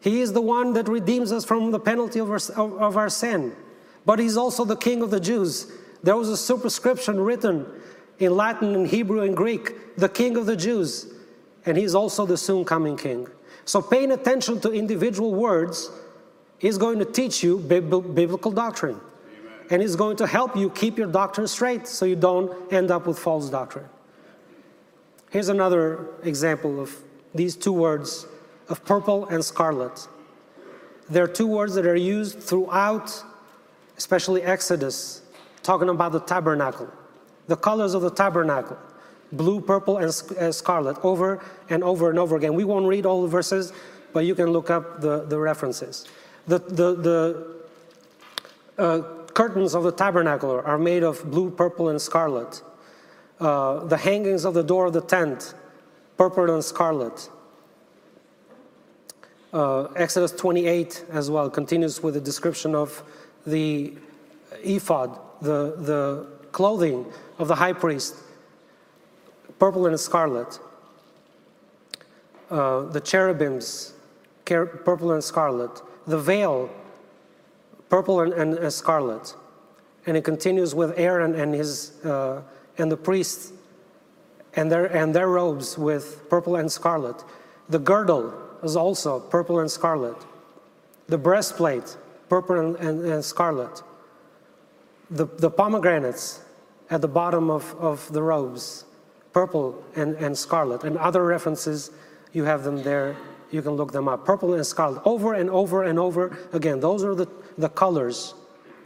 He 0.00 0.20
is 0.20 0.32
the 0.32 0.42
one 0.42 0.74
that 0.74 0.88
redeems 0.88 1.32
us 1.32 1.44
from 1.44 1.70
the 1.70 1.80
penalty 1.80 2.20
of 2.20 2.30
our, 2.30 2.38
of 2.78 2.96
our 2.96 3.08
sin 3.08 3.56
but 4.06 4.20
he's 4.20 4.36
also 4.36 4.64
the 4.64 4.76
king 4.76 5.02
of 5.02 5.10
the 5.10 5.20
Jews. 5.20 5.70
There 6.02 6.16
was 6.16 6.30
a 6.30 6.36
superscription 6.36 7.20
written 7.20 7.66
in 8.20 8.34
Latin 8.34 8.74
and 8.74 8.86
Hebrew 8.86 9.22
and 9.22 9.36
Greek, 9.36 9.96
the 9.96 10.08
king 10.08 10.36
of 10.36 10.46
the 10.46 10.56
Jews. 10.56 11.12
And 11.66 11.76
he's 11.76 11.94
also 11.94 12.24
the 12.24 12.36
soon 12.36 12.64
coming 12.64 12.96
king. 12.96 13.26
So 13.66 13.82
paying 13.82 14.12
attention 14.12 14.60
to 14.60 14.72
individual 14.72 15.34
words 15.34 15.90
is 16.60 16.78
going 16.78 16.98
to 17.00 17.04
teach 17.04 17.42
you 17.42 17.58
biblical 17.58 18.50
doctrine. 18.50 18.98
Amen. 18.98 19.52
And 19.70 19.82
it's 19.82 19.96
going 19.96 20.16
to 20.16 20.26
help 20.26 20.56
you 20.56 20.70
keep 20.70 20.96
your 20.96 21.08
doctrine 21.08 21.46
straight 21.46 21.86
so 21.86 22.06
you 22.06 22.16
don't 22.16 22.72
end 22.72 22.90
up 22.90 23.06
with 23.06 23.18
false 23.18 23.50
doctrine. 23.50 23.86
Here's 25.30 25.50
another 25.50 26.06
example 26.22 26.80
of 26.80 26.96
these 27.34 27.54
two 27.54 27.72
words 27.72 28.26
of 28.68 28.82
purple 28.84 29.26
and 29.26 29.44
scarlet. 29.44 30.08
They're 31.10 31.28
two 31.28 31.46
words 31.46 31.74
that 31.74 31.86
are 31.86 31.96
used 31.96 32.40
throughout 32.40 33.22
especially 33.96 34.42
Exodus, 34.42 35.22
talking 35.62 35.88
about 35.88 36.12
the 36.12 36.20
tabernacle, 36.20 36.88
the 37.46 37.56
colors 37.56 37.94
of 37.94 38.02
the 38.02 38.10
tabernacle 38.10 38.76
blue, 39.32 39.60
purple, 39.60 39.98
and 39.98 40.54
scarlet 40.54 40.96
over 41.02 41.42
and 41.68 41.82
over 41.82 42.10
and 42.10 42.18
over 42.18 42.36
again. 42.36 42.54
We 42.54 42.64
won't 42.64 42.86
read 42.86 43.06
all 43.06 43.22
the 43.22 43.28
verses, 43.28 43.72
but 44.12 44.24
you 44.24 44.34
can 44.34 44.46
look 44.46 44.70
up 44.70 45.00
the, 45.00 45.24
the 45.24 45.38
references. 45.38 46.06
The, 46.46 46.58
the, 46.58 46.94
the 46.94 47.56
uh, 48.78 49.02
curtains 49.34 49.74
of 49.74 49.82
the 49.82 49.92
tabernacle 49.92 50.62
are 50.64 50.78
made 50.78 51.02
of 51.02 51.30
blue, 51.30 51.50
purple, 51.50 51.88
and 51.88 52.00
scarlet. 52.00 52.62
Uh, 53.40 53.84
the 53.84 53.96
hangings 53.96 54.44
of 54.44 54.54
the 54.54 54.62
door 54.62 54.86
of 54.86 54.92
the 54.92 55.02
tent, 55.02 55.54
purple 56.16 56.50
and 56.50 56.64
scarlet. 56.64 57.28
Uh, 59.52 59.84
Exodus 59.96 60.32
28 60.32 61.04
as 61.10 61.30
well 61.30 61.50
continues 61.50 62.02
with 62.02 62.16
a 62.16 62.20
description 62.20 62.74
of 62.74 63.02
the 63.46 63.94
ephod, 64.62 65.18
the, 65.40 65.76
the 65.78 66.26
clothing 66.52 67.06
of 67.38 67.48
the 67.48 67.54
high 67.54 67.72
priest, 67.72 68.16
purple 69.58 69.86
and 69.86 69.98
scarlet. 69.98 70.58
Uh, 72.50 72.82
the 72.82 73.00
cherubims, 73.00 73.94
purple 74.44 75.12
and 75.12 75.22
scarlet. 75.22 75.82
The 76.06 76.18
veil, 76.18 76.70
purple 77.88 78.20
and, 78.20 78.32
and, 78.32 78.54
and 78.54 78.72
scarlet. 78.72 79.34
And 80.06 80.16
it 80.16 80.22
continues 80.24 80.74
with 80.74 80.96
Aaron 80.96 81.34
and 81.34 81.54
his 81.54 82.04
uh, 82.04 82.42
and 82.78 82.92
the 82.92 82.96
priests 82.96 83.52
and 84.54 84.70
their 84.70 84.86
and 84.86 85.14
their 85.14 85.28
robes 85.28 85.76
with 85.76 86.28
purple 86.30 86.56
and 86.56 86.70
scarlet. 86.70 87.24
The 87.68 87.80
girdle 87.80 88.32
is 88.62 88.76
also 88.76 89.18
purple 89.18 89.60
and 89.60 89.70
scarlet. 89.70 90.16
The 91.08 91.18
breastplate, 91.18 91.96
purple 92.28 92.58
and, 92.58 92.76
and, 92.76 93.04
and 93.04 93.24
scarlet. 93.24 93.82
The, 95.10 95.26
the 95.26 95.50
pomegranates 95.50 96.40
at 96.90 97.00
the 97.00 97.08
bottom 97.08 97.50
of, 97.50 97.74
of 97.78 98.12
the 98.12 98.22
robes, 98.22 98.84
purple 99.36 99.84
and, 99.94 100.14
and 100.16 100.32
scarlet. 100.34 100.82
And 100.82 100.96
other 100.96 101.22
references, 101.22 101.90
you 102.32 102.44
have 102.44 102.64
them 102.64 102.82
there. 102.82 103.14
You 103.50 103.60
can 103.60 103.72
look 103.72 103.92
them 103.92 104.08
up. 104.08 104.24
Purple 104.24 104.54
and 104.54 104.64
scarlet, 104.64 105.02
over 105.04 105.34
and 105.34 105.50
over 105.50 105.84
and 105.84 105.98
over 105.98 106.38
again. 106.54 106.80
Those 106.80 107.04
are 107.04 107.14
the, 107.14 107.26
the 107.58 107.68
colors 107.68 108.32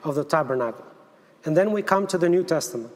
of 0.03 0.17
the 0.17 0.25
tabernacle. 0.25 0.85
And 1.45 1.57
then 1.57 1.71
we 1.71 1.83
come 1.83 2.05
to 2.09 2.19
the 2.19 2.29
New 2.29 2.43
Testament. 2.43 2.91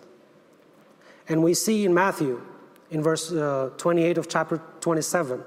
And 1.28 1.44
we 1.44 1.54
see 1.54 1.84
in 1.84 1.94
Matthew, 1.94 2.42
in 2.90 3.04
verse 3.04 3.30
uh, 3.30 3.70
28 3.76 4.18
of 4.18 4.28
chapter 4.28 4.60
27, 4.80 5.40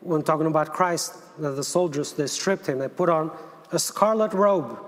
when 0.00 0.22
talking 0.22 0.48
about 0.48 0.74
Christ, 0.74 1.14
that 1.38 1.52
the 1.52 1.64
soldiers, 1.64 2.12
they 2.12 2.26
stripped 2.26 2.66
him, 2.66 2.78
they 2.78 2.88
put 2.88 3.08
on 3.08 3.30
a 3.72 3.78
scarlet 3.78 4.34
robe. 4.34 4.78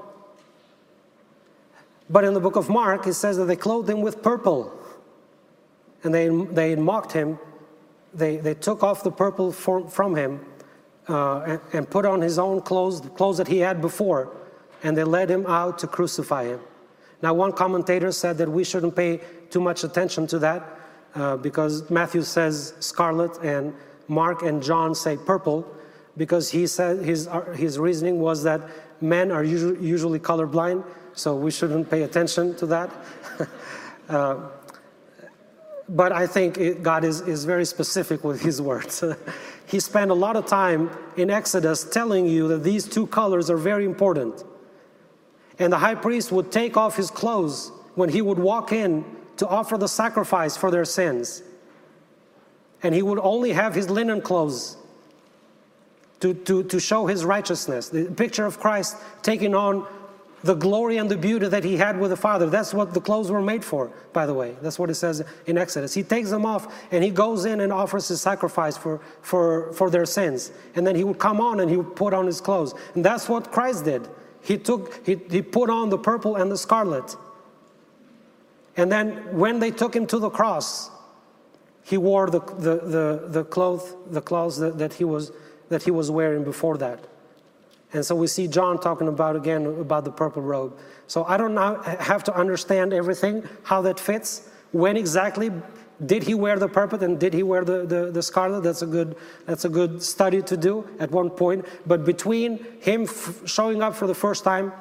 But 2.10 2.24
in 2.24 2.34
the 2.34 2.40
book 2.40 2.56
of 2.56 2.68
Mark, 2.68 3.06
it 3.06 3.14
says 3.14 3.38
that 3.38 3.46
they 3.46 3.56
clothed 3.56 3.88
him 3.88 4.02
with 4.02 4.22
purple. 4.22 4.76
And 6.02 6.14
they, 6.14 6.28
they 6.28 6.76
mocked 6.76 7.12
him. 7.12 7.38
They, 8.14 8.38
they 8.38 8.54
took 8.54 8.82
off 8.82 9.02
the 9.02 9.12
purple 9.12 9.52
from, 9.52 9.88
from 9.88 10.16
him 10.16 10.44
uh, 11.08 11.40
and, 11.40 11.60
and 11.72 11.90
put 11.90 12.06
on 12.06 12.20
his 12.20 12.38
own 12.38 12.60
clothes, 12.62 13.00
the 13.00 13.10
clothes 13.10 13.38
that 13.38 13.48
he 13.48 13.58
had 13.58 13.80
before. 13.80 14.34
And 14.82 14.96
they 14.96 15.04
led 15.04 15.30
him 15.30 15.46
out 15.46 15.78
to 15.80 15.86
crucify 15.86 16.44
him. 16.44 16.60
Now, 17.22 17.34
one 17.34 17.52
commentator 17.52 18.12
said 18.12 18.38
that 18.38 18.48
we 18.48 18.64
shouldn't 18.64 18.96
pay 18.96 19.20
too 19.50 19.60
much 19.60 19.84
attention 19.84 20.26
to 20.28 20.38
that 20.38 20.64
uh, 21.14 21.36
because 21.36 21.90
Matthew 21.90 22.22
says 22.22 22.72
scarlet 22.80 23.36
and 23.42 23.74
Mark 24.08 24.42
and 24.42 24.62
John 24.62 24.94
say 24.94 25.16
purple 25.16 25.66
because 26.16 26.50
he 26.50 26.66
said 26.66 27.04
his, 27.04 27.26
uh, 27.28 27.42
his 27.56 27.78
reasoning 27.78 28.20
was 28.20 28.42
that 28.44 28.62
men 29.00 29.30
are 29.30 29.44
usually, 29.44 29.86
usually 29.86 30.18
colorblind, 30.18 30.84
so 31.14 31.36
we 31.36 31.50
shouldn't 31.50 31.90
pay 31.90 32.02
attention 32.02 32.54
to 32.56 32.66
that. 32.66 32.90
uh, 34.08 34.48
but 35.90 36.12
I 36.12 36.26
think 36.26 36.58
it, 36.58 36.82
God 36.82 37.04
is, 37.04 37.20
is 37.20 37.44
very 37.44 37.64
specific 37.64 38.24
with 38.24 38.40
his 38.40 38.62
words. 38.62 39.04
he 39.66 39.80
spent 39.80 40.10
a 40.10 40.14
lot 40.14 40.36
of 40.36 40.46
time 40.46 40.90
in 41.16 41.30
Exodus 41.30 41.84
telling 41.84 42.26
you 42.26 42.48
that 42.48 42.64
these 42.64 42.88
two 42.88 43.06
colors 43.06 43.50
are 43.50 43.56
very 43.56 43.84
important. 43.84 44.44
And 45.58 45.72
the 45.72 45.78
high 45.78 45.94
priest 45.94 46.32
would 46.32 46.50
take 46.50 46.76
off 46.76 46.96
his 46.96 47.10
clothes 47.10 47.70
when 47.94 48.08
he 48.08 48.22
would 48.22 48.38
walk 48.38 48.72
in 48.72 49.04
to 49.36 49.46
offer 49.46 49.76
the 49.76 49.88
sacrifice 49.88 50.56
for 50.56 50.70
their 50.70 50.84
sins 50.84 51.42
and 52.82 52.94
he 52.94 53.02
would 53.02 53.18
only 53.18 53.52
have 53.52 53.74
his 53.74 53.90
linen 53.90 54.20
clothes 54.20 54.76
to, 56.20 56.34
to, 56.34 56.62
to 56.64 56.80
show 56.80 57.06
his 57.06 57.24
righteousness. 57.24 57.88
The 57.88 58.06
picture 58.06 58.46
of 58.46 58.58
Christ 58.58 58.96
taking 59.22 59.54
on 59.54 59.86
the 60.42 60.54
glory 60.54 60.96
and 60.96 61.10
the 61.10 61.16
beauty 61.16 61.48
that 61.48 61.64
he 61.64 61.76
had 61.76 61.98
with 61.98 62.10
the 62.10 62.16
Father. 62.16 62.48
That's 62.48 62.72
what 62.72 62.94
the 62.94 63.00
clothes 63.00 63.30
were 63.30 63.42
made 63.42 63.64
for, 63.64 63.92
by 64.12 64.26
the 64.26 64.34
way. 64.34 64.56
That's 64.62 64.78
what 64.78 64.90
it 64.90 64.94
says 64.94 65.22
in 65.46 65.58
Exodus. 65.58 65.92
He 65.92 66.02
takes 66.02 66.30
them 66.30 66.46
off 66.46 66.72
and 66.90 67.04
he 67.04 67.10
goes 67.10 67.44
in 67.44 67.60
and 67.60 67.72
offers 67.72 68.08
his 68.08 68.20
sacrifice 68.20 68.76
for, 68.76 69.00
for, 69.22 69.72
for 69.72 69.90
their 69.90 70.06
sins. 70.06 70.52
And 70.74 70.86
then 70.86 70.96
he 70.96 71.04
would 71.04 71.18
come 71.18 71.40
on 71.40 71.60
and 71.60 71.70
he 71.70 71.76
would 71.76 71.94
put 71.94 72.14
on 72.14 72.26
his 72.26 72.40
clothes. 72.40 72.74
And 72.94 73.04
that's 73.04 73.28
what 73.28 73.52
Christ 73.52 73.84
did. 73.84 74.08
He 74.42 74.56
took, 74.56 75.06
he, 75.06 75.20
he 75.30 75.42
put 75.42 75.68
on 75.68 75.90
the 75.90 75.98
purple 75.98 76.36
and 76.36 76.50
the 76.50 76.56
scarlet. 76.56 77.16
And 78.76 78.90
then 78.90 79.36
when 79.36 79.58
they 79.58 79.70
took 79.70 79.94
him 79.94 80.06
to 80.06 80.18
the 80.18 80.30
cross, 80.30 80.90
he 81.82 81.98
wore 81.98 82.30
the, 82.30 82.40
the, 82.40 82.76
the, 82.76 83.24
the 83.28 83.44
clothes, 83.44 83.94
the 84.06 84.22
clothes 84.22 84.58
that, 84.58 84.78
that, 84.78 84.94
he 84.94 85.04
was, 85.04 85.32
that 85.68 85.82
he 85.82 85.90
was 85.90 86.10
wearing 86.10 86.44
before 86.44 86.78
that. 86.78 87.06
And 87.92 88.04
so 88.04 88.14
we 88.14 88.26
see 88.26 88.46
John 88.46 88.78
talking 88.78 89.08
about 89.08 89.36
again 89.36 89.66
about 89.66 90.04
the 90.04 90.12
purple 90.12 90.42
robe. 90.42 90.78
So 91.06 91.24
I 91.24 91.36
don't 91.36 91.54
now 91.54 91.82
have 91.82 92.22
to 92.24 92.34
understand 92.34 92.92
everything, 92.92 93.48
how 93.64 93.82
that 93.82 93.98
fits, 93.98 94.48
when 94.72 94.96
exactly 94.96 95.50
did 96.06 96.22
he 96.22 96.34
wear 96.34 96.58
the 96.58 96.68
purple 96.68 97.02
and 97.02 97.18
did 97.18 97.34
he 97.34 97.42
wear 97.42 97.64
the, 97.64 97.84
the, 97.84 98.10
the 98.10 98.22
scarlet? 98.22 98.62
That's 98.62 98.82
a, 98.82 98.86
good, 98.86 99.16
that's 99.44 99.64
a 99.64 99.68
good 99.68 100.02
study 100.02 100.40
to 100.42 100.56
do 100.56 100.88
at 100.98 101.10
one 101.10 101.30
point. 101.30 101.66
But 101.86 102.04
between 102.04 102.64
him 102.80 103.06
showing 103.44 103.82
up 103.82 103.94
for 103.94 104.06
the 104.06 104.14
first 104.14 104.44
time 104.44 104.72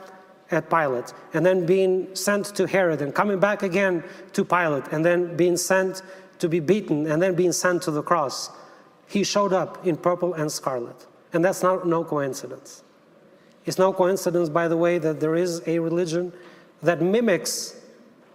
at 0.51 0.69
Pilate 0.69 1.13
and 1.33 1.45
then 1.45 1.65
being 1.65 2.15
sent 2.15 2.45
to 2.55 2.67
Herod 2.67 3.01
and 3.01 3.13
coming 3.13 3.39
back 3.39 3.63
again 3.63 4.03
to 4.33 4.45
Pilate 4.45 4.85
and 4.91 5.03
then 5.03 5.35
being 5.35 5.57
sent 5.57 6.01
to 6.39 6.47
be 6.47 6.59
beaten 6.59 7.11
and 7.11 7.21
then 7.21 7.35
being 7.35 7.51
sent 7.51 7.81
to 7.83 7.91
the 7.91 8.01
cross, 8.01 8.49
he 9.07 9.23
showed 9.23 9.51
up 9.51 9.85
in 9.85 9.97
purple 9.97 10.33
and 10.33 10.51
scarlet. 10.51 11.05
And 11.33 11.43
that's 11.43 11.61
not 11.61 11.85
no 11.85 12.03
coincidence. 12.03 12.83
It's 13.69 13.77
no 13.77 13.93
coincidence, 13.93 14.49
by 14.49 14.67
the 14.67 14.75
way, 14.75 14.97
that 14.97 15.19
there 15.19 15.35
is 15.35 15.61
a 15.67 15.77
religion 15.77 16.33
that 16.81 17.03
mimics 17.03 17.79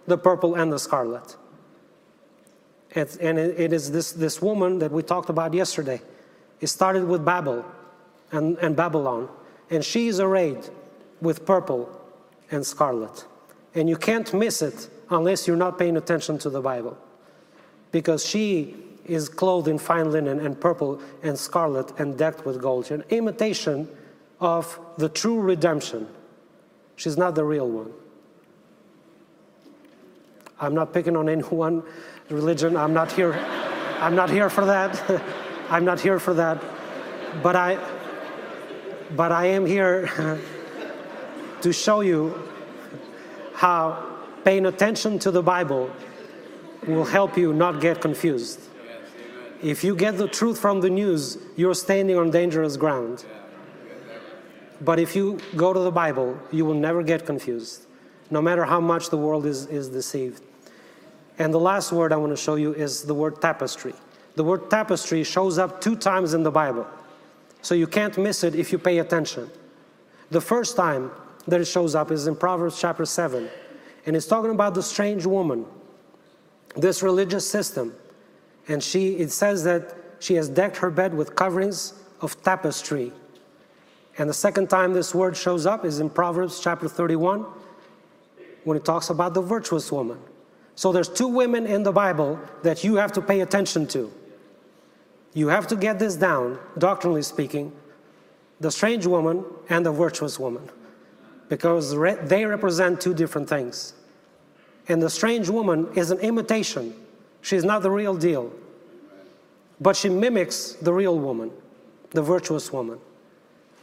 the 0.07 0.17
purple 0.17 0.55
and 0.55 0.71
the 0.71 0.79
scarlet. 0.79 1.35
It's, 2.91 3.17
and 3.17 3.37
it, 3.37 3.59
it 3.59 3.73
is 3.73 3.91
this, 3.91 4.13
this 4.13 4.41
woman 4.41 4.79
that 4.79 4.93
we 4.93 5.03
talked 5.03 5.29
about 5.29 5.53
yesterday. 5.53 5.99
It 6.61 6.67
started 6.67 7.03
with 7.03 7.25
Babel 7.25 7.65
and, 8.31 8.57
and 8.59 8.77
Babylon. 8.77 9.27
And 9.69 9.83
she 9.83 10.07
is 10.07 10.21
arrayed 10.21 10.69
with 11.19 11.45
purple 11.45 11.89
and 12.49 12.65
scarlet. 12.65 13.25
And 13.73 13.89
you 13.89 13.97
can't 13.97 14.33
miss 14.33 14.61
it 14.61 14.87
unless 15.09 15.49
you're 15.49 15.57
not 15.57 15.77
paying 15.77 15.97
attention 15.97 16.37
to 16.37 16.49
the 16.49 16.61
Bible 16.61 16.97
because 17.91 18.25
she 18.25 18.77
is 19.03 19.27
clothed 19.27 19.67
in 19.67 19.79
fine 19.79 20.13
linen 20.13 20.39
and 20.39 20.57
purple 20.57 21.01
and 21.23 21.37
scarlet 21.37 21.91
and 21.99 22.17
decked 22.17 22.45
with 22.45 22.61
gold. 22.61 22.89
An 22.89 23.03
imitation 23.09 23.89
of 24.39 24.79
the 24.97 25.09
true 25.09 25.39
redemption. 25.39 26.07
She's 26.95 27.17
not 27.17 27.35
the 27.35 27.43
real 27.43 27.69
one. 27.69 27.91
I'm 30.59 30.73
not 30.73 30.93
picking 30.93 31.17
on 31.17 31.27
any 31.27 31.41
one 31.43 31.83
religion. 32.29 32.77
I'm 32.77 32.93
not 32.93 33.11
here. 33.11 33.33
I'm 33.99 34.15
not 34.15 34.29
here 34.29 34.49
for 34.49 34.65
that. 34.65 35.23
I'm 35.69 35.83
not 35.83 35.99
here 35.99 36.19
for 36.19 36.33
that. 36.35 36.61
But 37.43 37.55
I 37.55 37.77
but 39.15 39.31
I 39.31 39.47
am 39.47 39.65
here 39.65 40.39
to 41.61 41.73
show 41.73 42.01
you 42.01 42.33
how 43.53 44.17
paying 44.43 44.65
attention 44.65 45.19
to 45.19 45.31
the 45.31 45.43
Bible 45.43 45.91
will 46.87 47.05
help 47.05 47.37
you 47.37 47.53
not 47.53 47.81
get 47.81 48.01
confused. 48.01 48.59
If 49.61 49.83
you 49.83 49.95
get 49.95 50.17
the 50.17 50.27
truth 50.27 50.59
from 50.59 50.81
the 50.81 50.89
news, 50.89 51.37
you're 51.55 51.73
standing 51.73 52.17
on 52.17 52.29
dangerous 52.29 52.77
ground. 52.77 53.25
But 54.81 54.99
if 54.99 55.15
you 55.15 55.39
go 55.55 55.73
to 55.73 55.79
the 55.79 55.91
Bible, 55.91 56.37
you 56.51 56.65
will 56.65 56.73
never 56.73 57.03
get 57.03 57.25
confused, 57.25 57.85
no 58.29 58.41
matter 58.41 58.65
how 58.65 58.79
much 58.79 59.09
the 59.09 59.17
world 59.17 59.45
is, 59.45 59.67
is 59.67 59.89
deceived. 59.89 60.43
And 61.37 61.53
the 61.53 61.59
last 61.59 61.91
word 61.91 62.11
I 62.11 62.17
want 62.17 62.31
to 62.31 62.41
show 62.41 62.55
you 62.55 62.73
is 62.73 63.03
the 63.03 63.13
word 63.13 63.41
tapestry. 63.41 63.93
The 64.35 64.43
word 64.43 64.69
tapestry 64.69 65.23
shows 65.23 65.57
up 65.57 65.81
two 65.81 65.95
times 65.95 66.33
in 66.33 66.43
the 66.43 66.51
Bible, 66.51 66.87
so 67.61 67.73
you 67.75 67.87
can't 67.87 68.17
miss 68.17 68.43
it 68.43 68.55
if 68.55 68.71
you 68.71 68.77
pay 68.77 68.99
attention. 68.99 69.49
The 70.29 70.41
first 70.41 70.75
time 70.75 71.11
that 71.47 71.61
it 71.61 71.65
shows 71.65 71.95
up 71.95 72.11
is 72.11 72.27
in 72.27 72.35
Proverbs 72.35 72.79
chapter 72.79 73.05
7, 73.05 73.49
and 74.05 74.15
it's 74.15 74.27
talking 74.27 74.51
about 74.51 74.73
the 74.73 74.83
strange 74.83 75.25
woman 75.25 75.65
this 76.75 77.01
religious 77.01 77.49
system. 77.49 77.93
And 78.67 78.83
she, 78.83 79.15
it 79.15 79.31
says 79.31 79.63
that 79.63 79.95
she 80.19 80.35
has 80.35 80.49
decked 80.49 80.77
her 80.77 80.89
bed 80.89 81.13
with 81.13 81.35
coverings 81.35 81.93
of 82.21 82.41
tapestry. 82.43 83.11
And 84.17 84.29
the 84.29 84.33
second 84.33 84.69
time 84.69 84.93
this 84.93 85.13
word 85.13 85.35
shows 85.35 85.65
up 85.65 85.83
is 85.83 85.99
in 85.99 86.09
Proverbs 86.09 86.59
chapter 86.59 86.87
31 86.87 87.45
when 88.63 88.77
it 88.77 88.85
talks 88.85 89.09
about 89.09 89.33
the 89.33 89.41
virtuous 89.41 89.91
woman. 89.91 90.19
So 90.75 90.91
there's 90.91 91.09
two 91.09 91.27
women 91.27 91.65
in 91.65 91.83
the 91.83 91.91
Bible 91.91 92.39
that 92.63 92.83
you 92.83 92.95
have 92.95 93.11
to 93.13 93.21
pay 93.21 93.41
attention 93.41 93.87
to. 93.87 94.11
You 95.33 95.49
have 95.49 95.67
to 95.67 95.75
get 95.75 95.99
this 95.99 96.15
down, 96.15 96.59
doctrinally 96.77 97.21
speaking, 97.21 97.73
the 98.59 98.71
strange 98.71 99.05
woman 99.05 99.43
and 99.69 99.85
the 99.85 99.91
virtuous 99.91 100.39
woman, 100.39 100.69
because 101.49 101.91
they 102.27 102.45
represent 102.45 103.01
two 103.01 103.13
different 103.13 103.49
things. 103.49 103.93
And 104.87 105.01
the 105.01 105.09
strange 105.09 105.49
woman 105.49 105.89
is 105.95 106.11
an 106.11 106.19
imitation. 106.19 106.93
She's 107.41 107.65
not 107.65 107.81
the 107.81 107.91
real 107.91 108.15
deal. 108.15 108.53
But 109.81 109.97
she 109.97 110.07
mimics 110.07 110.73
the 110.73 110.93
real 110.93 111.19
woman, 111.19 111.51
the 112.11 112.21
virtuous 112.21 112.71
woman. 112.71 112.99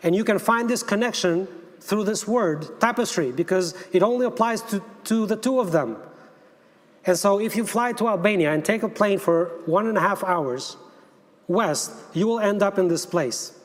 And 0.02 0.14
you 0.14 0.24
can 0.24 0.38
find 0.38 0.68
this 0.68 0.82
connection 0.82 1.48
through 1.80 2.04
this 2.04 2.26
word, 2.26 2.80
tapestry, 2.80 3.32
because 3.32 3.74
it 3.92 4.02
only 4.02 4.26
applies 4.26 4.62
to, 4.62 4.82
to 5.04 5.26
the 5.26 5.36
two 5.36 5.60
of 5.60 5.72
them. 5.72 5.96
And 7.04 7.18
so 7.18 7.40
if 7.40 7.56
you 7.56 7.66
fly 7.66 7.92
to 7.94 8.08
Albania 8.08 8.52
and 8.52 8.64
take 8.64 8.82
a 8.82 8.88
plane 8.88 9.18
for 9.18 9.46
one 9.66 9.88
and 9.88 9.98
a 9.98 10.00
half 10.00 10.22
hours 10.22 10.76
west, 11.48 11.92
you 12.14 12.26
will 12.26 12.38
end 12.40 12.62
up 12.62 12.78
in 12.78 12.88
this 12.88 13.04
place. 13.04 13.58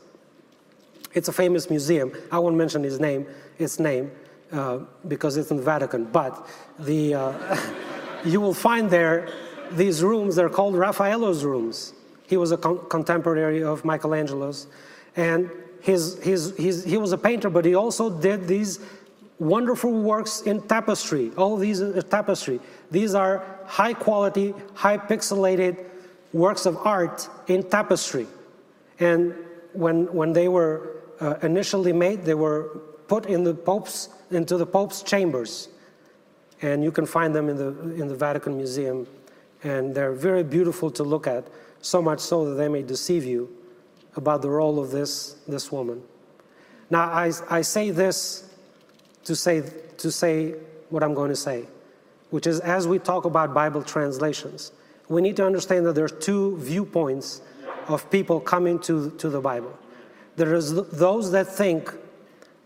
It's 1.13 1.27
a 1.27 1.33
famous 1.33 1.69
museum. 1.69 2.11
I 2.31 2.39
won't 2.39 2.55
mention 2.55 2.83
his 2.83 2.99
name, 2.99 3.27
its 3.59 3.79
name, 3.79 4.11
uh, 4.51 4.79
because 5.07 5.37
it's 5.37 5.51
in 5.51 5.57
the 5.57 5.63
Vatican. 5.63 6.05
But 6.05 6.47
the, 6.79 7.13
uh, 7.13 7.57
you 8.25 8.41
will 8.41 8.53
find 8.53 8.89
there 8.89 9.29
these 9.71 10.03
rooms. 10.03 10.35
They're 10.35 10.49
called 10.49 10.75
Raffaello's 10.75 11.43
rooms. 11.43 11.93
He 12.27 12.37
was 12.37 12.51
a 12.51 12.57
con- 12.57 12.81
contemporary 12.89 13.63
of 13.63 13.85
Michelangelo's, 13.85 14.67
and 15.15 15.49
his, 15.87 16.21
his, 16.21 16.53
his, 16.57 16.83
he 16.83 16.97
was 16.97 17.13
a 17.13 17.17
painter, 17.17 17.49
but 17.49 17.63
he 17.63 17.73
also 17.73 18.09
did 18.09 18.45
these 18.45 18.81
wonderful 19.39 19.93
works 19.93 20.41
in 20.41 20.61
tapestry. 20.67 21.31
All 21.37 21.55
these 21.55 21.81
are 21.81 22.01
tapestry. 22.01 22.59
These 22.91 23.15
are 23.15 23.45
high 23.65 23.93
quality, 23.93 24.53
high 24.73 24.97
pixelated 24.97 25.85
works 26.33 26.65
of 26.65 26.75
art 26.85 27.29
in 27.47 27.63
tapestry. 27.63 28.27
And 28.99 29.33
when, 29.71 30.13
when 30.13 30.33
they 30.33 30.49
were 30.49 31.03
uh, 31.21 31.35
initially 31.41 31.93
made, 31.93 32.25
they 32.25 32.33
were 32.33 32.63
put 33.07 33.25
in 33.27 33.45
the 33.45 33.53
Pope's, 33.53 34.09
into 34.29 34.57
the 34.57 34.65
Pope's 34.65 35.01
chambers. 35.01 35.69
And 36.61 36.83
you 36.83 36.91
can 36.91 37.05
find 37.05 37.33
them 37.33 37.47
in 37.47 37.55
the, 37.55 37.69
in 37.93 38.09
the 38.09 38.15
Vatican 38.15 38.57
Museum. 38.57 39.07
And 39.63 39.95
they're 39.95 40.11
very 40.11 40.43
beautiful 40.43 40.91
to 40.91 41.03
look 41.03 41.27
at, 41.27 41.47
so 41.79 42.01
much 42.01 42.19
so 42.19 42.43
that 42.49 42.55
they 42.55 42.67
may 42.67 42.81
deceive 42.81 43.23
you 43.23 43.57
about 44.17 44.41
the 44.41 44.49
role 44.49 44.79
of 44.79 44.91
this, 44.91 45.35
this 45.47 45.71
woman. 45.71 46.01
Now, 46.89 47.03
I, 47.03 47.31
I 47.49 47.61
say 47.61 47.91
this 47.91 48.49
to 49.25 49.35
say, 49.35 49.63
to 49.97 50.11
say 50.11 50.55
what 50.89 51.03
I'm 51.03 51.13
going 51.13 51.29
to 51.29 51.35
say, 51.35 51.65
which 52.29 52.47
is 52.47 52.59
as 52.61 52.87
we 52.87 52.99
talk 52.99 53.25
about 53.25 53.53
Bible 53.53 53.83
translations, 53.83 54.71
we 55.09 55.21
need 55.21 55.35
to 55.37 55.45
understand 55.45 55.85
that 55.85 55.93
there's 55.93 56.11
two 56.11 56.57
viewpoints 56.57 57.41
of 57.87 58.09
people 58.11 58.39
coming 58.39 58.79
to, 58.79 59.11
to 59.11 59.29
the 59.29 59.39
Bible. 59.39 59.77
There 60.35 60.53
is 60.53 60.73
those 60.73 61.31
that 61.31 61.47
think 61.47 61.93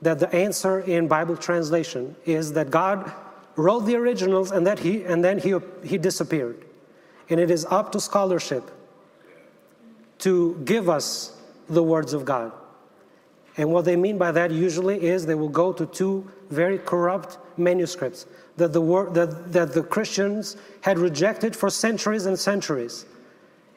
that 0.01 0.19
the 0.19 0.33
answer 0.33 0.79
in 0.79 1.07
Bible 1.07 1.37
translation 1.37 2.15
is 2.25 2.53
that 2.53 2.69
God 2.69 3.11
wrote 3.55 3.81
the 3.81 3.95
originals 3.95 4.51
and 4.51 4.65
that 4.65 4.79
he 4.79 5.03
and 5.03 5.23
then 5.23 5.37
he, 5.37 5.55
he 5.83 5.97
disappeared. 5.97 6.65
And 7.29 7.39
it 7.39 7.51
is 7.51 7.65
up 7.65 7.91
to 7.93 7.99
scholarship 7.99 8.69
to 10.19 10.59
give 10.65 10.89
us 10.89 11.40
the 11.73 11.83
words 11.83 12.13
of 12.13 12.25
God. 12.25 12.51
And 13.57 13.71
what 13.71 13.85
they 13.85 13.95
mean 13.95 14.17
by 14.17 14.31
that 14.31 14.51
usually 14.51 15.03
is 15.03 15.25
they 15.25 15.35
will 15.35 15.49
go 15.49 15.73
to 15.73 15.85
two 15.85 16.29
very 16.49 16.77
corrupt 16.77 17.37
manuscripts 17.57 18.25
that 18.57 18.73
the, 18.73 18.81
word, 18.81 19.13
that, 19.13 19.51
that 19.51 19.73
the 19.73 19.83
Christians 19.83 20.57
had 20.81 20.97
rejected 20.97 21.55
for 21.55 21.69
centuries 21.69 22.25
and 22.25 22.37
centuries. 22.37 23.05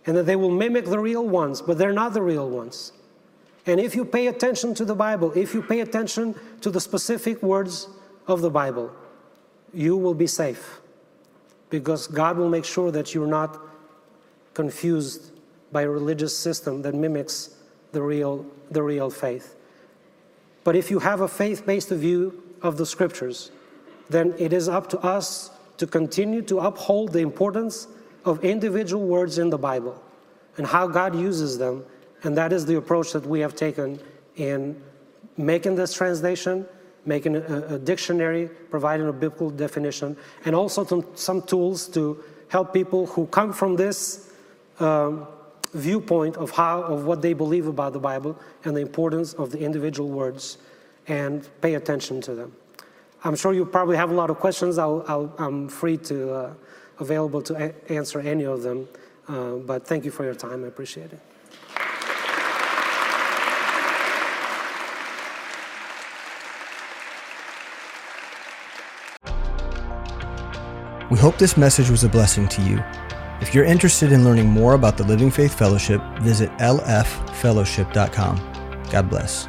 And 0.07 0.17
that 0.17 0.27
they 0.27 0.37
will 0.37 0.51
mimic 0.51 0.85
the 0.85 0.99
real 0.99 1.27
ones, 1.27 1.63
but 1.63 1.79
they're 1.79 1.93
not 1.93 2.13
the 2.13 2.23
real 2.23 2.49
ones. 2.51 2.93
And 3.67 3.81
if 3.81 3.97
you 3.97 4.05
pay 4.05 4.27
attention 4.27 4.75
to 4.75 4.85
the 4.85 4.95
Bible, 4.95 5.33
if 5.33 5.55
you 5.55 5.63
pay 5.63 5.81
attention 5.81 6.35
to 6.61 6.71
the 6.71 6.81
specific 6.81 7.43
words 7.43 7.89
of 8.27 8.43
the 8.43 8.51
Bible, 8.51 8.93
you 9.73 9.97
will 9.97 10.13
be 10.13 10.27
safe. 10.27 10.81
Because 11.71 12.07
God 12.07 12.37
will 12.37 12.51
make 12.51 12.67
sure 12.67 12.91
that 12.91 13.15
you're 13.15 13.27
not 13.27 13.59
confused 14.53 15.33
by 15.73 15.83
a 15.83 15.89
religious 15.89 16.37
system 16.37 16.83
that 16.83 16.95
mimics 16.95 17.54
the 17.95 18.03
real, 18.03 18.45
the 18.71 18.83
real 18.83 19.09
faith. 19.09 19.57
But 20.65 20.77
if 20.77 20.91
you 20.91 20.99
have 20.99 21.21
a 21.21 21.29
faith 21.29 21.65
based 21.65 21.89
view 21.89 22.43
of 22.63 22.77
the 22.77 22.87
scriptures, 22.87 23.51
then 24.11 24.35
it 24.39 24.53
is 24.53 24.69
up 24.69 24.89
to 24.91 24.99
us 25.01 25.51
to 25.79 25.87
continue 25.87 26.43
to 26.43 26.61
uphold 26.61 27.13
the 27.13 27.21
importance 27.21 27.89
of 28.25 28.45
individual 28.45 29.07
words 29.07 29.39
in 29.39 29.51
the 29.51 29.59
Bible 29.59 30.01
and 30.57 30.67
how 30.67 30.87
God 30.87 31.15
uses 31.15 31.59
them. 31.59 31.85
And 32.23 32.37
that 32.37 32.53
is 32.53 32.65
the 32.65 32.77
approach 32.77 33.13
that 33.13 33.27
we 33.27 33.41
have 33.41 33.55
taken 33.55 34.01
in 34.37 34.81
making 35.37 35.75
this 35.75 35.93
translation, 35.93 36.67
making 37.05 37.37
a, 37.37 37.75
a 37.75 37.79
dictionary, 37.79 38.49
providing 38.71 39.09
a 39.09 39.13
biblical 39.13 39.51
definition, 39.51 40.17
and 40.45 40.55
also 40.55 41.05
some 41.15 41.43
tools 41.43 41.89
to 41.89 42.23
help 42.49 42.73
people 42.73 43.07
who 43.07 43.27
come 43.27 43.53
from 43.53 43.77
this 43.77 44.31
um, 44.81 45.27
viewpoint 45.75 46.37
of 46.37 46.51
how 46.53 46.83
of 46.83 47.05
what 47.05 47.21
they 47.21 47.33
believe 47.33 47.67
about 47.67 47.93
the 47.93 47.99
Bible 47.99 48.39
and 48.65 48.77
the 48.77 48.81
importance 48.81 49.35
of 49.35 49.51
the 49.51 49.59
individual 49.59 50.09
words 50.09 50.59
and 51.07 51.49
pay 51.61 51.75
attention 51.75 52.21
to 52.23 52.35
them. 52.35 52.57
I'm 53.25 53.37
sure 53.37 53.53
you 53.53 53.65
probably 53.65 53.97
have 53.97 54.11
a 54.11 54.15
lot 54.15 54.31
of 54.31 54.39
questions. 54.39 54.79
i 54.79 54.87
am 55.39 55.69
free 55.69 55.97
to 55.97 56.33
uh, 56.33 56.55
available 56.99 57.43
to 57.43 57.75
answer 57.91 58.21
any 58.21 58.45
of 58.45 58.63
them. 58.63 58.89
Uh, 59.27 59.57
but 59.57 59.87
thank 59.87 60.05
you 60.05 60.11
for 60.11 60.25
your 60.25 60.35
time. 60.35 60.65
I 60.65 60.69
appreciate 60.69 61.11
it. 61.13 61.21
We 71.11 71.19
hope 71.19 71.39
this 71.39 71.57
message 71.57 71.91
was 71.91 72.03
a 72.05 72.09
blessing 72.09 72.49
to 72.49 72.63
you. 72.63 72.83
If 73.45 73.55
you're 73.55 73.67
interested 73.67 74.11
in 74.11 74.25
learning 74.25 74.49
more 74.49 74.73
about 74.73 74.97
the 74.97 75.05
Living 75.05 75.31
Faith 75.31 75.53
Fellowship, 75.53 76.01
visit 76.21 76.51
lffellowship.com. 76.53 78.41
God 78.91 79.11
bless. 79.11 79.47